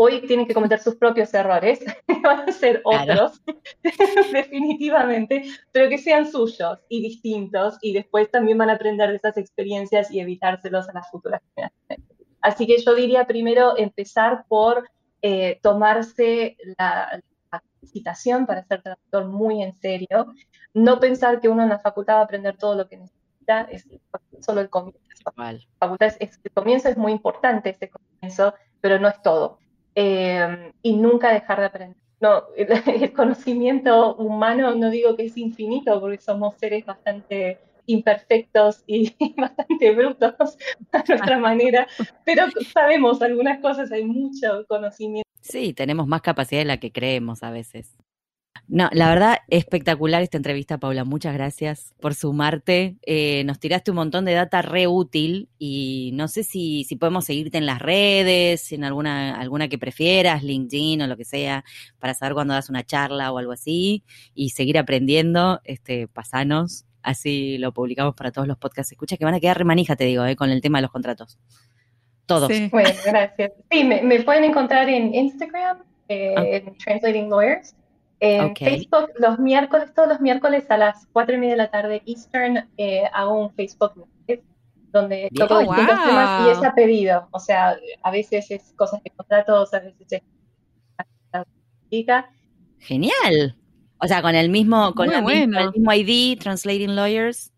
Hoy 0.03 0.23
tienen 0.27 0.47
que 0.47 0.55
cometer 0.55 0.79
sus 0.79 0.97
propios 0.97 1.33
errores, 1.35 1.79
van 2.23 2.49
a 2.49 2.53
ser 2.53 2.81
Claro. 2.83 3.13
otros, 3.27 3.43
definitivamente, 4.33 5.45
pero 5.73 5.89
que 5.89 5.99
sean 5.99 6.31
suyos 6.31 6.79
y 6.89 7.03
distintos, 7.03 7.77
y 7.83 7.93
después 7.93 8.31
también 8.31 8.57
van 8.59 8.71
a 8.71 8.75
aprender 8.75 9.11
de 9.11 9.17
esas 9.17 9.37
experiencias 9.37 10.11
y 10.11 10.21
evitárselos 10.21 10.89
a 10.89 10.93
las 10.95 11.11
futuras 11.11 11.43
generaciones. 11.55 12.07
Así 12.41 12.67
que 12.67 12.79
yo 12.81 12.95
diría 12.95 13.27
primero 13.27 13.77
empezar 13.77 14.45
por 14.49 14.89
eh, 15.23 15.59
tomarse 15.63 16.57
la, 16.79 17.21
la 17.53 17.61
capacitación 17.61 18.47
para 18.47 18.65
ser 18.65 18.81
traductor 18.83 19.27
muy 19.27 19.63
en 19.63 19.75
serio, 19.75 20.33
no 20.73 20.99
pensar 20.99 21.41
que 21.41 21.49
uno 21.51 21.63
en 21.63 21.69
la 21.69 21.79
facultad 21.79 22.15
va 22.15 22.21
a 22.21 22.25
aprender 22.25 22.57
todo 22.57 22.75
lo 22.75 22.89
que 22.89 22.97
necesita, 22.97 23.63
es 23.71 23.87
solo 24.41 24.63
el 24.63 24.71
comienzo. 24.71 25.01
Igual. 25.35 25.67
facultad 25.79 26.09
es, 26.09 26.17
es- 26.21 26.41
el 26.43 26.51
comienzo 26.53 26.89
es 26.89 26.97
muy 26.97 27.13
importante, 27.13 27.69
ese 27.71 27.91
comienzo, 27.91 28.55
pero 28.81 28.99
no 28.99 29.09
es 29.09 29.21
todo. 29.21 29.59
Eh, 29.95 30.72
y 30.82 30.97
nunca 30.97 31.32
dejar 31.32 31.61
de 31.61 31.66
aprender. 31.66 31.97
No, 32.20 32.45
el, 32.57 33.03
el 33.03 33.12
conocimiento 33.12 34.14
humano 34.16 34.74
no 34.74 34.91
digo 34.91 35.16
que 35.16 35.26
es 35.26 35.36
infinito, 35.36 36.01
porque 36.01 36.18
somos 36.18 36.55
seres 36.57 36.84
bastante 36.84 37.59
imperfectos 37.86 38.82
y 38.86 39.14
bastante 39.36 39.95
brutos 39.95 40.57
a 40.93 41.05
nuestra 41.09 41.38
manera, 41.38 41.86
pero 42.24 42.45
sabemos 42.72 43.20
algunas 43.22 43.61
cosas, 43.61 43.91
hay 43.93 44.05
mucho 44.05 44.64
conocimiento. 44.68 45.28
Sí, 45.41 45.72
tenemos 45.72 46.07
más 46.07 46.22
capacidad 46.22 46.61
de 46.61 46.66
la 46.66 46.78
que 46.78 46.93
creemos 46.93 47.43
a 47.43 47.51
veces. 47.51 47.97
No, 48.73 48.89
la 48.93 49.09
verdad, 49.09 49.39
espectacular 49.49 50.23
esta 50.23 50.37
entrevista, 50.37 50.79
Paula. 50.79 51.03
Muchas 51.05 51.35
gracias 51.35 51.93
por 51.99 52.14
sumarte. 52.14 52.97
Eh, 53.03 53.43
nos 53.45 53.59
tiraste 53.59 53.91
un 53.91 53.97
montón 53.97 54.25
de 54.25 54.33
data 54.33 54.62
re 54.62 54.87
útil 54.87 55.49
y 55.59 56.12
no 56.14 56.29
sé 56.29 56.45
si, 56.45 56.85
si 56.85 56.95
podemos 56.95 57.25
seguirte 57.25 57.59
en 57.59 57.66
las 57.66 57.81
redes, 57.81 58.71
en 58.71 58.85
alguna, 58.85 59.41
alguna 59.41 59.66
que 59.66 59.77
prefieras, 59.77 60.45
LinkedIn 60.45 61.03
o 61.03 61.09
lo 61.09 61.16
que 61.16 61.25
sea, 61.25 61.64
para 61.99 62.14
saber 62.14 62.35
cuándo 62.35 62.55
das 62.55 62.71
una 62.71 62.85
charla 62.85 63.33
o 63.33 63.39
algo 63.39 63.51
así 63.51 64.05
y 64.35 64.51
seguir 64.51 64.79
aprendiendo. 64.79 65.61
Este, 65.64 66.07
pasanos, 66.07 66.85
así 67.03 67.59
lo 67.59 67.73
publicamos 67.73 68.14
para 68.14 68.31
todos 68.31 68.47
los 68.47 68.57
podcasts. 68.57 68.93
Escucha 68.93 69.16
que 69.16 69.25
van 69.25 69.35
a 69.35 69.41
quedar 69.41 69.59
remanija, 69.59 69.97
te 69.97 70.05
digo, 70.05 70.25
eh, 70.27 70.37
con 70.37 70.49
el 70.51 70.61
tema 70.61 70.79
de 70.79 70.83
los 70.83 70.93
contratos. 70.93 71.41
Todos. 72.25 72.53
Sí. 72.53 72.68
Bueno, 72.71 72.91
gracias. 73.05 73.51
Sí, 73.68 73.83
me, 73.83 74.01
me 74.03 74.23
pueden 74.23 74.45
encontrar 74.45 74.89
en 74.89 75.12
Instagram, 75.12 75.79
eh, 76.09 76.35
Ah. 76.37 76.45
en 76.47 76.79
Translating 76.79 77.29
Lawyers. 77.29 77.75
En 78.21 78.51
Ok. 78.51 78.59
Facebook, 78.59 79.11
los 79.18 79.39
miércoles, 79.39 79.93
todos 79.95 80.09
los 80.09 80.21
miércoles 80.21 80.71
a 80.71 80.77
las 80.77 81.07
4 81.12 81.35
y 81.37 81.39
media 81.39 81.53
de 81.53 81.57
la 81.59 81.71
tarde 81.71 82.03
Eastern, 82.07 82.68
eh, 82.77 83.05
hago 83.14 83.39
un 83.47 83.55
Facebook 83.55 83.93
Live 84.29 84.43
donde 84.93 85.31
toco 85.35 85.55
Oh, 85.55 85.61
distintos 85.61 85.97
wow. 85.99 86.07
temas 86.07 86.47
y 86.47 86.51
es 86.51 86.64
a 86.64 86.75
pedido. 86.75 87.29
O 87.31 87.39
sea, 87.39 87.77
a 88.03 88.11
veces 88.11 88.51
es 88.51 88.73
cosas 88.77 89.03
de 89.03 89.11
contratos, 89.11 89.73
a 89.73 89.81
veces 89.81 90.07
es. 90.12 90.23
Genial. 92.79 93.57
O 94.03 94.07
sea, 94.07 94.23
con 94.23 94.35
el 94.35 94.49
mismo, 94.49 94.95
con 94.95 95.09
misma- 95.09 95.61
el 95.61 95.73
mismo 95.73 95.93
ID, 95.93 96.39
Translating 96.39 96.97
Lawyers, 96.97 97.53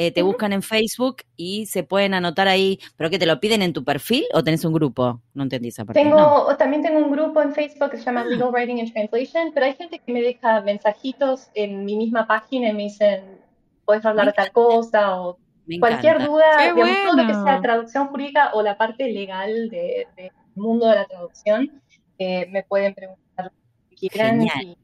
eh, 0.00 0.12
te 0.12 0.22
buscan 0.22 0.52
en 0.52 0.62
Facebook 0.62 1.16
y 1.36 1.66
se 1.66 1.82
pueden 1.82 2.14
anotar 2.14 2.46
ahí, 2.46 2.78
pero 2.96 3.10
que 3.10 3.18
te 3.18 3.26
lo 3.26 3.40
piden 3.40 3.62
en 3.62 3.72
tu 3.72 3.82
perfil 3.82 4.24
o 4.32 4.44
tenés 4.44 4.64
un 4.64 4.72
grupo. 4.72 5.20
No 5.34 5.42
entendí 5.42 5.68
esa 5.68 5.84
parte. 5.84 6.00
Tengo, 6.00 6.16
No. 6.16 6.56
también 6.56 6.82
tengo 6.82 6.98
un 7.00 7.10
grupo 7.10 7.42
en 7.42 7.52
Facebook 7.52 7.90
que 7.90 7.96
se 7.98 8.04
llama 8.04 8.20
Ah. 8.20 8.26
Legal 8.30 8.50
Writing 8.52 8.78
and 8.78 8.92
Translation, 8.92 9.50
pero 9.52 9.66
hay 9.66 9.74
gente 9.74 9.98
que 9.98 10.12
me 10.12 10.22
deja 10.22 10.60
mensajitos 10.60 11.48
en 11.54 11.84
mi 11.84 11.96
misma 11.96 12.28
página 12.28 12.68
y 12.68 12.74
me 12.74 12.82
dicen, 12.84 13.40
puedes 13.84 14.04
hablar 14.06 14.26
de 14.26 14.32
tal 14.34 14.52
cosa 14.52 15.20
o 15.20 15.36
Me 15.66 15.80
cualquier 15.80 16.14
encanta. 16.14 16.30
duda, 16.32 16.44
¡Qué 16.58 16.72
digamos, 16.74 16.96
todo 17.04 17.16
lo 17.16 17.26
que 17.26 17.34
sea 17.34 17.60
traducción 17.60 18.06
jurídica 18.06 18.50
o 18.54 18.62
la 18.62 18.78
parte 18.78 19.08
legal 19.10 19.68
de- 19.68 20.06
del 20.16 20.30
mundo 20.54 20.86
de 20.86 20.94
la 20.94 21.06
traducción, 21.06 21.82
eh, 22.18 22.46
me 22.52 22.62
pueden 22.62 22.94
preguntar 22.94 23.46
lo 23.46 23.50
que 23.90 23.96
quieran. 24.08 24.38
Genial. 24.38 24.62
y-. 24.62 24.76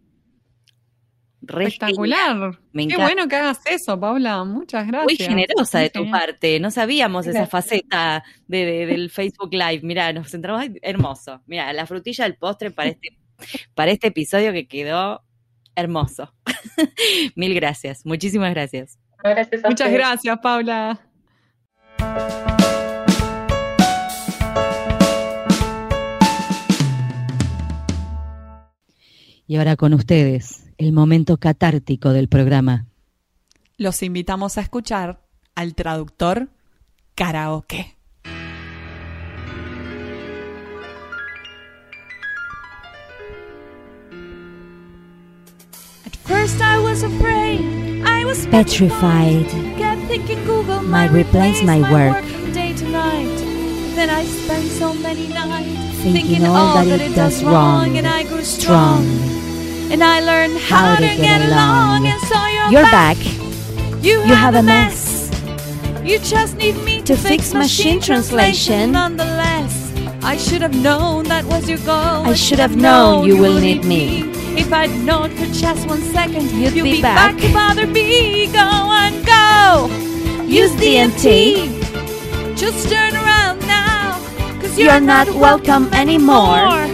Espectacular. 1.49 2.59
Me 2.72 2.86
Qué 2.88 2.97
bueno 2.97 3.28
que 3.28 3.36
hagas 3.36 3.61
eso, 3.66 3.99
Paula. 3.99 4.45
Muchas 4.45 4.86
gracias. 4.86 5.05
Muy 5.05 5.16
generosa 5.16 5.78
de 5.80 5.90
tu 5.90 6.11
parte. 6.11 6.59
No 6.61 6.70
sabíamos 6.70 7.26
esa 7.26 7.47
faceta 7.47 8.24
de, 8.47 8.64
de- 8.64 8.86
del 8.86 9.11
Facebook 9.11 9.53
Live. 9.53 9.80
Mirá, 9.82 10.12
nos 10.12 10.30
centramos. 10.30 10.64
hermoso. 10.82 11.42
Mira, 11.47 11.72
la 11.72 11.86
frutilla 11.86 12.24
del 12.24 12.36
postre 12.36 12.70
para 12.70 12.90
este, 12.90 13.16
para 13.74 13.90
este 13.90 14.09
episodio 14.09 14.53
que 14.53 14.66
quedó 14.66 15.22
Hermoso. 15.76 16.32
Mil 17.36 17.53
gracias. 17.55 18.07
Muchísimas 18.07 18.53
gracias. 18.55 18.99
Gracias 19.22 19.64
a 19.64 19.68
Muchas 19.68 19.88
ustedes. 19.88 19.92
gracias, 19.92 20.38
Paula. 20.40 21.01
Y 29.47 29.57
ahora 29.57 29.76
con 29.76 29.92
ustedes, 29.95 30.64
el 30.79 30.93
momento 30.93 31.37
catártico 31.39 32.11
del 32.11 32.29
programa. 32.29 32.87
Los 33.77 34.03
invitamos 34.03 34.57
a 34.59 34.61
escuchar 34.61 35.20
al 35.55 35.75
traductor 35.75 36.49
karaoke. 37.14 37.95
At 46.07 46.16
first 46.27 46.61
I 46.61 46.79
was 46.79 47.03
afraid, 47.03 47.61
I 48.07 48.25
was 48.25 48.47
Petrified. 48.47 49.47
Kept 49.77 50.03
thinking 50.09 50.45
Google 50.45 50.83
Might 50.83 51.11
might 51.11 51.12
replace 51.12 51.62
my 51.62 51.81
work. 51.91 52.22
day 52.53 52.75
to 52.75 52.85
night. 52.89 53.37
Then 53.95 54.11
I 54.11 54.25
spent 54.25 54.64
so 54.72 54.93
many 54.95 55.29
nights 55.29 56.03
Thinking 56.03 56.45
all 56.45 56.85
that 56.85 57.01
it 57.01 57.14
does 57.14 57.43
wrong, 57.45 57.97
and 57.97 58.07
I 58.07 58.25
grew 58.25 58.43
strong. 58.43 59.34
And 59.95 60.03
I 60.03 60.18
learned 60.18 60.59
how, 60.59 60.97
to 60.97 61.03
get, 61.03 61.40
along. 61.47 62.05
And 62.09 62.20
so 62.22 62.34
you're, 62.47 62.68
You're 62.72 62.90
back. 62.90 63.16
You, 64.03 64.24
You 64.26 64.34
have 64.34 64.57
a 64.57 64.62
mess. 64.62 65.30
You 66.03 66.18
just 66.18 66.57
need 66.57 66.74
me 66.82 67.01
To 67.03 67.16
fix 67.16 67.55
machine 67.55 68.01
translation. 68.01 68.90
Nonetheless, 68.90 69.92
I 70.24 70.36
should 70.36 70.62
have 70.62 70.74
known 70.74 71.26
that 71.26 71.45
was 71.45 71.68
your 71.68 71.78
goal. 71.78 72.26
I 72.26 72.34
should 72.34 72.59
have 72.59 72.74
known 72.74 73.24
you 73.24 73.36
will 73.38 73.61
need 73.61 73.84
me. 73.84 74.32
If 74.59 74.72
I'd 74.72 74.90
known 75.05 75.30
for 75.36 75.47
just 75.55 75.86
one 75.86 76.03
second, 76.03 76.51
You'd 76.51 76.74
you'd 76.74 76.82
be 76.82 76.97
be, 76.97 77.01
back. 77.03 77.36
back. 77.36 77.40
to 77.40 77.53
bother 77.53 77.86
me. 77.86 78.49
Go 78.49 78.59
and 78.59 79.24
go. 79.24 79.86
Use 80.45 80.72
DMT. 80.72 82.57
Just 82.57 82.90
turn 82.90 83.14
around 83.14 83.61
now. 83.61 84.18
Cause 84.61 84.76
You're 84.76 84.99
not 84.99 85.28
welcome 85.36 85.86
anymore. 85.95 86.66
Weren't 86.66 86.88
you 86.88 86.93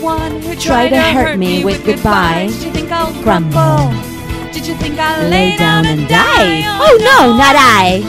one 0.00 0.40
who 0.42 0.54
Try 0.54 0.88
tried 0.88 0.90
to 0.90 1.00
hurt 1.00 1.38
me 1.38 1.64
with 1.64 1.84
goodbye. 1.84 2.48
Did 2.50 2.62
you 2.62 2.70
think 2.72 2.90
I'll 2.90 3.12
Crumble. 3.22 3.92
Did 4.52 4.66
you 4.66 4.74
think 4.74 4.98
I'll 4.98 5.28
Lay 5.28 5.56
down 5.56 5.86
and 5.86 6.08
die. 6.08 6.62
Oh 6.80 6.96
no, 7.00 7.36
not 7.36 7.56
I. 7.56 8.02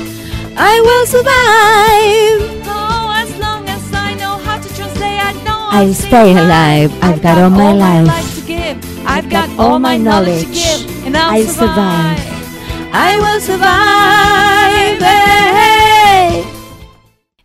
I 0.58 0.80
will 0.88 1.06
survive. 1.06 2.66
Oh, 2.68 3.14
as 3.16 3.38
long 3.40 3.68
as 3.68 3.94
I 3.94 4.14
know 4.16 4.38
how 4.38 4.60
to 4.60 4.76
translate, 4.76 5.20
I 5.20 5.34
know 5.44 5.70
I'll 5.72 5.94
stay 5.94 6.32
alive. 6.32 6.92
I've 7.04 7.22
got 7.22 7.38
all 7.38 7.50
my 7.50 7.74
life. 7.74 8.36
to 8.36 8.48
give. 8.48 9.08
I've 9.08 9.30
got 9.30 9.50
all 9.60 9.80
my 9.80 9.98
knowledge 9.98 10.46
to 10.46 10.54
give, 10.54 11.06
and 11.06 11.18
I'll, 11.18 11.44
survive. 11.44 12.20
I 12.94 13.18
will 13.18 13.40
survive. 13.40 15.02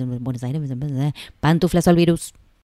en 0.00 0.22
Buenos 0.22 0.42
Aires, 0.42 0.60
Pantuflas 1.40 1.88
al 1.88 1.96
virus. 1.96 2.34